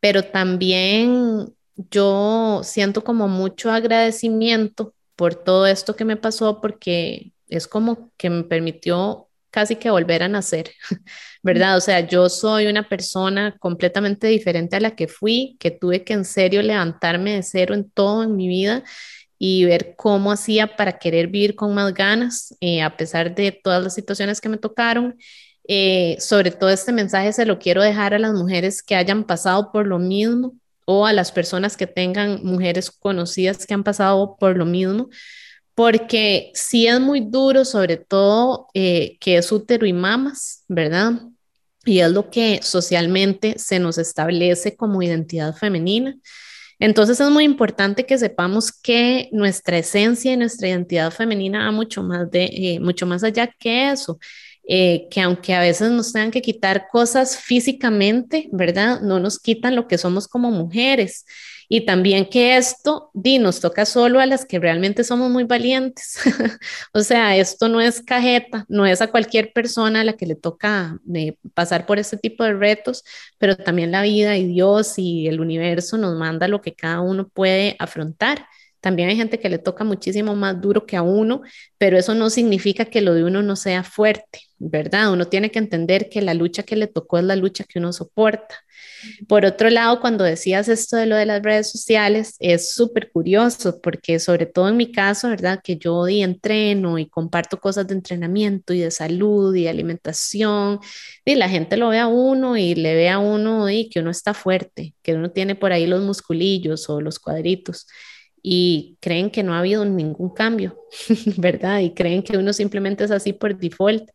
pero 0.00 0.22
también 0.24 1.54
yo 1.90 2.60
siento 2.64 3.02
como 3.04 3.28
mucho 3.28 3.70
agradecimiento 3.70 4.94
por 5.16 5.34
todo 5.34 5.66
esto 5.66 5.96
que 5.96 6.04
me 6.04 6.16
pasó 6.16 6.60
porque 6.60 7.32
es 7.50 7.68
como 7.68 8.10
que 8.16 8.30
me 8.30 8.44
permitió 8.44 9.28
casi 9.50 9.76
que 9.76 9.90
volver 9.90 10.22
a 10.22 10.28
nacer, 10.28 10.70
¿verdad? 11.42 11.76
O 11.76 11.80
sea, 11.80 12.00
yo 12.06 12.28
soy 12.28 12.66
una 12.66 12.88
persona 12.88 13.56
completamente 13.58 14.28
diferente 14.28 14.76
a 14.76 14.80
la 14.80 14.94
que 14.94 15.08
fui, 15.08 15.56
que 15.60 15.70
tuve 15.70 16.04
que 16.04 16.12
en 16.12 16.24
serio 16.24 16.62
levantarme 16.62 17.34
de 17.34 17.42
cero 17.42 17.74
en 17.74 17.90
todo 17.90 18.22
en 18.22 18.36
mi 18.36 18.48
vida 18.48 18.84
y 19.38 19.64
ver 19.64 19.94
cómo 19.96 20.32
hacía 20.32 20.76
para 20.76 20.98
querer 20.98 21.28
vivir 21.28 21.56
con 21.56 21.74
más 21.74 21.94
ganas, 21.94 22.54
eh, 22.60 22.82
a 22.82 22.96
pesar 22.96 23.34
de 23.34 23.52
todas 23.52 23.82
las 23.82 23.94
situaciones 23.94 24.40
que 24.40 24.50
me 24.50 24.58
tocaron. 24.58 25.16
Eh, 25.66 26.16
sobre 26.20 26.50
todo 26.50 26.70
este 26.70 26.92
mensaje 26.92 27.32
se 27.32 27.46
lo 27.46 27.58
quiero 27.58 27.82
dejar 27.82 28.12
a 28.14 28.18
las 28.18 28.34
mujeres 28.34 28.82
que 28.82 28.96
hayan 28.96 29.24
pasado 29.24 29.72
por 29.72 29.86
lo 29.86 29.98
mismo 29.98 30.54
o 30.84 31.06
a 31.06 31.12
las 31.12 31.32
personas 31.32 31.76
que 31.76 31.86
tengan 31.86 32.40
mujeres 32.44 32.90
conocidas 32.90 33.66
que 33.66 33.74
han 33.74 33.84
pasado 33.84 34.36
por 34.38 34.56
lo 34.56 34.66
mismo, 34.66 35.08
porque 35.80 36.50
sí 36.52 36.86
es 36.86 37.00
muy 37.00 37.20
duro, 37.20 37.64
sobre 37.64 37.96
todo 37.96 38.68
eh, 38.74 39.16
que 39.18 39.38
es 39.38 39.50
útero 39.50 39.86
y 39.86 39.94
mamas, 39.94 40.62
¿verdad? 40.68 41.22
Y 41.86 42.00
es 42.00 42.10
lo 42.10 42.28
que 42.28 42.60
socialmente 42.62 43.54
se 43.56 43.78
nos 43.78 43.96
establece 43.96 44.76
como 44.76 45.02
identidad 45.02 45.56
femenina. 45.56 46.18
Entonces 46.78 47.18
es 47.18 47.30
muy 47.30 47.44
importante 47.44 48.04
que 48.04 48.18
sepamos 48.18 48.70
que 48.72 49.30
nuestra 49.32 49.78
esencia 49.78 50.34
y 50.34 50.36
nuestra 50.36 50.68
identidad 50.68 51.10
femenina 51.10 51.64
va 51.64 51.72
mucho 51.72 52.02
más, 52.02 52.30
de, 52.30 52.50
eh, 52.52 52.78
mucho 52.78 53.06
más 53.06 53.24
allá 53.24 53.46
que 53.46 53.90
eso. 53.90 54.18
Eh, 54.68 55.08
que 55.10 55.22
aunque 55.22 55.54
a 55.54 55.60
veces 55.60 55.90
nos 55.92 56.12
tengan 56.12 56.30
que 56.30 56.42
quitar 56.42 56.88
cosas 56.92 57.38
físicamente, 57.38 58.50
¿verdad? 58.52 59.00
No 59.00 59.18
nos 59.18 59.38
quitan 59.38 59.76
lo 59.76 59.88
que 59.88 59.96
somos 59.96 60.28
como 60.28 60.50
mujeres. 60.50 61.24
Y 61.72 61.82
también 61.86 62.26
que 62.26 62.56
esto 62.56 63.10
di, 63.14 63.38
nos 63.38 63.60
toca 63.60 63.86
solo 63.86 64.18
a 64.18 64.26
las 64.26 64.44
que 64.44 64.58
realmente 64.58 65.04
somos 65.04 65.30
muy 65.30 65.44
valientes. 65.44 66.18
o 66.92 67.00
sea, 67.00 67.36
esto 67.36 67.68
no 67.68 67.80
es 67.80 68.02
cajeta, 68.02 68.64
no 68.68 68.86
es 68.86 69.00
a 69.00 69.06
cualquier 69.08 69.52
persona 69.52 70.00
a 70.00 70.04
la 70.04 70.14
que 70.14 70.26
le 70.26 70.34
toca 70.34 70.98
eh, 71.14 71.36
pasar 71.54 71.86
por 71.86 72.00
este 72.00 72.16
tipo 72.16 72.42
de 72.42 72.54
retos, 72.54 73.04
pero 73.38 73.56
también 73.56 73.92
la 73.92 74.02
vida 74.02 74.36
y 74.36 74.48
Dios 74.48 74.94
y 74.98 75.28
el 75.28 75.40
universo 75.40 75.96
nos 75.96 76.16
manda 76.18 76.48
lo 76.48 76.60
que 76.60 76.74
cada 76.74 77.00
uno 77.02 77.28
puede 77.28 77.76
afrontar. 77.78 78.46
También 78.80 79.08
hay 79.08 79.16
gente 79.16 79.38
que 79.38 79.48
le 79.48 79.58
toca 79.58 79.84
muchísimo 79.84 80.34
más 80.34 80.60
duro 80.60 80.86
que 80.86 80.96
a 80.96 81.02
uno, 81.02 81.42
pero 81.78 81.96
eso 81.96 82.16
no 82.16 82.30
significa 82.30 82.86
que 82.86 83.00
lo 83.00 83.14
de 83.14 83.22
uno 83.22 83.42
no 83.42 83.54
sea 83.54 83.84
fuerte, 83.84 84.40
¿verdad? 84.60 85.12
Uno 85.12 85.26
tiene 85.26 85.50
que 85.50 85.58
entender 85.58 86.08
que 86.10 86.20
la 86.20 86.34
lucha 86.34 86.62
que 86.62 86.76
le 86.76 86.86
tocó 86.86 87.18
es 87.18 87.24
la 87.24 87.34
lucha 87.34 87.64
que 87.64 87.78
uno 87.78 87.92
soporta. 87.92 88.56
Por 89.26 89.46
otro 89.46 89.70
lado, 89.70 90.00
cuando 90.00 90.22
decías 90.22 90.68
esto 90.68 90.96
de 90.96 91.06
lo 91.06 91.16
de 91.16 91.24
las 91.26 91.42
redes 91.42 91.70
sociales, 91.70 92.36
es 92.38 92.72
súper 92.74 93.10
curioso 93.10 93.80
porque 93.80 94.18
sobre 94.18 94.44
todo 94.46 94.68
en 94.68 94.76
mi 94.76 94.92
caso, 94.92 95.30
¿verdad? 95.30 95.60
Que 95.64 95.78
yo 95.78 96.06
y 96.08 96.22
entreno 96.22 96.98
y 96.98 97.08
comparto 97.08 97.58
cosas 97.58 97.86
de 97.88 97.94
entrenamiento 97.94 98.74
y 98.74 98.80
de 98.80 98.90
salud 98.90 99.54
y 99.54 99.66
alimentación, 99.66 100.78
y 101.24 101.34
la 101.34 101.48
gente 101.48 101.76
lo 101.78 101.88
ve 101.88 101.98
a 101.98 102.06
uno 102.06 102.56
y 102.56 102.74
le 102.74 102.94
ve 102.94 103.08
a 103.08 103.18
uno 103.18 103.70
y 103.70 103.88
que 103.88 104.00
uno 104.00 104.10
está 104.10 104.34
fuerte, 104.34 104.94
que 105.02 105.14
uno 105.14 105.30
tiene 105.30 105.54
por 105.54 105.72
ahí 105.72 105.86
los 105.86 106.02
musculillos 106.02 106.88
o 106.90 107.00
los 107.00 107.18
cuadritos 107.18 107.86
y 108.42 108.96
creen 109.00 109.30
que 109.30 109.42
no 109.42 109.54
ha 109.54 109.58
habido 109.60 109.84
ningún 109.84 110.30
cambio, 110.30 110.78
¿verdad? 111.36 111.80
Y 111.80 111.94
creen 111.94 112.22
que 112.22 112.38
uno 112.38 112.52
simplemente 112.52 113.04
es 113.04 113.10
así 113.10 113.32
por 113.32 113.56
default. 113.58 114.10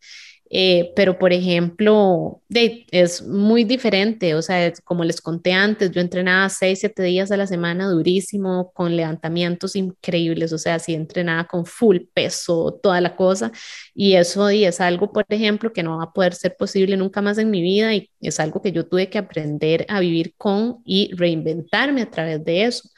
Eh, 0.50 0.94
pero, 0.96 1.18
por 1.18 1.34
ejemplo, 1.34 2.42
es 2.50 3.24
muy 3.24 3.64
diferente, 3.64 4.36
o 4.36 4.42
sea, 4.42 4.72
como 4.84 5.04
les 5.04 5.20
conté 5.20 5.52
antes, 5.54 5.92
yo 5.92 6.02
entrenaba 6.02 6.48
seis, 6.50 6.80
siete 6.80 7.02
días 7.04 7.32
a 7.32 7.38
la 7.38 7.48
semana 7.48 7.90
durísimo, 7.90 8.72
con 8.74 8.96
levantamientos 8.96 9.76
increíbles, 9.76 10.54
o 10.54 10.58
sea, 10.60 10.78
sí 10.80 10.94
entrenaba 10.94 11.46
con 11.46 11.66
full 11.66 11.98
peso, 12.14 12.80
toda 12.82 13.02
la 13.02 13.16
cosa, 13.16 13.52
y 13.94 14.14
eso 14.14 14.52
y 14.52 14.66
es 14.66 14.80
algo, 14.82 15.12
por 15.12 15.26
ejemplo, 15.30 15.74
que 15.74 15.84
no 15.84 15.98
va 15.98 16.04
a 16.06 16.14
poder 16.14 16.36
ser 16.36 16.56
posible 16.56 16.96
nunca 16.96 17.22
más 17.22 17.38
en 17.40 17.50
mi 17.50 17.62
vida 17.62 17.94
y 17.96 18.10
es 18.22 18.40
algo 18.40 18.62
que 18.62 18.72
yo 18.72 18.86
tuve 18.88 19.10
que 19.10 19.18
aprender 19.18 19.86
a 19.90 20.00
vivir 20.00 20.36
con 20.38 20.78
y 20.86 21.12
reinventarme 21.16 22.02
a 22.04 22.12
través 22.12 22.44
de 22.46 22.66
eso. 22.66 22.90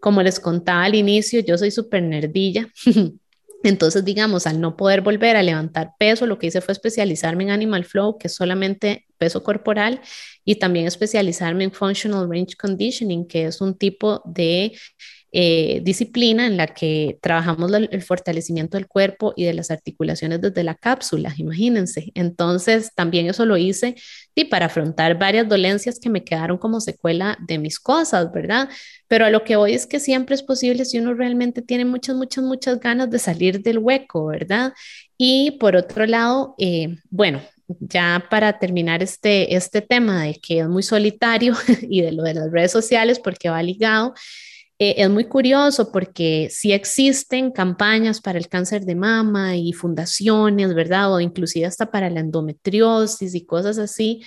Como 0.00 0.22
les 0.22 0.40
contaba 0.40 0.84
al 0.84 0.94
inicio, 0.94 1.40
yo 1.40 1.58
soy 1.58 1.70
súper 1.70 2.02
nerdilla. 2.02 2.68
Entonces, 3.64 4.04
digamos, 4.04 4.46
al 4.46 4.60
no 4.60 4.76
poder 4.76 5.00
volver 5.00 5.36
a 5.36 5.42
levantar 5.42 5.92
peso, 5.98 6.26
lo 6.26 6.38
que 6.38 6.46
hice 6.46 6.60
fue 6.60 6.72
especializarme 6.72 7.44
en 7.44 7.50
Animal 7.50 7.84
Flow, 7.84 8.16
que 8.18 8.28
es 8.28 8.34
solamente 8.34 9.06
peso 9.18 9.42
corporal, 9.42 10.00
y 10.44 10.56
también 10.56 10.86
especializarme 10.86 11.64
en 11.64 11.72
Functional 11.72 12.28
Range 12.30 12.54
Conditioning, 12.56 13.26
que 13.26 13.46
es 13.46 13.60
un 13.60 13.76
tipo 13.76 14.22
de 14.24 14.78
eh, 15.32 15.80
disciplina 15.82 16.46
en 16.46 16.56
la 16.56 16.68
que 16.68 17.18
trabajamos 17.20 17.70
el 17.72 18.02
fortalecimiento 18.02 18.76
del 18.76 18.86
cuerpo 18.86 19.34
y 19.36 19.44
de 19.44 19.54
las 19.54 19.70
articulaciones 19.70 20.40
desde 20.40 20.64
la 20.64 20.74
cápsula, 20.74 21.34
imagínense. 21.36 22.12
Entonces, 22.14 22.92
también 22.94 23.28
eso 23.28 23.44
lo 23.44 23.56
hice 23.56 23.94
y 24.34 24.44
para 24.44 24.66
afrontar 24.66 25.18
varias 25.18 25.48
dolencias 25.48 25.98
que 25.98 26.08
me 26.10 26.24
quedaron 26.24 26.58
como 26.58 26.80
secuela 26.80 27.36
de 27.46 27.58
mis 27.58 27.78
cosas, 27.78 28.32
¿verdad? 28.32 28.68
Pero 29.06 29.26
a 29.26 29.30
lo 29.30 29.44
que 29.44 29.56
voy 29.56 29.74
es 29.74 29.86
que 29.86 30.00
siempre 30.00 30.34
es 30.34 30.42
posible 30.42 30.84
si 30.84 30.98
uno 30.98 31.14
realmente 31.14 31.60
tiene 31.62 31.84
muchas, 31.84 32.16
muchas, 32.16 32.44
muchas 32.44 32.80
ganas 32.80 33.10
de 33.10 33.18
salir 33.18 33.62
del 33.62 33.78
hueco, 33.78 34.26
¿verdad? 34.26 34.72
Y 35.16 35.52
por 35.52 35.76
otro 35.76 36.06
lado, 36.06 36.54
eh, 36.58 36.96
bueno, 37.10 37.42
ya 37.80 38.26
para 38.30 38.58
terminar 38.58 39.02
este, 39.02 39.54
este 39.54 39.82
tema 39.82 40.24
de 40.24 40.34
que 40.40 40.60
es 40.60 40.68
muy 40.68 40.82
solitario 40.82 41.54
y 41.82 42.02
de 42.02 42.12
lo 42.12 42.22
de 42.22 42.34
las 42.34 42.50
redes 42.50 42.72
sociales, 42.72 43.18
porque 43.18 43.50
va 43.50 43.62
ligado, 43.62 44.14
eh, 44.78 44.94
es 44.98 45.10
muy 45.10 45.24
curioso 45.24 45.90
porque 45.90 46.48
sí 46.50 46.72
existen 46.72 47.50
campañas 47.50 48.20
para 48.20 48.38
el 48.38 48.48
cáncer 48.48 48.84
de 48.84 48.94
mama 48.94 49.56
y 49.56 49.72
fundaciones, 49.72 50.74
¿verdad? 50.74 51.12
O 51.14 51.20
inclusive 51.20 51.66
hasta 51.66 51.90
para 51.90 52.10
la 52.10 52.20
endometriosis 52.20 53.34
y 53.34 53.44
cosas 53.44 53.78
así, 53.78 54.22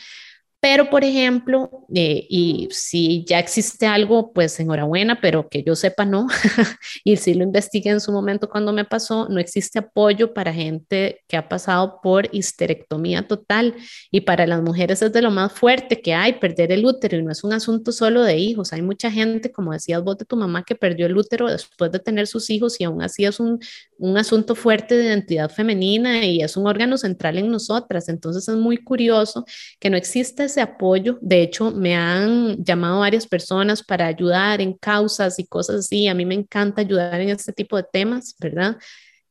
pero, 0.62 0.92
por 0.92 1.04
ejemplo, 1.04 1.88
eh, 1.96 2.28
y 2.30 2.68
si 2.70 3.26
ya 3.28 3.40
existe 3.40 3.88
algo, 3.88 4.32
pues 4.32 4.60
enhorabuena, 4.60 5.20
pero 5.20 5.50
que 5.50 5.64
yo 5.64 5.76
sepa 5.76 6.06
no, 6.06 6.28
y 7.04 7.18
si 7.18 7.34
lo 7.34 7.44
investigué 7.44 7.90
en 7.90 8.00
su 8.00 8.12
momento 8.12 8.48
cuando 8.48 8.72
me 8.72 8.86
pasó, 8.86 9.28
no 9.28 9.40
existe 9.40 9.80
apoyo 9.80 10.36
para 10.36 10.54
gente 10.54 11.24
que 11.28 11.36
ha 11.36 11.50
pasado 11.50 12.00
por 12.04 12.30
histerectomía 12.32 13.28
total. 13.28 13.74
Y 14.12 14.22
para 14.22 14.46
las 14.46 14.62
mujeres 14.62 15.02
es 15.02 15.12
de 15.12 15.24
lo 15.24 15.32
más 15.32 15.52
fuerte 15.52 16.00
que 16.00 16.14
hay, 16.14 16.34
perder 16.34 16.72
el 16.72 16.86
útero 16.86 17.18
y 17.18 17.24
no 17.24 17.32
es 17.32 17.44
un 17.44 17.54
asunto 17.54 17.92
solo 17.92 18.22
de 18.22 18.38
hijos, 18.38 18.72
hay 18.72 18.84
mucha 18.84 19.10
gente, 19.10 19.52
como 19.52 19.74
decías 19.74 20.04
vos 20.04 20.20
de 20.20 20.26
tu 20.26 20.38
mamá, 20.38 20.64
que 20.64 20.76
perdió 20.76 21.08
el 21.08 21.18
útero 21.18 21.50
después 21.50 21.92
de 21.92 21.98
tener 21.98 22.28
sus 22.28 22.52
hijos 22.52 22.80
y 22.80 22.84
aún 22.84 23.02
así 23.02 23.26
es 23.26 23.40
un, 23.40 23.60
un 23.98 24.16
asunto 24.16 24.54
fuerte 24.54 24.96
de 24.96 25.06
identidad 25.06 25.50
femenina 25.50 26.24
y 26.24 26.42
es 26.42 26.56
un 26.56 26.68
órgano 26.68 27.00
central 27.00 27.40
en 27.40 27.50
nosotras, 27.50 28.10
entonces 28.10 28.48
es 28.48 28.56
muy 28.56 28.78
curioso 28.78 29.44
que 29.80 29.90
no 29.90 29.98
existe 29.98 30.51
ese 30.52 30.62
apoyo. 30.62 31.18
De 31.22 31.42
hecho, 31.42 31.72
me 31.72 31.96
han 31.96 32.64
llamado 32.64 33.00
varias 33.00 33.28
personas 33.28 33.84
para 33.84 34.08
ayudar 34.08 34.62
en 34.62 34.74
causas 34.74 35.40
y 35.40 35.48
cosas 35.48 35.78
así. 35.78 36.08
A 36.08 36.14
mí 36.14 36.26
me 36.26 36.36
encanta 36.36 36.82
ayudar 36.82 37.20
en 37.22 37.30
este 37.30 37.54
tipo 37.54 37.78
de 37.78 37.84
temas, 37.84 38.36
¿verdad? 38.40 38.78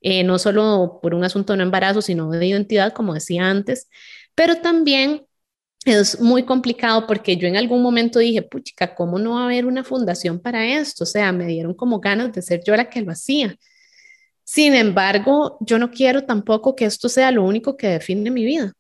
Eh, 0.01 0.25
no 0.25 0.39
solo 0.39 0.99
por 1.03 1.15
un 1.15 1.25
asunto 1.25 1.53
de 1.53 1.59
no 1.59 1.65
embarazo, 1.65 2.03
sino 2.03 2.31
de 2.31 2.47
identidad, 2.47 2.93
como 2.93 3.15
decía 3.15 3.49
antes, 3.49 3.89
pero 4.35 4.57
también 4.61 5.27
es 5.85 6.21
muy 6.21 6.45
complicado 6.45 7.07
porque 7.07 7.37
yo 7.37 7.49
en 7.49 7.57
algún 7.57 7.83
momento 7.83 8.19
dije, 8.19 8.43
puchica, 8.43 8.95
¿cómo 8.95 9.19
no 9.19 9.35
va 9.35 9.43
a 9.43 9.45
haber 9.47 9.67
una 9.67 9.85
fundación 9.85 10.41
para 10.41 10.67
esto? 10.67 11.05
O 11.05 11.07
sea, 11.07 11.33
me 11.33 11.47
dieron 11.47 11.75
como 11.75 12.01
ganas 12.01 12.33
de 12.33 12.43
ser 12.43 12.63
yo 12.65 12.77
la 12.77 12.91
que 12.91 13.03
lo 13.03 13.13
hacía. 13.13 13.57
Sin 14.45 14.75
embargo, 14.75 15.59
yo 15.61 15.79
no 15.79 15.91
quiero 15.91 16.25
tampoco 16.25 16.77
que 16.77 16.87
esto 16.87 17.09
sea 17.09 17.31
lo 17.31 17.45
único 17.45 17.77
que 17.77 17.89
define 17.89 18.31
mi 18.31 18.45
vida 18.45 18.75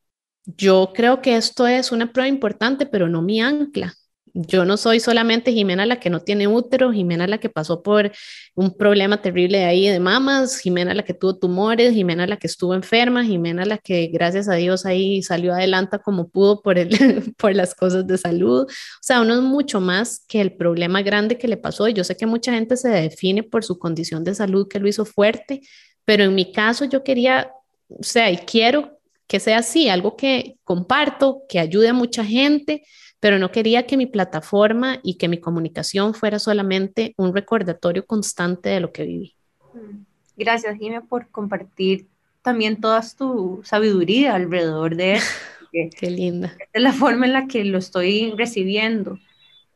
yo 0.56 0.92
creo 0.94 1.20
que 1.20 1.36
esto 1.36 1.66
es 1.66 1.92
una 1.92 2.12
prueba 2.12 2.28
importante, 2.28 2.86
pero 2.86 3.08
no 3.08 3.22
mi 3.22 3.40
ancla. 3.40 3.94
Yo 4.32 4.64
no 4.64 4.76
soy 4.76 5.00
solamente 5.00 5.52
Jimena 5.52 5.86
la 5.86 5.98
que 5.98 6.08
no 6.08 6.20
tiene 6.20 6.46
útero, 6.46 6.92
Jimena 6.92 7.26
la 7.26 7.38
que 7.38 7.48
pasó 7.48 7.82
por 7.82 8.12
un 8.54 8.76
problema 8.76 9.20
terrible 9.20 9.64
ahí 9.64 9.88
de 9.88 9.98
mamas, 9.98 10.58
Jimena 10.60 10.94
la 10.94 11.02
que 11.02 11.14
tuvo 11.14 11.36
tumores, 11.36 11.94
Jimena 11.94 12.28
la 12.28 12.36
que 12.36 12.46
estuvo 12.46 12.74
enferma, 12.74 13.24
Jimena 13.24 13.64
la 13.64 13.78
que 13.78 14.06
gracias 14.06 14.48
a 14.48 14.54
Dios 14.54 14.86
ahí 14.86 15.22
salió 15.22 15.52
adelante 15.52 15.98
como 15.98 16.28
pudo 16.28 16.62
por, 16.62 16.78
el, 16.78 16.90
por 17.38 17.56
las 17.56 17.74
cosas 17.74 18.06
de 18.06 18.18
salud. 18.18 18.66
O 18.66 19.02
sea, 19.02 19.20
uno 19.20 19.34
es 19.34 19.40
mucho 19.40 19.80
más 19.80 20.24
que 20.28 20.40
el 20.40 20.52
problema 20.52 21.02
grande 21.02 21.36
que 21.36 21.48
le 21.48 21.56
pasó. 21.56 21.88
Y 21.88 21.94
yo 21.94 22.04
sé 22.04 22.16
que 22.16 22.26
mucha 22.26 22.52
gente 22.52 22.76
se 22.76 22.88
define 22.88 23.42
por 23.42 23.64
su 23.64 23.78
condición 23.78 24.22
de 24.22 24.34
salud 24.36 24.68
que 24.68 24.78
lo 24.78 24.86
hizo 24.86 25.04
fuerte, 25.04 25.60
pero 26.04 26.22
en 26.24 26.34
mi 26.36 26.52
caso 26.52 26.84
yo 26.84 27.02
quería, 27.02 27.50
o 27.88 28.02
sea, 28.02 28.30
y 28.30 28.36
quiero 28.38 28.99
que 29.30 29.38
sea 29.38 29.58
así, 29.58 29.88
algo 29.88 30.16
que 30.16 30.56
comparto, 30.64 31.42
que 31.48 31.60
ayude 31.60 31.88
a 31.88 31.94
mucha 31.94 32.24
gente, 32.24 32.82
pero 33.20 33.38
no 33.38 33.52
quería 33.52 33.86
que 33.86 33.96
mi 33.96 34.06
plataforma 34.06 34.98
y 35.04 35.18
que 35.18 35.28
mi 35.28 35.38
comunicación 35.38 36.14
fuera 36.14 36.40
solamente 36.40 37.14
un 37.16 37.32
recordatorio 37.32 38.04
constante 38.04 38.70
de 38.70 38.80
lo 38.80 38.90
que 38.90 39.04
viví. 39.04 39.36
Gracias, 40.36 40.76
Jimé, 40.76 41.02
por 41.02 41.28
compartir 41.28 42.08
también 42.42 42.80
toda 42.80 43.02
tu 43.16 43.60
sabiduría 43.62 44.34
alrededor 44.34 44.96
de 44.96 45.12
eso. 45.12 45.30
Qué 45.96 46.10
linda. 46.10 46.56
Es 46.72 46.82
la 46.82 46.92
forma 46.92 47.26
en 47.26 47.32
la 47.32 47.46
que 47.46 47.64
lo 47.64 47.78
estoy 47.78 48.32
recibiendo. 48.36 49.20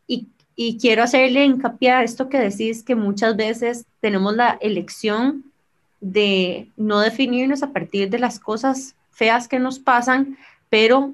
Y, 0.09 0.27
y 0.57 0.79
quiero 0.79 1.05
hacerle 1.05 1.45
hincapié 1.45 1.93
a 1.93 2.03
esto 2.03 2.29
que 2.29 2.41
decís, 2.41 2.83
que 2.83 2.97
muchas 2.97 3.37
veces 3.37 3.87
tenemos 4.01 4.35
la 4.35 4.59
elección 4.61 5.45
de 6.01 6.73
no 6.77 6.99
definirnos 6.99 7.63
a 7.63 7.73
partir 7.73 8.11
de 8.11 8.19
las 8.19 8.41
cosas 8.41 8.97
feas 9.15 9.49
que 9.49 9.59
nos 9.59 9.79
pasan, 9.79 10.37
pero 10.69 11.13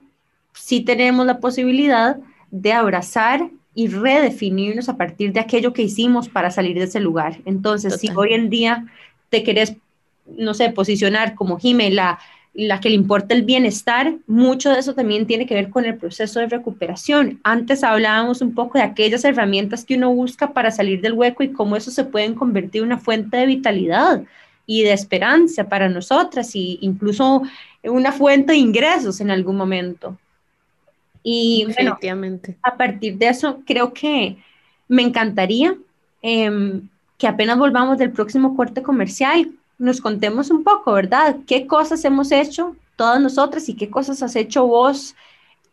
sí 0.55 0.81
tenemos 0.81 1.27
la 1.27 1.39
posibilidad 1.39 2.17
de 2.51 2.73
abrazar 2.73 3.51
y 3.75 3.89
redefinirnos 3.89 4.89
a 4.89 4.97
partir 4.97 5.33
de 5.33 5.41
aquello 5.41 5.73
que 5.73 5.83
hicimos 5.83 6.29
para 6.29 6.51
salir 6.51 6.77
de 6.77 6.85
ese 6.85 7.01
lugar. 7.01 7.39
Entonces, 7.45 8.01
si 8.01 8.09
hoy 8.11 8.35
en 8.35 8.51
día 8.51 8.87
te 9.29 9.45
querés, 9.45 9.77
no 10.37 10.55
sé, 10.55 10.71
posicionar 10.71 11.35
como 11.35 11.59
Jime, 11.59 11.91
la, 11.91 12.19
la 12.53 12.81
que 12.81 12.89
le 12.89 12.97
importa 12.97 13.35
el 13.35 13.43
bienestar, 13.43 14.15
mucho 14.27 14.71
de 14.71 14.81
eso 14.81 14.95
también 14.95 15.27
tiene 15.27 15.47
que 15.47 15.55
ver 15.55 15.71
con 15.71 15.85
el 15.85 15.97
proceso 15.97 16.41
de 16.41 16.49
recuperación. 16.49 17.39
Antes 17.45 17.85
hablábamos 17.85 18.41
un 18.41 18.55
poco 18.55 18.79
de 18.79 18.85
aquellas 18.85 19.25
herramientas 19.25 19.85
que 19.85 19.95
uno 19.95 20.13
busca 20.13 20.53
para 20.53 20.73
salir 20.73 21.01
del 21.01 21.13
hueco 21.13 21.45
y 21.45 21.53
cómo 21.53 21.77
eso 21.77 21.93
se 21.93 22.05
puede 22.05 22.35
convertir 22.35 22.83
en 22.83 22.89
una 22.89 22.99
fuente 22.99 23.37
de 23.37 23.47
vitalidad 23.47 24.25
y 24.67 24.83
de 24.83 24.93
esperanza 24.93 25.69
para 25.69 25.89
nosotras 25.89 26.55
e 26.55 26.79
incluso 26.81 27.43
una 27.85 28.13
fuente 28.13 28.53
de 28.53 28.59
ingresos 28.59 29.21
en 29.21 29.31
algún 29.31 29.57
momento. 29.57 30.19
Y 31.23 31.67
bueno, 31.75 31.99
a 32.63 32.77
partir 32.77 33.19
de 33.19 33.29
eso, 33.29 33.61
creo 33.67 33.93
que 33.93 34.37
me 34.89 35.03
encantaría 35.03 35.77
em, 36.23 36.89
que 37.19 37.27
apenas 37.27 37.59
volvamos 37.59 37.99
del 37.99 38.11
próximo 38.11 38.57
corte 38.57 38.83
comercial, 38.83 39.51
nos 39.79 40.01
contemos 40.01 40.51
un 40.51 40.65
poco, 40.65 40.93
¿verdad? 40.93 41.37
¿Qué 41.47 41.67
cosas 41.67 42.05
hemos 42.05 42.33
hecho 42.33 42.77
todas 42.97 43.21
nosotras 43.21 43.69
y 43.69 43.75
qué 43.75 43.89
cosas 43.89 44.23
has 44.23 44.37
hecho 44.37 44.67
vos 44.67 45.15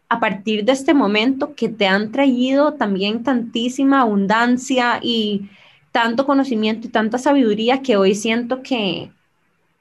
a 0.09 0.19
partir 0.19 0.63
de 0.63 0.71
este 0.71 0.93
momento 0.93 1.55
que 1.55 1.67
te 1.67 1.87
han 1.87 2.11
traído 2.11 2.73
también 2.73 3.23
tantísima 3.23 4.01
abundancia 4.01 4.99
y 5.01 5.49
tanto 5.91 6.25
conocimiento 6.25 6.87
y 6.87 6.91
tanta 6.91 7.17
sabiduría 7.17 7.81
que 7.81 7.97
hoy 7.97 8.15
siento 8.15 8.61
que, 8.61 9.11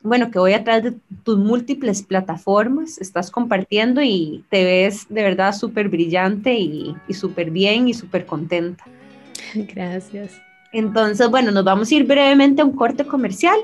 bueno, 0.07 0.31
que 0.31 0.39
hoy 0.39 0.53
a 0.53 0.65
través 0.65 0.85
de 0.85 0.95
tus 1.25 1.39
múltiples 1.39 2.03
plataformas 2.03 2.99
estás 2.99 3.31
compartiendo 3.31 4.03
y 4.03 4.45
te 4.51 4.65
ves 4.65 5.07
de 5.09 5.23
verdad 5.23 5.55
súper 5.55 5.89
brillante 5.89 6.55
y, 6.55 6.95
y 7.09 7.15
súper 7.15 7.51
bien 7.51 7.89
y 7.89 7.95
súper 7.95 8.27
contenta. 8.27 8.85
Gracias. 9.55 10.41
Entonces, 10.73 11.29
bueno, 11.31 11.51
nos 11.51 11.65
vamos 11.65 11.91
a 11.91 11.95
ir 11.95 12.05
brevemente 12.05 12.63
a 12.63 12.65
un 12.65 12.73
corte 12.73 13.05
comercial. 13.05 13.57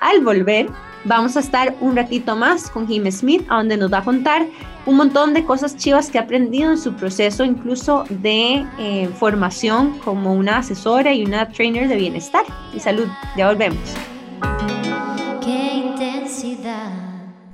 Al 0.00 0.22
volver, 0.22 0.68
vamos 1.04 1.36
a 1.36 1.40
estar 1.40 1.74
un 1.80 1.96
ratito 1.96 2.36
más 2.36 2.70
con 2.70 2.86
Jim 2.86 3.10
Smith, 3.10 3.44
a 3.48 3.56
donde 3.56 3.76
nos 3.76 3.92
va 3.92 3.98
a 3.98 4.04
contar 4.04 4.46
un 4.86 4.96
montón 4.96 5.34
de 5.34 5.44
cosas 5.44 5.76
chivas 5.76 6.08
que 6.10 6.18
ha 6.18 6.22
aprendido 6.22 6.70
en 6.70 6.78
su 6.78 6.94
proceso, 6.94 7.44
incluso 7.44 8.04
de 8.08 8.64
eh, 8.78 9.08
formación 9.18 9.98
como 9.98 10.34
una 10.34 10.58
asesora 10.58 11.12
y 11.12 11.24
una 11.24 11.48
trainer 11.48 11.88
de 11.88 11.96
bienestar 11.96 12.44
y 12.74 12.80
salud. 12.80 13.08
Ya 13.36 13.48
volvemos. 13.48 13.80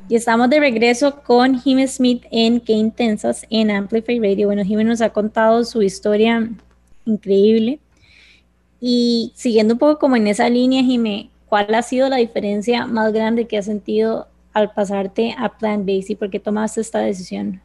Y 0.06 0.16
estamos 0.16 0.50
de 0.50 0.60
regreso 0.60 1.22
con 1.22 1.58
Jim 1.58 1.86
Smith 1.88 2.24
en 2.30 2.60
Qué 2.60 2.74
Intensas 2.74 3.46
en 3.48 3.70
Amplify 3.70 4.18
Radio. 4.18 4.48
Bueno, 4.48 4.62
Jim 4.62 4.82
nos 4.82 5.00
ha 5.00 5.10
contado 5.10 5.64
su 5.64 5.80
historia 5.80 6.50
increíble. 7.06 7.80
Y 8.80 9.32
siguiendo 9.34 9.74
un 9.74 9.78
poco 9.78 9.98
como 9.98 10.16
en 10.16 10.26
esa 10.26 10.50
línea, 10.50 10.82
Jimé, 10.82 11.30
¿cuál 11.46 11.74
ha 11.74 11.80
sido 11.80 12.10
la 12.10 12.16
diferencia 12.16 12.86
más 12.86 13.14
grande 13.14 13.46
que 13.46 13.56
has 13.56 13.64
sentido 13.64 14.28
al 14.52 14.72
pasarte 14.74 15.34
a 15.38 15.56
Plant 15.56 15.86
Based 15.86 16.10
y 16.10 16.16
por 16.16 16.28
qué 16.28 16.38
tomaste 16.38 16.82
esta 16.82 16.98
decisión? 16.98 17.62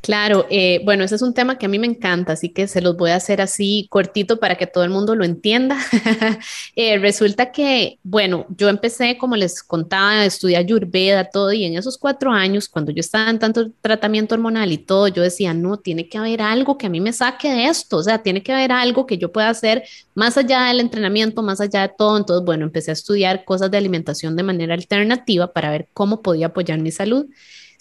Claro, 0.00 0.46
eh, 0.50 0.80
bueno, 0.84 1.04
ese 1.04 1.14
es 1.14 1.22
un 1.22 1.32
tema 1.32 1.58
que 1.58 1.66
a 1.66 1.68
mí 1.68 1.78
me 1.78 1.86
encanta, 1.86 2.32
así 2.32 2.48
que 2.48 2.66
se 2.66 2.80
los 2.80 2.96
voy 2.96 3.10
a 3.10 3.16
hacer 3.16 3.40
así 3.40 3.86
cortito 3.88 4.40
para 4.40 4.56
que 4.56 4.66
todo 4.66 4.82
el 4.84 4.90
mundo 4.90 5.14
lo 5.14 5.24
entienda. 5.24 5.78
Eh, 6.74 6.98
resulta 6.98 7.52
que, 7.52 7.98
bueno, 8.02 8.46
yo 8.56 8.68
empecé, 8.68 9.18
como 9.18 9.36
les 9.36 9.62
contaba, 9.62 10.12
a 10.12 10.24
estudiar 10.24 10.62
Ayurveda, 10.62 11.24
todo, 11.24 11.52
y 11.52 11.64
en 11.64 11.76
esos 11.76 11.98
cuatro 11.98 12.32
años, 12.32 12.68
cuando 12.68 12.92
yo 12.92 13.00
estaba 13.00 13.30
en 13.30 13.38
tanto 13.38 13.70
tratamiento 13.82 14.34
hormonal 14.34 14.72
y 14.72 14.78
todo, 14.78 15.08
yo 15.08 15.22
decía, 15.22 15.52
no, 15.52 15.78
tiene 15.78 16.08
que 16.08 16.18
haber 16.18 16.40
algo 16.40 16.78
que 16.78 16.86
a 16.86 16.90
mí 16.90 17.00
me 17.00 17.12
saque 17.12 17.50
de 17.50 17.66
esto, 17.66 17.98
o 17.98 18.02
sea, 18.02 18.22
tiene 18.22 18.42
que 18.42 18.52
haber 18.52 18.72
algo 18.72 19.06
que 19.06 19.18
yo 19.18 19.32
pueda 19.32 19.50
hacer 19.50 19.84
más 20.14 20.36
allá 20.38 20.64
del 20.64 20.80
entrenamiento, 20.80 21.42
más 21.42 21.60
allá 21.60 21.82
de 21.82 21.94
todo. 21.96 22.16
Entonces, 22.16 22.44
bueno, 22.44 22.64
empecé 22.64 22.90
a 22.90 22.94
estudiar 22.94 23.44
cosas 23.44 23.70
de 23.70 23.78
alimentación 23.78 24.36
de 24.36 24.42
manera 24.42 24.74
alternativa 24.74 25.52
para 25.52 25.70
ver 25.70 25.88
cómo 25.92 26.22
podía 26.22 26.46
apoyar 26.46 26.78
mi 26.78 26.90
salud 26.90 27.26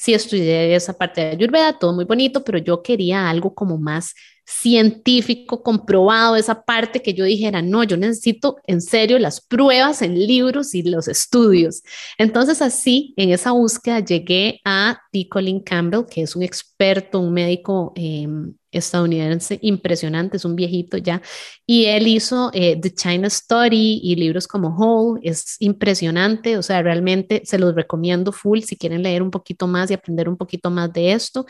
sí 0.02 0.16
estudié 0.16 0.74
esa 0.76 0.93
parte 0.93 1.22
de 1.22 1.28
Ayurveda, 1.28 1.78
todo 1.78 1.93
muy 1.93 2.06
bonito, 2.06 2.43
pero 2.43 2.58
yo 2.58 2.82
quería 2.82 3.30
algo 3.30 3.54
como 3.54 3.78
más 3.78 4.16
científico, 4.45 5.62
comprobado, 5.62 6.36
esa 6.36 6.64
parte 6.64 7.04
que 7.04 7.14
yo 7.14 7.24
dijera, 7.24 7.62
no, 7.62 7.84
yo 7.84 7.97
necesito 7.97 8.58
en 8.66 8.82
serio 8.82 9.20
las 9.20 9.39
pruebas 9.41 10.02
en 10.02 10.18
libros 10.18 10.74
y 10.74 10.82
los 10.82 11.08
estudios. 11.08 11.84
Entonces 12.18 12.64
así, 12.64 13.14
en 13.16 13.30
esa 13.30 13.52
búsqueda 13.52 13.99
llegué 13.99 14.60
a 14.66 14.99
T. 15.12 15.28
Colin 15.30 15.60
Campbell, 15.62 16.06
que 16.10 16.24
es 16.24 16.36
un 16.36 16.41
experto, 16.41 17.20
un 17.20 17.32
médico 17.32 17.93
eh, 17.95 18.28
estadounidense 18.72 19.59
impresionante, 19.61 20.38
es 20.38 20.45
un 20.45 20.55
viejito 20.55 20.97
ya, 20.97 21.22
y 21.65 21.86
él 21.86 22.07
hizo 22.07 22.51
eh, 22.53 22.80
The 22.82 22.93
China 22.93 23.28
Story 23.28 23.99
y 24.03 24.15
libros 24.15 24.47
como 24.47 24.76
Whole, 24.76 25.22
es 25.24 25.55
impresionante, 25.59 26.57
o 26.57 26.63
sea, 26.63 26.82
realmente 26.82 27.41
se 27.45 27.59
los 27.59 27.76
recomiendo 27.76 28.32
full 28.32 28.61
si 28.61 28.76
quieren 28.76 29.03
leer 29.03 29.22
un 29.22 29.32
poquito 29.32 29.67
más 29.67 29.91
y 29.91 29.93
aprender 29.93 30.30
un 30.30 30.38
poquito 30.38 30.69
más 30.69 30.91
de 30.93 31.13
esto. 31.13 31.45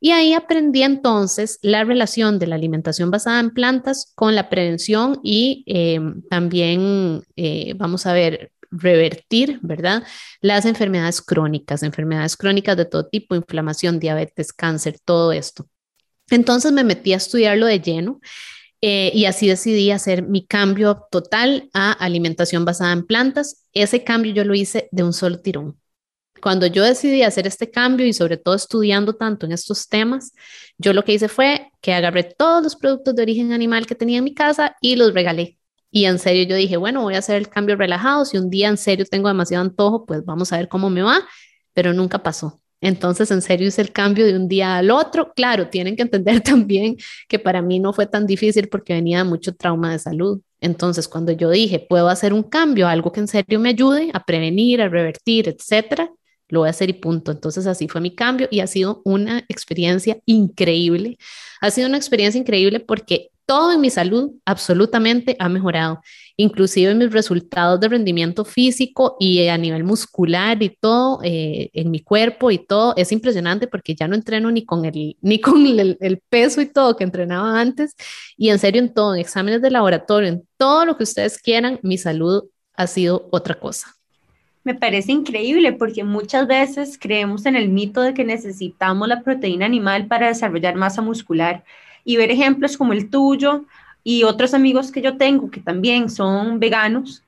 Y 0.00 0.10
ahí 0.10 0.34
aprendí 0.34 0.82
entonces 0.82 1.58
la 1.62 1.82
relación 1.84 2.38
de 2.38 2.46
la 2.46 2.56
alimentación 2.56 3.10
basada 3.10 3.40
en 3.40 3.50
plantas 3.50 4.12
con 4.14 4.34
la 4.34 4.50
prevención 4.50 5.18
y 5.22 5.64
eh, 5.66 5.98
también, 6.28 7.22
eh, 7.36 7.74
vamos 7.76 8.04
a 8.06 8.12
ver, 8.12 8.52
revertir, 8.70 9.60
¿verdad? 9.62 10.02
Las 10.40 10.64
enfermedades 10.66 11.22
crónicas, 11.22 11.82
enfermedades 11.82 12.36
crónicas 12.36 12.76
de 12.76 12.84
todo 12.84 13.06
tipo, 13.06 13.34
inflamación, 13.34 13.98
diabetes, 13.98 14.52
cáncer, 14.52 14.98
todo 15.04 15.32
esto. 15.32 15.66
Entonces 16.30 16.72
me 16.72 16.84
metí 16.84 17.12
a 17.12 17.16
estudiarlo 17.16 17.66
de 17.66 17.80
lleno 17.80 18.20
eh, 18.80 19.10
y 19.14 19.24
así 19.26 19.46
decidí 19.48 19.90
hacer 19.90 20.22
mi 20.22 20.46
cambio 20.46 21.06
total 21.10 21.70
a 21.72 21.92
alimentación 21.92 22.64
basada 22.64 22.92
en 22.92 23.06
plantas. 23.06 23.64
Ese 23.72 24.04
cambio 24.04 24.32
yo 24.32 24.44
lo 24.44 24.54
hice 24.54 24.88
de 24.92 25.02
un 25.02 25.12
solo 25.12 25.40
tirón. 25.40 25.78
Cuando 26.42 26.66
yo 26.66 26.84
decidí 26.84 27.22
hacer 27.22 27.46
este 27.46 27.70
cambio 27.70 28.06
y 28.06 28.12
sobre 28.12 28.36
todo 28.36 28.54
estudiando 28.54 29.14
tanto 29.14 29.46
en 29.46 29.52
estos 29.52 29.88
temas, 29.88 30.34
yo 30.76 30.92
lo 30.92 31.02
que 31.02 31.14
hice 31.14 31.28
fue 31.28 31.70
que 31.80 31.94
agarré 31.94 32.24
todos 32.24 32.62
los 32.62 32.76
productos 32.76 33.14
de 33.14 33.22
origen 33.22 33.52
animal 33.52 33.86
que 33.86 33.94
tenía 33.94 34.18
en 34.18 34.24
mi 34.24 34.34
casa 34.34 34.76
y 34.82 34.96
los 34.96 35.14
regalé. 35.14 35.58
Y 35.90 36.06
en 36.06 36.18
serio 36.18 36.44
yo 36.44 36.56
dije, 36.56 36.76
bueno, 36.76 37.02
voy 37.02 37.14
a 37.14 37.20
hacer 37.20 37.36
el 37.36 37.48
cambio 37.48 37.76
relajado. 37.76 38.24
Si 38.24 38.36
un 38.36 38.50
día 38.50 38.68
en 38.68 38.76
serio 38.76 39.06
tengo 39.06 39.28
demasiado 39.28 39.62
antojo, 39.64 40.04
pues 40.04 40.24
vamos 40.24 40.52
a 40.52 40.58
ver 40.58 40.68
cómo 40.68 40.90
me 40.90 41.02
va, 41.02 41.26
pero 41.72 41.94
nunca 41.94 42.22
pasó. 42.22 42.60
Entonces, 42.84 43.30
en 43.30 43.40
serio, 43.40 43.68
hice 43.68 43.80
el 43.80 43.92
cambio 43.92 44.26
de 44.26 44.36
un 44.36 44.46
día 44.46 44.76
al 44.76 44.90
otro. 44.90 45.32
Claro, 45.34 45.68
tienen 45.70 45.96
que 45.96 46.02
entender 46.02 46.40
también 46.42 46.96
que 47.28 47.38
para 47.38 47.62
mí 47.62 47.80
no 47.80 47.94
fue 47.94 48.06
tan 48.06 48.26
difícil 48.26 48.68
porque 48.68 48.92
venía 48.92 49.18
de 49.18 49.24
mucho 49.24 49.54
trauma 49.54 49.90
de 49.90 49.98
salud. 49.98 50.42
Entonces, 50.60 51.08
cuando 51.08 51.32
yo 51.32 51.48
dije, 51.50 51.78
puedo 51.88 52.08
hacer 52.10 52.34
un 52.34 52.42
cambio, 52.42 52.86
algo 52.86 53.10
que 53.10 53.20
en 53.20 53.28
serio 53.28 53.58
me 53.58 53.70
ayude 53.70 54.10
a 54.12 54.22
prevenir, 54.24 54.82
a 54.82 54.88
revertir, 54.90 55.48
etcétera, 55.48 56.10
lo 56.48 56.60
voy 56.60 56.66
a 56.68 56.70
hacer 56.70 56.90
y 56.90 56.92
punto. 56.92 57.32
Entonces, 57.32 57.66
así 57.66 57.88
fue 57.88 58.02
mi 58.02 58.14
cambio 58.14 58.48
y 58.50 58.60
ha 58.60 58.66
sido 58.66 59.00
una 59.06 59.38
experiencia 59.48 60.18
increíble. 60.26 61.16
Ha 61.62 61.70
sido 61.70 61.88
una 61.88 61.96
experiencia 61.96 62.38
increíble 62.38 62.80
porque 62.80 63.30
todo 63.46 63.72
en 63.72 63.80
mi 63.80 63.90
salud 63.90 64.32
absolutamente 64.44 65.36
ha 65.38 65.48
mejorado, 65.48 66.00
inclusive 66.36 66.94
mis 66.94 67.12
resultados 67.12 67.78
de 67.80 67.88
rendimiento 67.88 68.44
físico 68.44 69.16
y 69.20 69.46
a 69.48 69.58
nivel 69.58 69.84
muscular 69.84 70.62
y 70.62 70.70
todo 70.70 71.20
eh, 71.22 71.70
en 71.72 71.90
mi 71.90 72.00
cuerpo 72.00 72.50
y 72.50 72.58
todo. 72.58 72.94
Es 72.96 73.12
impresionante 73.12 73.66
porque 73.66 73.94
ya 73.94 74.08
no 74.08 74.14
entreno 74.14 74.50
ni 74.50 74.64
con 74.64 74.84
el 74.84 75.16
ni 75.22 75.40
con 75.40 75.66
el, 75.66 75.96
el, 76.00 76.20
peso 76.28 76.60
y 76.60 76.66
todo 76.66 76.96
que 76.96 77.04
entrenaba 77.04 77.60
antes. 77.60 77.94
Y 78.36 78.48
en 78.48 78.58
serio 78.58 78.80
en 78.80 78.92
todo, 78.92 79.14
en 79.14 79.20
exámenes 79.20 79.62
de 79.62 79.70
laboratorio, 79.70 80.28
en 80.28 80.46
todo 80.56 80.84
lo 80.86 80.96
que 80.96 81.04
ustedes 81.04 81.38
quieran, 81.38 81.78
mi 81.82 81.98
salud 81.98 82.44
ha 82.76 82.86
sido 82.86 83.28
otra 83.30 83.54
cosa. 83.54 83.88
Me 84.64 84.74
parece 84.74 85.12
increíble 85.12 85.74
porque 85.74 86.04
muchas 86.04 86.46
veces 86.46 86.98
creemos 86.98 87.44
en 87.44 87.54
el 87.54 87.68
mito 87.68 88.00
de 88.00 88.14
que 88.14 88.24
necesitamos 88.24 89.06
la 89.06 89.22
proteína 89.22 89.66
animal 89.66 90.06
para 90.06 90.28
desarrollar 90.28 90.74
masa 90.74 91.02
muscular 91.02 91.64
y 92.04 92.16
ver 92.16 92.30
ejemplos 92.30 92.76
como 92.76 92.92
el 92.92 93.10
tuyo 93.10 93.64
y 94.02 94.24
otros 94.24 94.54
amigos 94.54 94.92
que 94.92 95.00
yo 95.00 95.16
tengo 95.16 95.50
que 95.50 95.60
también 95.60 96.10
son 96.10 96.60
veganos, 96.60 97.22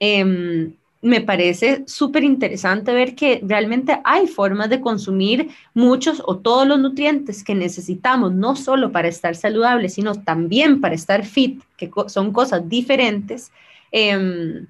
eh, 0.00 0.72
me 1.02 1.20
parece 1.20 1.84
súper 1.86 2.24
interesante 2.24 2.92
ver 2.92 3.14
que 3.14 3.40
realmente 3.44 4.00
hay 4.02 4.26
formas 4.26 4.68
de 4.70 4.80
consumir 4.80 5.50
muchos 5.72 6.20
o 6.26 6.38
todos 6.38 6.66
los 6.66 6.80
nutrientes 6.80 7.44
que 7.44 7.54
necesitamos, 7.54 8.34
no 8.34 8.56
solo 8.56 8.90
para 8.90 9.06
estar 9.06 9.36
saludables, 9.36 9.94
sino 9.94 10.14
también 10.14 10.80
para 10.80 10.96
estar 10.96 11.24
fit, 11.24 11.62
que 11.76 11.90
son 12.08 12.32
cosas 12.32 12.68
diferentes. 12.68 13.52
Eh, 13.92 14.64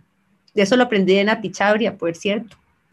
de 0.54 0.62
eso 0.62 0.76
lo 0.76 0.84
aprendí 0.84 1.14
en 1.14 1.26
Nati 1.26 1.50
por 1.98 2.14
cierto. 2.14 2.56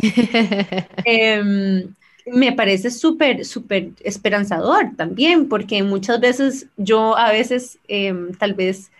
eh, 1.05 1.87
me 2.25 2.53
parece 2.53 2.89
súper, 2.91 3.45
súper 3.45 3.89
esperanzador 4.03 4.91
también, 4.95 5.49
porque 5.49 5.83
muchas 5.83 6.19
veces 6.19 6.67
yo 6.77 7.17
a 7.17 7.31
veces 7.31 7.77
em, 7.87 8.33
tal 8.33 8.53
vez, 8.53 8.91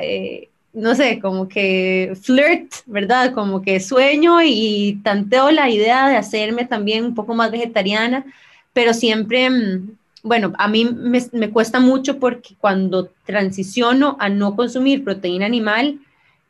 eh, 0.00 0.48
no 0.72 0.94
sé, 0.94 1.20
como 1.20 1.48
que 1.48 2.16
flirt, 2.20 2.72
¿verdad? 2.86 3.32
Como 3.32 3.62
que 3.62 3.80
sueño 3.80 4.42
y 4.42 5.00
tanteo 5.02 5.50
la 5.50 5.70
idea 5.70 6.08
de 6.08 6.16
hacerme 6.16 6.66
también 6.66 7.04
un 7.04 7.14
poco 7.14 7.34
más 7.34 7.50
vegetariana, 7.50 8.26
pero 8.72 8.92
siempre, 8.92 9.48
mm, 9.48 9.90
bueno, 10.22 10.52
a 10.58 10.68
mí 10.68 10.84
me, 10.84 11.20
me 11.32 11.50
cuesta 11.50 11.80
mucho 11.80 12.18
porque 12.18 12.54
cuando 12.60 13.08
transiciono 13.24 14.16
a 14.20 14.28
no 14.28 14.54
consumir 14.56 15.04
proteína 15.04 15.46
animal, 15.46 15.98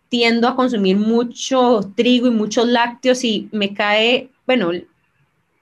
tiendo 0.09 0.49
a 0.49 0.57
consumir 0.57 0.97
mucho 0.97 1.93
trigo 1.97 2.27
y 2.29 2.31
muchos 2.31 2.67
lácteos 2.67 3.25
y 3.25 3.49
me 3.53 3.75
cae, 3.75 4.29
bueno, 4.47 4.71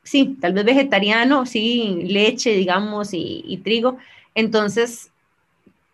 sí, 0.04 0.36
tal 0.40 0.52
vez 0.52 0.64
vegetariano, 0.64 1.46
sí, 1.46 2.04
leche, 2.04 2.50
digamos, 2.54 3.08
y, 3.12 3.60
trigo. 3.64 3.96
Entonces, 4.34 5.10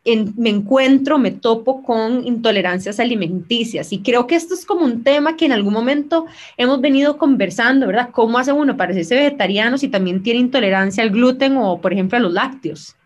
me 0.05 0.51
encuentro, 0.51 1.19
me 1.19 1.31
topo 1.31 1.83
con 1.83 2.27
intolerancias 2.27 2.99
alimenticias 2.99 3.93
y 3.93 4.01
creo 4.01 4.27
que 4.27 4.35
esto 4.35 4.55
es 4.55 4.65
como 4.65 4.85
un 4.85 5.05
tema 5.05 5.37
que 5.37 5.45
en 5.45 5.53
algún 5.53 5.75
momento 5.75 6.27
hemos 6.57 6.81
venido 6.81 7.19
conversando, 7.19 7.87
¿verdad? 7.87 8.11
¿Cómo 8.11 8.39
hace 8.39 8.53
uno 8.53 8.77
para 8.77 8.93
ser 8.95 9.19
vegetariano 9.19 9.79
si 9.79 9.89
también 9.89 10.23
tiene 10.23 10.41
intolerancia 10.41 11.03
al 11.03 11.11
gluten 11.11 11.57
o, 11.59 11.81
por 11.81 11.93
ejemplo, 11.93 12.19
a 12.19 12.21
los 12.21 12.33
lácteos? 12.33 12.97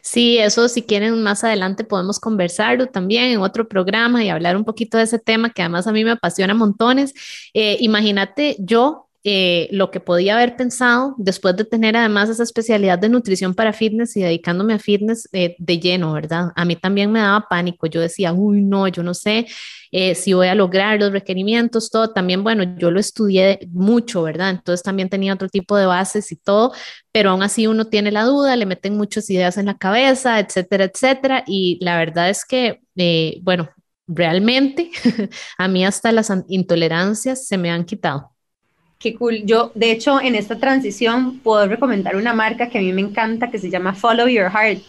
Sí, 0.00 0.38
eso 0.38 0.68
si 0.68 0.82
quieren 0.82 1.22
más 1.22 1.44
adelante 1.44 1.84
podemos 1.84 2.20
conversarlo 2.20 2.86
también 2.86 3.24
en 3.24 3.40
otro 3.40 3.68
programa 3.68 4.22
y 4.22 4.28
hablar 4.28 4.56
un 4.56 4.64
poquito 4.64 4.98
de 4.98 5.04
ese 5.04 5.18
tema 5.18 5.50
que 5.50 5.62
además 5.62 5.86
a 5.86 5.92
mí 5.92 6.04
me 6.04 6.12
apasiona 6.12 6.54
montones. 6.54 7.14
Eh, 7.54 7.76
imagínate 7.80 8.56
yo 8.58 9.08
eh, 9.26 9.68
lo 9.72 9.90
que 9.90 10.00
podía 10.00 10.34
haber 10.34 10.54
pensado 10.54 11.14
después 11.16 11.56
de 11.56 11.64
tener 11.64 11.96
además 11.96 12.28
esa 12.28 12.42
especialidad 12.42 12.98
de 12.98 13.08
nutrición 13.08 13.54
para 13.54 13.72
fitness 13.72 14.18
y 14.18 14.22
dedicándome 14.22 14.74
a 14.74 14.78
fitness 14.78 15.26
eh, 15.32 15.56
de 15.58 15.80
lleno, 15.80 16.12
¿verdad? 16.12 16.48
A 16.54 16.66
mí 16.66 16.76
también 16.76 17.10
me 17.10 17.20
daba 17.20 17.46
pánico. 17.48 17.86
Yo 17.86 18.02
decía, 18.02 18.34
uy, 18.34 18.60
no, 18.60 18.86
yo 18.86 19.02
no 19.02 19.14
sé 19.14 19.46
eh, 19.92 20.14
si 20.14 20.34
voy 20.34 20.48
a 20.48 20.54
lograr 20.54 21.00
los 21.00 21.10
requerimientos, 21.10 21.90
todo. 21.90 22.12
También, 22.12 22.44
bueno, 22.44 22.76
yo 22.76 22.90
lo 22.90 23.00
estudié 23.00 23.60
mucho, 23.72 24.24
¿verdad? 24.24 24.50
Entonces 24.50 24.82
también 24.82 25.08
tenía 25.08 25.32
otro 25.32 25.48
tipo 25.48 25.76
de 25.78 25.86
bases 25.86 26.30
y 26.30 26.36
todo, 26.36 26.74
pero 27.10 27.30
aún 27.30 27.42
así 27.42 27.66
uno 27.66 27.86
tiene 27.86 28.12
la 28.12 28.24
duda, 28.24 28.56
le 28.56 28.66
meten 28.66 28.94
muchas 28.94 29.30
ideas 29.30 29.56
en 29.56 29.66
la 29.66 29.78
cabeza, 29.78 30.38
etcétera, 30.38 30.84
etcétera. 30.84 31.44
Y 31.46 31.78
la 31.80 31.96
verdad 31.96 32.28
es 32.28 32.44
que, 32.44 32.82
bueno, 33.42 33.70
realmente 34.06 34.90
a 35.58 35.66
mí 35.68 35.86
hasta 35.86 36.12
las 36.12 36.30
intolerancias 36.48 37.46
se 37.46 37.56
me 37.56 37.70
han 37.70 37.84
quitado. 37.86 38.33
Qué 38.98 39.14
cool. 39.14 39.44
Yo, 39.44 39.70
de 39.74 39.90
hecho, 39.90 40.20
en 40.20 40.34
esta 40.34 40.58
transición 40.58 41.40
puedo 41.40 41.66
recomendar 41.66 42.16
una 42.16 42.32
marca 42.32 42.68
que 42.68 42.78
a 42.78 42.80
mí 42.80 42.92
me 42.92 43.02
encanta 43.02 43.50
que 43.50 43.58
se 43.58 43.70
llama 43.70 43.94
Follow 43.94 44.28
Your 44.28 44.50
Heart, 44.50 44.82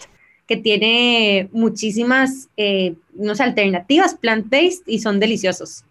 que 0.47 0.57
tiene 0.57 1.49
muchísimas, 1.51 2.49
eh, 2.55 2.95
no 3.13 3.35
sé, 3.35 3.43
alternativas 3.43 4.15
plant-based 4.15 4.83
y 4.85 4.99
son 4.99 5.19
deliciosos. 5.19 5.83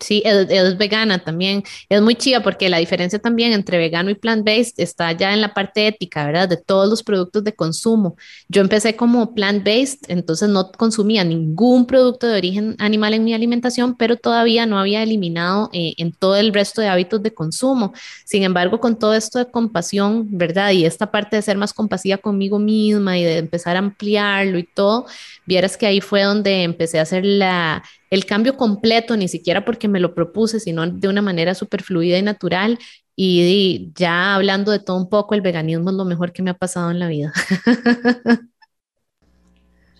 Sí, 0.00 0.22
es, 0.24 0.78
vegana 0.78 1.18
también. 1.18 1.62
Es 1.90 2.00
muy 2.00 2.14
chida 2.14 2.42
porque 2.42 2.70
la 2.70 2.78
diferencia 2.78 3.18
también 3.18 3.52
entre 3.52 3.76
vegano 3.76 4.08
y 4.08 4.14
plant-based 4.14 4.74
está 4.78 5.12
ya 5.12 5.34
en 5.34 5.42
la 5.42 5.52
parte 5.52 5.86
ética, 5.86 6.24
¿verdad? 6.24 6.48
De 6.48 6.56
todos 6.56 6.88
los 6.88 7.02
productos 7.02 7.44
de 7.44 7.54
consumo. 7.54 8.16
Yo 8.48 8.62
empecé 8.62 8.96
como 8.96 9.34
plant-based, 9.34 10.06
entonces 10.08 10.48
no 10.48 10.72
consumía 10.72 11.22
ningún 11.22 11.86
producto 11.86 12.26
de 12.26 12.38
origen 12.38 12.76
animal 12.78 13.12
en 13.12 13.24
mi 13.24 13.34
alimentación, 13.34 13.94
pero 13.94 14.16
todavía 14.16 14.64
no 14.64 14.78
había 14.78 15.02
eliminado 15.02 15.68
eh, 15.74 15.92
en 15.98 16.12
todo 16.12 16.36
el 16.36 16.54
resto 16.54 16.80
de 16.80 16.88
hábitos 16.88 17.22
de 17.22 17.34
consumo. 17.34 17.92
Sin 18.24 18.42
embargo, 18.42 18.80
con 18.80 18.98
todo 18.98 19.12
esto 19.14 19.38
de 19.38 19.50
compasión, 19.50 20.28
¿verdad? 20.30 20.70
Y 20.72 20.86
esta 20.86 21.10
parte 21.10 21.36
de 21.36 21.42
ser 21.42 21.58
más 21.58 21.74
compasiva 21.74 22.16
conmigo 22.16 22.58
misma 22.58 23.18
y 23.18 23.24
de 23.24 23.36
empezar 23.38 23.76
a 23.76 23.80
ampliarlo 23.80 24.58
y 24.58 24.64
todo, 24.64 25.04
vieras 25.46 25.76
que 25.76 25.86
ahí 25.86 26.00
fue 26.00 26.22
donde 26.22 26.62
empecé 26.62 26.98
a 26.98 27.02
hacer 27.02 27.24
la 27.26 27.82
el 28.10 28.26
cambio 28.26 28.56
completo, 28.56 29.16
ni 29.16 29.28
siquiera 29.28 29.64
porque 29.64 29.88
me 29.88 30.00
lo 30.00 30.14
propuse, 30.14 30.60
sino 30.60 30.86
de 30.86 31.08
una 31.08 31.22
manera 31.22 31.54
súper 31.54 31.82
fluida 31.82 32.18
y 32.18 32.22
natural. 32.22 32.78
Y, 33.16 33.92
ya 33.94 34.34
hablando 34.34 34.72
de 34.72 34.80
todo 34.80 34.96
un 34.96 35.08
poco, 35.08 35.34
el 35.34 35.42
veganismo 35.42 35.90
es 35.90 35.96
lo 35.96 36.04
mejor 36.04 36.32
que 36.32 36.42
me 36.42 36.50
ha 36.50 36.54
pasado 36.54 36.90
en 36.90 36.98
la 36.98 37.08
vida. 37.08 37.32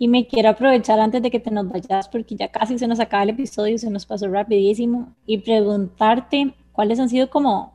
Y 0.03 0.09
me 0.09 0.27
quiero 0.27 0.49
aprovechar 0.49 0.99
antes 0.99 1.21
de 1.21 1.31
que 1.31 1.41
te 1.41 1.51
nos 1.51 1.69
vayas, 1.69 2.09
porque 2.09 2.35
ya 2.35 2.49
casi 2.49 2.79
se 2.79 2.89
nos 2.89 2.99
acaba 3.01 3.23
el 3.23 3.29
episodio, 3.29 3.77
se 3.77 3.91
nos 3.91 4.07
pasó 4.07 4.29
rapidísimo, 4.29 5.15
y 5.27 5.37
preguntarte 5.37 6.55
cuáles 6.73 6.99
han 6.99 7.11
sido 7.11 7.29
como 7.29 7.75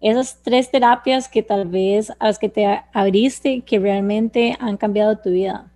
esas 0.00 0.40
tres 0.44 0.70
terapias 0.70 1.28
que 1.28 1.42
tal 1.42 1.66
vez 1.66 2.12
a 2.20 2.26
las 2.26 2.38
que 2.38 2.48
te 2.48 2.64
abriste, 2.92 3.62
que 3.62 3.80
realmente 3.80 4.56
han 4.60 4.76
cambiado 4.76 5.18
tu 5.18 5.30
vida. 5.30 5.73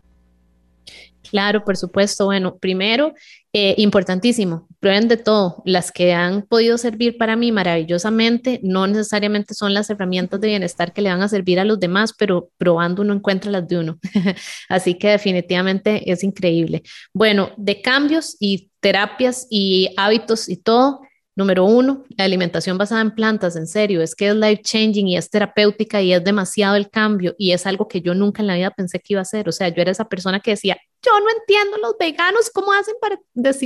Claro, 1.31 1.65
por 1.65 1.77
supuesto. 1.77 2.27
Bueno, 2.27 2.59
primero, 2.59 3.15
eh, 3.53 3.75
importantísimo, 3.79 4.69
prueben 4.81 5.09
de 5.09 5.17
todo. 5.17 5.63
Las 5.65 5.91
que 5.93 6.13
han 6.13 6.43
podido 6.43 6.79
servir 6.79 7.19
para 7.19 7.37
mí 7.37 7.53
maravillosamente, 7.53 8.61
no 8.63 8.87
necesariamente 8.87 9.55
son 9.55 9.75
las 9.75 9.91
herramientas 9.91 10.41
de 10.41 10.49
bienestar 10.49 10.93
que 10.93 11.03
le 11.03 11.11
van 11.11 11.23
a 11.23 11.29
servir 11.29 11.61
a 11.61 11.65
los 11.65 11.81
demás, 11.81 12.15
pero 12.17 12.51
probando 12.59 13.03
uno 13.03 13.15
encuentra 13.15 13.51
las 13.51 13.67
de 13.69 13.79
uno. 13.79 13.99
Así 14.69 14.95
que 14.95 15.09
definitivamente 15.09 16.11
es 16.11 16.25
increíble. 16.25 16.83
Bueno, 17.13 17.51
de 17.57 17.81
cambios 17.83 18.37
y 18.39 18.71
terapias 18.81 19.47
y 19.51 19.95
hábitos 19.97 20.49
y 20.49 20.57
todo, 20.57 21.01
Número 21.39 21.65
uno, 21.65 22.03
la 22.17 22.25
alimentación 22.25 22.79
basada 22.79 23.01
en 23.01 23.13
plantas, 23.13 23.55
en 23.55 23.69
serio, 23.69 24.03
es 24.03 24.17
que 24.17 24.27
es 24.27 24.35
life 24.35 24.61
changing 24.61 25.07
y 25.07 25.17
es 25.17 25.31
terapéutica 25.31 26.03
y 26.03 26.13
es 26.13 26.25
demasiado 26.25 26.75
el 26.75 26.91
cambio 26.91 27.37
y 27.39 27.53
es 27.53 27.65
algo 27.65 27.87
que 27.87 28.01
yo 28.01 28.13
nunca 28.13 28.43
en 28.43 28.49
la 28.49 28.57
vida 28.57 28.73
pensé 28.73 28.99
que 28.99 29.13
iba 29.13 29.21
a 29.21 29.25
ser. 29.25 29.49
O 29.49 29.53
sea, 29.53 29.69
yo 29.69 29.81
era 29.81 29.93
esa 29.93 30.09
persona 30.09 30.41
que 30.41 30.51
decía, 30.51 30.77
yo 31.01 31.13
no 31.21 31.27
entiendo 31.39 31.77
los 31.79 31.95
veganos 31.97 32.51
cómo 32.51 32.73
hacen 32.73 32.97
para 33.01 33.21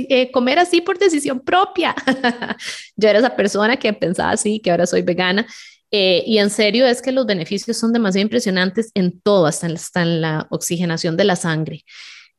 eh, 0.07 0.31
comer 0.31 0.59
así 0.59 0.81
por 0.81 0.99
decisión 0.99 1.39
propia. 1.39 1.95
yo 2.95 3.09
era 3.09 3.17
esa 3.17 3.35
persona 3.35 3.75
que 3.77 3.91
pensaba 3.91 4.29
así, 4.29 4.59
que 4.59 4.69
ahora 4.69 4.85
soy 4.85 5.01
vegana. 5.01 5.47
Eh, 5.89 6.23
y 6.27 6.37
en 6.37 6.51
serio 6.51 6.85
es 6.85 7.01
que 7.01 7.11
los 7.11 7.25
beneficios 7.25 7.75
son 7.75 7.91
demasiado 7.91 8.21
impresionantes 8.21 8.91
en 8.93 9.19
todo, 9.19 9.47
hasta 9.47 9.65
en, 10.03 10.21
la 10.21 10.45
oxigenación 10.51 11.17
de 11.17 11.23
la 11.23 11.35
sangre. 11.35 11.83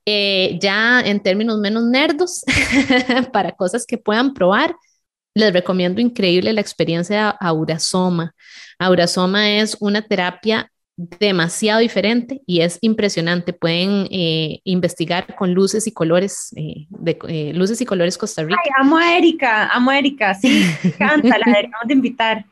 Eh, 0.06 0.60
ya 0.62 1.00
en 1.00 1.20
términos 1.20 1.58
menos 1.58 1.82
nerdos, 1.82 2.44
para 3.32 3.50
cosas 3.50 3.84
que 3.84 3.98
puedan 3.98 4.32
probar, 4.32 4.76
les 5.34 5.52
recomiendo 5.52 6.00
increíble 6.00 6.52
la 6.52 6.60
experiencia 6.60 7.16
de 7.16 7.46
Aurasoma. 7.46 8.34
Aurasoma 8.78 9.50
es 9.50 9.76
una 9.80 10.02
terapia 10.02 10.70
demasiado 10.96 11.80
diferente 11.80 12.40
y 12.46 12.60
es 12.60 12.78
impresionante. 12.80 13.52
Pueden 13.52 14.06
eh, 14.10 14.60
investigar 14.64 15.34
con 15.34 15.52
luces 15.52 15.86
y 15.86 15.92
colores, 15.92 16.52
eh, 16.56 16.86
de 16.88 17.18
eh, 17.28 17.52
luces 17.52 17.80
y 17.80 17.84
colores 17.84 18.16
Costa 18.16 18.44
Rica. 18.44 18.60
Ay, 18.62 18.70
amo 18.78 18.96
a 18.96 19.16
Erika, 19.16 19.68
amo 19.68 19.90
a 19.90 19.98
Erika, 19.98 20.34
sí, 20.34 20.64
me 20.82 20.90
encanta, 20.90 21.38
la 21.38 21.46
deberíamos 21.46 21.86
de 21.86 21.94
invitar. 21.94 22.44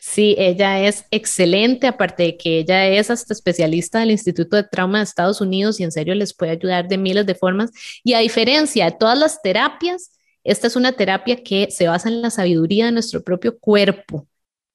Sí, 0.00 0.34
ella 0.38 0.80
es 0.80 1.04
excelente, 1.10 1.86
aparte 1.86 2.22
de 2.22 2.36
que 2.36 2.58
ella 2.60 2.86
es 2.86 3.10
hasta 3.10 3.34
especialista 3.34 4.00
del 4.00 4.10
Instituto 4.10 4.56
de 4.56 4.64
Trauma 4.64 4.98
de 4.98 5.04
Estados 5.04 5.40
Unidos 5.42 5.78
y 5.78 5.84
en 5.84 5.92
serio 5.92 6.14
les 6.14 6.34
puede 6.34 6.52
ayudar 6.52 6.88
de 6.88 6.96
miles 6.96 7.26
de 7.26 7.34
formas. 7.34 7.70
Y 8.02 8.14
a 8.14 8.20
diferencia 8.20 8.86
de 8.86 8.92
todas 8.92 9.18
las 9.18 9.42
terapias, 9.42 10.17
esta 10.50 10.66
es 10.66 10.76
una 10.76 10.92
terapia 10.92 11.42
que 11.42 11.68
se 11.70 11.88
basa 11.88 12.08
en 12.08 12.22
la 12.22 12.30
sabiduría 12.30 12.86
de 12.86 12.92
nuestro 12.92 13.22
propio 13.22 13.58
cuerpo. 13.58 14.26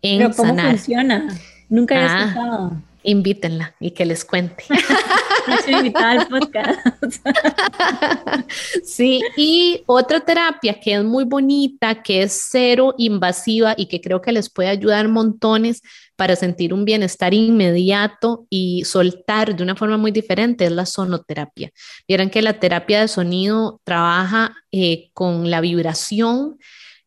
En 0.01 0.19
Pero 0.19 0.36
¿cómo 0.36 0.55
funciona? 0.55 1.28
Nunca 1.67 1.95
he 1.95 2.03
ah, 2.03 2.26
escuchado. 2.28 2.82
Invítenla 3.04 3.76
y 3.80 3.91
que 3.91 4.06
les 4.06 4.26
cuente. 4.26 4.64
al 5.95 6.28
podcast. 6.28 6.80
sí, 8.84 9.22
y 9.36 9.84
otra 9.86 10.20
terapia 10.22 10.80
que 10.80 10.93
es 10.93 11.04
muy 11.04 11.26
bonita, 11.26 12.01
que 12.01 12.24
es 12.24 12.47
cero 12.49 12.95
invasiva 12.97 13.74
y 13.78 13.88
que 13.88 14.01
creo 14.01 14.22
que 14.22 14.32
les 14.32 14.49
puede 14.49 14.70
ayudar 14.70 15.08
montones 15.08 15.82
para 16.16 16.36
sentir 16.36 16.74
un 16.74 16.86
bienestar 16.86 17.34
inmediato 17.34 18.45
y 18.49 18.84
soltar 18.86 19.56
de 19.56 19.64
una 19.64 19.76
forma 19.76 19.97
muy 19.97 20.12
diferente 20.12 20.66
es 20.66 20.72
la 20.72 20.86
sonoterapia. 20.86 21.72
Vieran 22.08 22.30
que 22.30 22.41
la 22.41 22.60
terapia 22.60 23.01
de 23.01 23.08
sonido 23.08 23.82
trabaja 23.84 24.56
eh, 24.72 25.10
con 25.14 25.49
la 25.49 25.62
vibración 25.62 26.58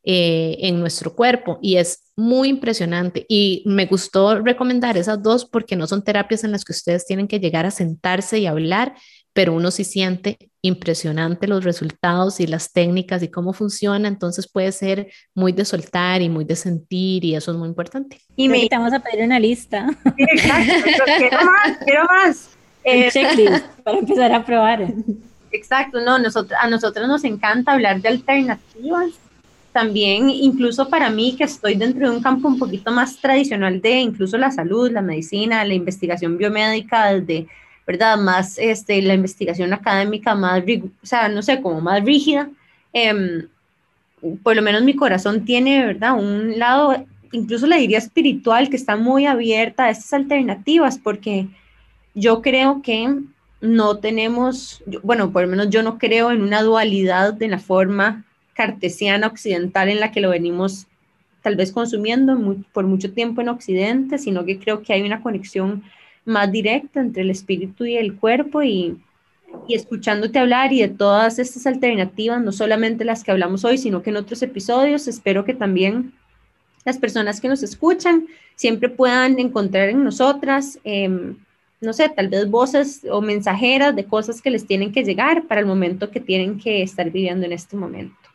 eh, 0.09 0.59
en 0.61 0.79
nuestro 0.79 1.17
cuerpo 1.17 1.59
y 1.61 1.79
es 1.79 2.13
muy 2.15 2.49
impresionante. 2.49 3.27
Y 3.29 3.65
me 3.67 3.87
gustó 3.87 4.41
recomendar 4.41 4.97
esas 4.97 5.21
dos 5.21 5.45
porque 5.45 5.75
no 5.75 5.89
son 5.89 6.05
terapias 6.05 6.45
en 6.45 6.53
las 6.53 6.65
que 6.65 6.71
ustedes 6.71 7.05
tienen 7.07 7.27
que 7.27 7.41
llegar 7.41 7.67
a 7.67 7.73
sentarse 7.73 8.39
y 8.39 8.47
hablar, 8.47 8.95
pero 9.33 9.53
uno 9.53 9.73
sí 9.73 9.83
siente 9.83 10.39
impresionante 10.63 11.49
los 11.49 11.65
resultados 11.65 12.39
y 12.39 12.47
las 12.47 12.73
técnicas 12.73 13.21
y 13.25 13.29
cómo 13.33 13.53
funciona, 13.53 14.07
entonces 14.07 14.49
puede 14.49 14.71
ser 14.71 15.11
muy 15.35 15.51
de 15.51 15.65
soltar 15.65 16.23
y 16.23 16.29
muy 16.29 16.45
de 16.45 16.55
sentir 16.55 17.25
y 17.25 17.35
eso 17.35 17.51
es 17.51 17.57
muy 17.57 17.69
importante. 17.69 18.21
Y 18.37 18.49
me 18.49 18.69
vamos 18.71 18.93
a 18.93 19.01
pedir 19.01 19.25
una 19.25 19.41
lista. 19.41 19.89
exacto, 20.17 21.03
quiero 21.19 21.39
más, 21.45 21.79
quiero 21.85 22.05
más. 22.05 22.51
Eh, 22.89 23.11
checklist 23.11 23.65
para 23.83 23.99
empezar 23.99 24.33
a 24.33 24.45
probar. 24.45 24.87
Exacto, 25.51 26.01
no, 26.03 26.21
nosotros, 26.21 26.57
a 26.63 26.71
nosotros 26.71 27.09
nos 27.09 27.25
encanta 27.25 27.73
hablar 27.73 28.01
de 28.01 28.11
alternativas. 28.11 29.11
También, 29.77 30.31
incluso 30.31 30.89
para 30.89 31.11
mí, 31.11 31.37
que 31.37 31.45
estoy 31.45 31.75
dentro 31.75 32.09
de 32.09 32.17
un 32.17 32.23
campo 32.23 32.49
un 32.49 32.59
poquito 32.59 32.91
más 32.91 33.19
tradicional 33.19 33.83
de 33.83 34.01
incluso 34.01 34.39
la 34.39 34.51
salud, 34.51 34.91
la 34.91 35.03
medicina, 35.03 35.67
la 35.67 35.75
investigación 35.75 36.39
biomédica, 36.39 37.13
desde 37.13 37.47
¿verdad? 37.87 38.17
Más 38.17 38.57
este, 38.57 39.03
la 39.03 39.13
investigación 39.13 39.75
académica, 39.75 40.35
más, 40.35 40.63
o 41.03 41.07
sea, 41.07 41.29
no 41.29 41.43
sé, 41.43 41.61
como 41.61 41.83
más 41.83 42.03
rígida. 42.03 42.49
Em, 42.95 43.49
por 44.43 44.57
lo 44.57 44.63
menos 44.63 44.83
mi 44.83 44.97
corazón 44.97 45.45
tiene, 45.45 45.85
¿verdad? 45.85 46.15
Un 46.15 46.59
lado, 46.59 47.05
incluso 47.33 47.67
le 47.67 47.77
diría 47.77 47.99
espiritual, 47.99 48.71
que 48.71 48.77
está 48.77 48.97
muy 48.97 49.27
abierta 49.27 49.85
a 49.85 49.91
estas 49.91 50.15
alternativas, 50.15 50.97
porque 50.97 51.49
yo 52.15 52.41
creo 52.41 52.81
que 52.81 53.15
no 53.61 53.99
tenemos, 53.99 54.83
bueno, 55.03 55.33
por 55.33 55.43
lo 55.43 55.49
menos 55.49 55.69
yo 55.69 55.83
no 55.83 55.99
creo 55.99 56.31
en 56.31 56.41
una 56.41 56.63
dualidad 56.63 57.35
de 57.35 57.49
la 57.49 57.59
forma 57.59 58.25
cartesiana 58.57 59.27
occidental 59.27 59.89
en 59.89 60.01
la 60.01 60.11
que 60.11 60.21
lo 60.21 60.31
venimos 60.31 60.87
tal 61.43 61.55
vez 61.55 61.71
consumiendo 61.71 62.57
por 62.73 62.87
mucho 62.87 63.13
tiempo 63.13 63.41
en 63.41 63.49
Occidente, 63.51 64.19
sino 64.19 64.45
que 64.45 64.59
creo 64.59 64.83
que 64.83 64.93
hay 64.93 65.03
una 65.03 65.23
conexión 65.23 65.85
más 66.25 66.51
directa 66.51 67.01
entre 67.01 67.23
el 67.23 67.31
espíritu 67.31 67.85
y 67.85 67.97
el 67.97 68.17
cuerpo 68.17 68.65
y, 68.65 68.99
y 69.69 69.75
escuchándote 69.75 70.41
hablar 70.41 70.73
y 70.73 70.81
de 70.81 70.89
todas 70.89 71.39
estas 71.39 71.67
alternativas, 71.67 72.43
no 72.43 72.51
solamente 72.51 73.05
las 73.05 73.23
que 73.23 73.31
hablamos 73.31 73.65
hoy, 73.65 73.79
sino 73.79 74.03
que 74.03 74.11
en 74.11 74.17
otros 74.17 74.43
episodios, 74.43 75.07
espero 75.07 75.45
que 75.45 75.55
también 75.55 76.15
las 76.85 76.99
personas 76.99 77.41
que 77.41 77.49
nos 77.49 77.63
escuchan 77.63 78.27
siempre 78.57 78.89
puedan 78.89 79.39
encontrar 79.39 79.89
en 79.89 80.03
nosotras, 80.03 80.81
em, 80.83 81.37
no 81.81 81.93
sé, 81.93 82.09
tal 82.09 82.29
vez 82.29 82.51
voces 82.51 83.07
o 83.11 83.21
mensajeras 83.21 83.95
de 83.95 84.05
cosas 84.05 84.43
que 84.43 84.51
les 84.51 84.67
tienen 84.67 84.91
que 84.91 85.05
llegar 85.05 85.47
para 85.47 85.61
el 85.61 85.67
momento 85.67 86.11
que 86.11 86.21
tienen 86.21 86.59
que 86.59 86.83
estar 86.83 87.11
viviendo 87.11 87.47
en 87.47 87.53
este 87.53 87.77
momento. 87.77 88.26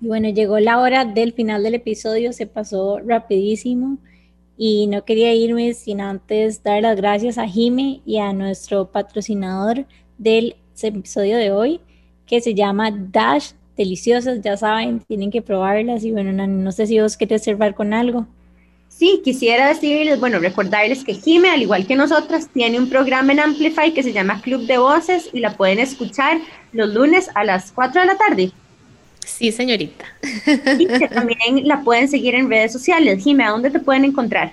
Y 0.00 0.08
bueno, 0.08 0.28
llegó 0.28 0.58
la 0.58 0.78
hora 0.78 1.04
del 1.04 1.32
final 1.32 1.62
del 1.62 1.74
episodio, 1.74 2.32
se 2.32 2.46
pasó 2.46 3.00
rapidísimo 3.00 3.98
y 4.58 4.86
no 4.86 5.04
quería 5.04 5.34
irme 5.34 5.74
sin 5.74 6.00
antes 6.00 6.62
dar 6.62 6.82
las 6.82 6.96
gracias 6.96 7.38
a 7.38 7.46
Jime 7.46 8.00
y 8.04 8.18
a 8.18 8.32
nuestro 8.32 8.90
patrocinador 8.90 9.86
del 10.18 10.56
episodio 10.82 11.36
de 11.36 11.50
hoy, 11.50 11.80
que 12.26 12.40
se 12.40 12.54
llama 12.54 12.90
Dash 12.90 13.52
Deliciosas, 13.76 14.40
ya 14.40 14.56
saben, 14.56 15.00
tienen 15.00 15.30
que 15.30 15.42
probarlas 15.42 16.02
y 16.04 16.12
bueno, 16.12 16.32
no, 16.46 16.72
sé 16.72 16.86
si 16.86 16.98
vos 16.98 17.16
querés 17.16 17.44
cerrar 17.44 17.74
con 17.74 17.92
algo. 17.92 18.26
Sí, 18.88 19.20
quisiera 19.22 19.68
decirles, 19.68 20.18
bueno, 20.18 20.38
recordarles 20.38 21.04
que 21.04 21.12
Jime, 21.12 21.50
al 21.50 21.60
igual 21.60 21.86
que 21.86 21.96
nosotras, 21.96 22.48
tiene 22.48 22.78
un 22.78 22.88
programa 22.88 23.32
en 23.32 23.40
Amplify 23.40 23.92
que 23.92 24.02
se 24.02 24.14
llama 24.14 24.40
Club 24.40 24.66
de 24.66 24.78
Voces 24.78 25.28
y 25.34 25.40
la 25.40 25.54
pueden 25.54 25.78
escuchar 25.78 26.38
los 26.72 26.94
lunes 26.94 27.28
a 27.34 27.44
las 27.44 27.72
4 27.72 28.00
de 28.00 28.06
la 28.06 28.16
tarde. 28.16 28.52
Sí, 29.26 29.50
señorita. 29.50 30.04
Y 30.78 30.86
que 30.86 31.08
también 31.08 31.66
la 31.66 31.82
pueden 31.82 32.08
seguir 32.08 32.36
en 32.36 32.48
redes 32.48 32.72
sociales. 32.72 33.22
Jime, 33.22 33.44
¿a 33.44 33.50
dónde 33.50 33.70
te 33.70 33.80
pueden 33.80 34.04
encontrar? 34.04 34.52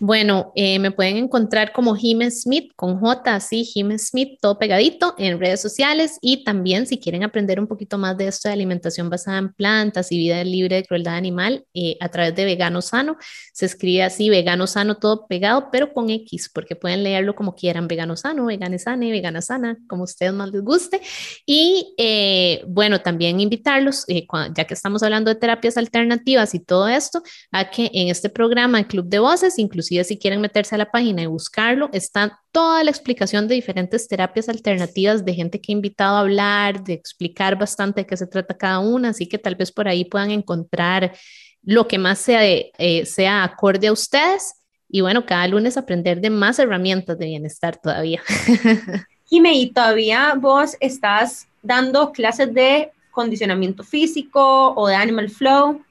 Bueno, 0.00 0.52
eh, 0.56 0.80
me 0.80 0.90
pueden 0.90 1.16
encontrar 1.16 1.72
como 1.72 1.94
Jim 1.94 2.28
Smith 2.28 2.72
con 2.74 2.98
J, 2.98 3.34
así, 3.34 3.64
Jim 3.64 3.96
Smith, 3.96 4.38
todo 4.40 4.58
pegadito 4.58 5.14
en 5.18 5.38
redes 5.38 5.60
sociales 5.60 6.18
y 6.20 6.42
también 6.42 6.86
si 6.86 6.98
quieren 6.98 7.22
aprender 7.22 7.60
un 7.60 7.68
poquito 7.68 7.96
más 7.96 8.16
de 8.18 8.26
esto 8.26 8.48
de 8.48 8.54
alimentación 8.54 9.08
basada 9.08 9.38
en 9.38 9.52
plantas 9.52 10.10
y 10.10 10.18
vida 10.18 10.42
libre 10.42 10.76
de 10.76 10.84
crueldad 10.84 11.14
animal 11.14 11.64
eh, 11.74 11.96
a 12.00 12.08
través 12.08 12.34
de 12.34 12.44
Vegano 12.44 12.82
Sano, 12.82 13.16
se 13.52 13.66
escribe 13.66 14.02
así, 14.02 14.28
Vegano 14.28 14.66
Sano, 14.66 14.96
todo 14.96 15.28
pegado, 15.28 15.68
pero 15.70 15.92
con 15.92 16.10
X, 16.10 16.50
porque 16.52 16.74
pueden 16.74 17.04
leerlo 17.04 17.36
como 17.36 17.54
quieran, 17.54 17.86
Vegano 17.86 18.16
Sano, 18.16 18.46
Vegana 18.46 18.78
Sana, 18.78 19.06
Vegana 19.06 19.42
Sana, 19.42 19.78
como 19.86 20.02
ustedes 20.04 20.32
más 20.32 20.50
les 20.50 20.62
guste. 20.62 21.00
Y 21.46 21.94
eh, 21.98 22.64
bueno, 22.66 23.00
también 23.00 23.38
invitarlos, 23.38 24.06
ya 24.08 24.64
que 24.64 24.74
estamos 24.74 25.04
hablando 25.04 25.32
de 25.32 25.36
terapias 25.36 25.76
alternativas 25.76 26.54
y 26.54 26.58
todo 26.58 26.88
esto, 26.88 27.22
a 27.52 27.70
que 27.70 27.90
en 27.94 28.08
este 28.08 28.28
programa, 28.28 28.80
el 28.80 28.86
Club 28.88 29.06
de 29.06 29.20
Voces, 29.20 29.58
incluso 29.58 29.83
si 29.84 30.18
quieren 30.18 30.40
meterse 30.40 30.74
a 30.74 30.78
la 30.78 30.90
página 30.90 31.22
y 31.22 31.26
buscarlo, 31.26 31.90
está 31.92 32.40
toda 32.52 32.82
la 32.84 32.90
explicación 32.90 33.48
de 33.48 33.54
diferentes 33.54 34.08
terapias 34.08 34.48
alternativas 34.48 35.24
de 35.24 35.34
gente 35.34 35.60
que 35.60 35.72
he 35.72 35.74
invitado 35.74 36.16
a 36.16 36.20
hablar, 36.20 36.82
de 36.84 36.94
explicar 36.94 37.58
bastante 37.58 38.02
de 38.02 38.06
qué 38.06 38.16
se 38.16 38.26
trata 38.26 38.56
cada 38.56 38.78
una, 38.78 39.10
así 39.10 39.26
que 39.26 39.38
tal 39.38 39.54
vez 39.54 39.70
por 39.70 39.88
ahí 39.88 40.04
puedan 40.04 40.30
encontrar 40.30 41.16
lo 41.62 41.88
que 41.88 41.98
más 41.98 42.18
sea, 42.18 42.44
eh, 42.44 43.06
sea 43.06 43.44
acorde 43.44 43.86
a 43.88 43.92
ustedes 43.92 44.54
y 44.88 45.00
bueno, 45.00 45.26
cada 45.26 45.48
lunes 45.48 45.76
aprender 45.76 46.20
de 46.20 46.30
más 46.30 46.58
herramientas 46.58 47.18
de 47.18 47.26
bienestar 47.26 47.76
todavía. 47.76 48.22
Jime, 49.26 49.54
¿y 49.54 49.72
todavía 49.72 50.34
vos 50.38 50.76
estás 50.80 51.48
dando 51.62 52.12
clases 52.12 52.52
de 52.54 52.90
condicionamiento 53.10 53.82
físico 53.82 54.74
o 54.74 54.86
de 54.86 54.94
animal 54.94 55.30
flow? 55.30 55.82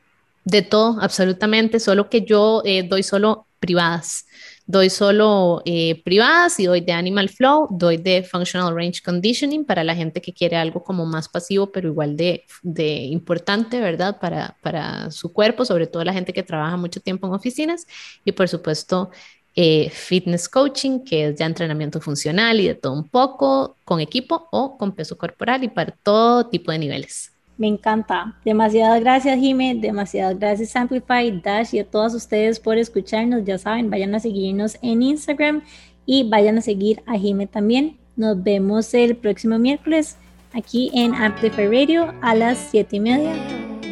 De 0.45 0.61
todo, 0.61 0.97
absolutamente, 1.01 1.79
solo 1.79 2.09
que 2.09 2.21
yo 2.21 2.61
eh, 2.65 2.83
doy 2.83 3.01
solo 3.01 3.47
privadas. 3.63 4.25
Doy 4.65 4.89
solo 4.89 5.61
eh, 5.63 6.01
privadas 6.03 6.59
y 6.59 6.65
doy 6.65 6.81
de 6.81 6.91
Animal 6.91 7.29
Flow, 7.29 7.69
doy 7.71 7.95
de 7.95 8.23
Functional 8.23 8.75
Range 8.75 9.01
Conditioning 9.01 9.63
para 9.63 9.85
la 9.85 9.95
gente 9.95 10.21
que 10.21 10.33
quiere 10.33 10.57
algo 10.57 10.83
como 10.83 11.05
más 11.05 11.29
pasivo, 11.29 11.71
pero 11.71 11.87
igual 11.87 12.17
de, 12.17 12.43
de 12.61 12.95
importante, 13.05 13.79
¿verdad? 13.79 14.19
Para, 14.19 14.57
para 14.61 15.11
su 15.11 15.31
cuerpo, 15.31 15.63
sobre 15.63 15.87
todo 15.87 16.03
la 16.03 16.13
gente 16.13 16.33
que 16.33 16.43
trabaja 16.43 16.75
mucho 16.75 16.99
tiempo 16.99 17.27
en 17.27 17.33
oficinas. 17.33 17.87
Y 18.25 18.33
por 18.33 18.49
supuesto, 18.49 19.11
eh, 19.55 19.89
fitness 19.89 20.49
coaching, 20.49 21.05
que 21.05 21.27
es 21.27 21.35
ya 21.35 21.45
entrenamiento 21.45 22.01
funcional 22.01 22.59
y 22.59 22.67
de 22.67 22.75
todo 22.75 22.93
un 22.93 23.07
poco, 23.07 23.77
con 23.85 24.01
equipo 24.01 24.47
o 24.51 24.77
con 24.77 24.93
peso 24.93 25.17
corporal 25.17 25.63
y 25.63 25.69
para 25.69 25.91
todo 26.03 26.49
tipo 26.49 26.71
de 26.73 26.79
niveles. 26.79 27.32
Me 27.63 27.69
encanta. 27.69 28.35
Demasiadas 28.43 28.99
gracias, 28.99 29.39
Jime. 29.39 29.73
Demasiadas 29.75 30.37
gracias, 30.37 30.75
Amplify, 30.75 31.39
Dash 31.39 31.73
y 31.73 31.79
a 31.79 31.85
todos 31.85 32.13
ustedes 32.13 32.59
por 32.59 32.77
escucharnos. 32.77 33.45
Ya 33.45 33.57
saben, 33.57 33.89
vayan 33.89 34.13
a 34.15 34.19
seguirnos 34.19 34.77
en 34.81 35.01
Instagram 35.01 35.61
y 36.05 36.29
vayan 36.29 36.57
a 36.57 36.61
seguir 36.61 37.01
a 37.05 37.17
Jime 37.17 37.47
también. 37.47 37.97
Nos 38.17 38.43
vemos 38.43 38.93
el 38.93 39.15
próximo 39.15 39.57
miércoles 39.59 40.17
aquí 40.51 40.91
en 40.93 41.15
Amplify 41.15 41.67
Radio 41.67 42.13
a 42.21 42.35
las 42.35 42.57
7 42.69 42.97
y 42.97 42.99
media 42.99 43.33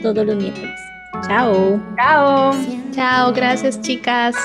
todos 0.02 0.26
los 0.26 0.36
miércoles. 0.36 0.78
Chao. 1.26 1.80
Chao. 1.96 2.54
Chao. 2.92 3.32
Gracias, 3.32 3.80
chicas. 3.80 4.36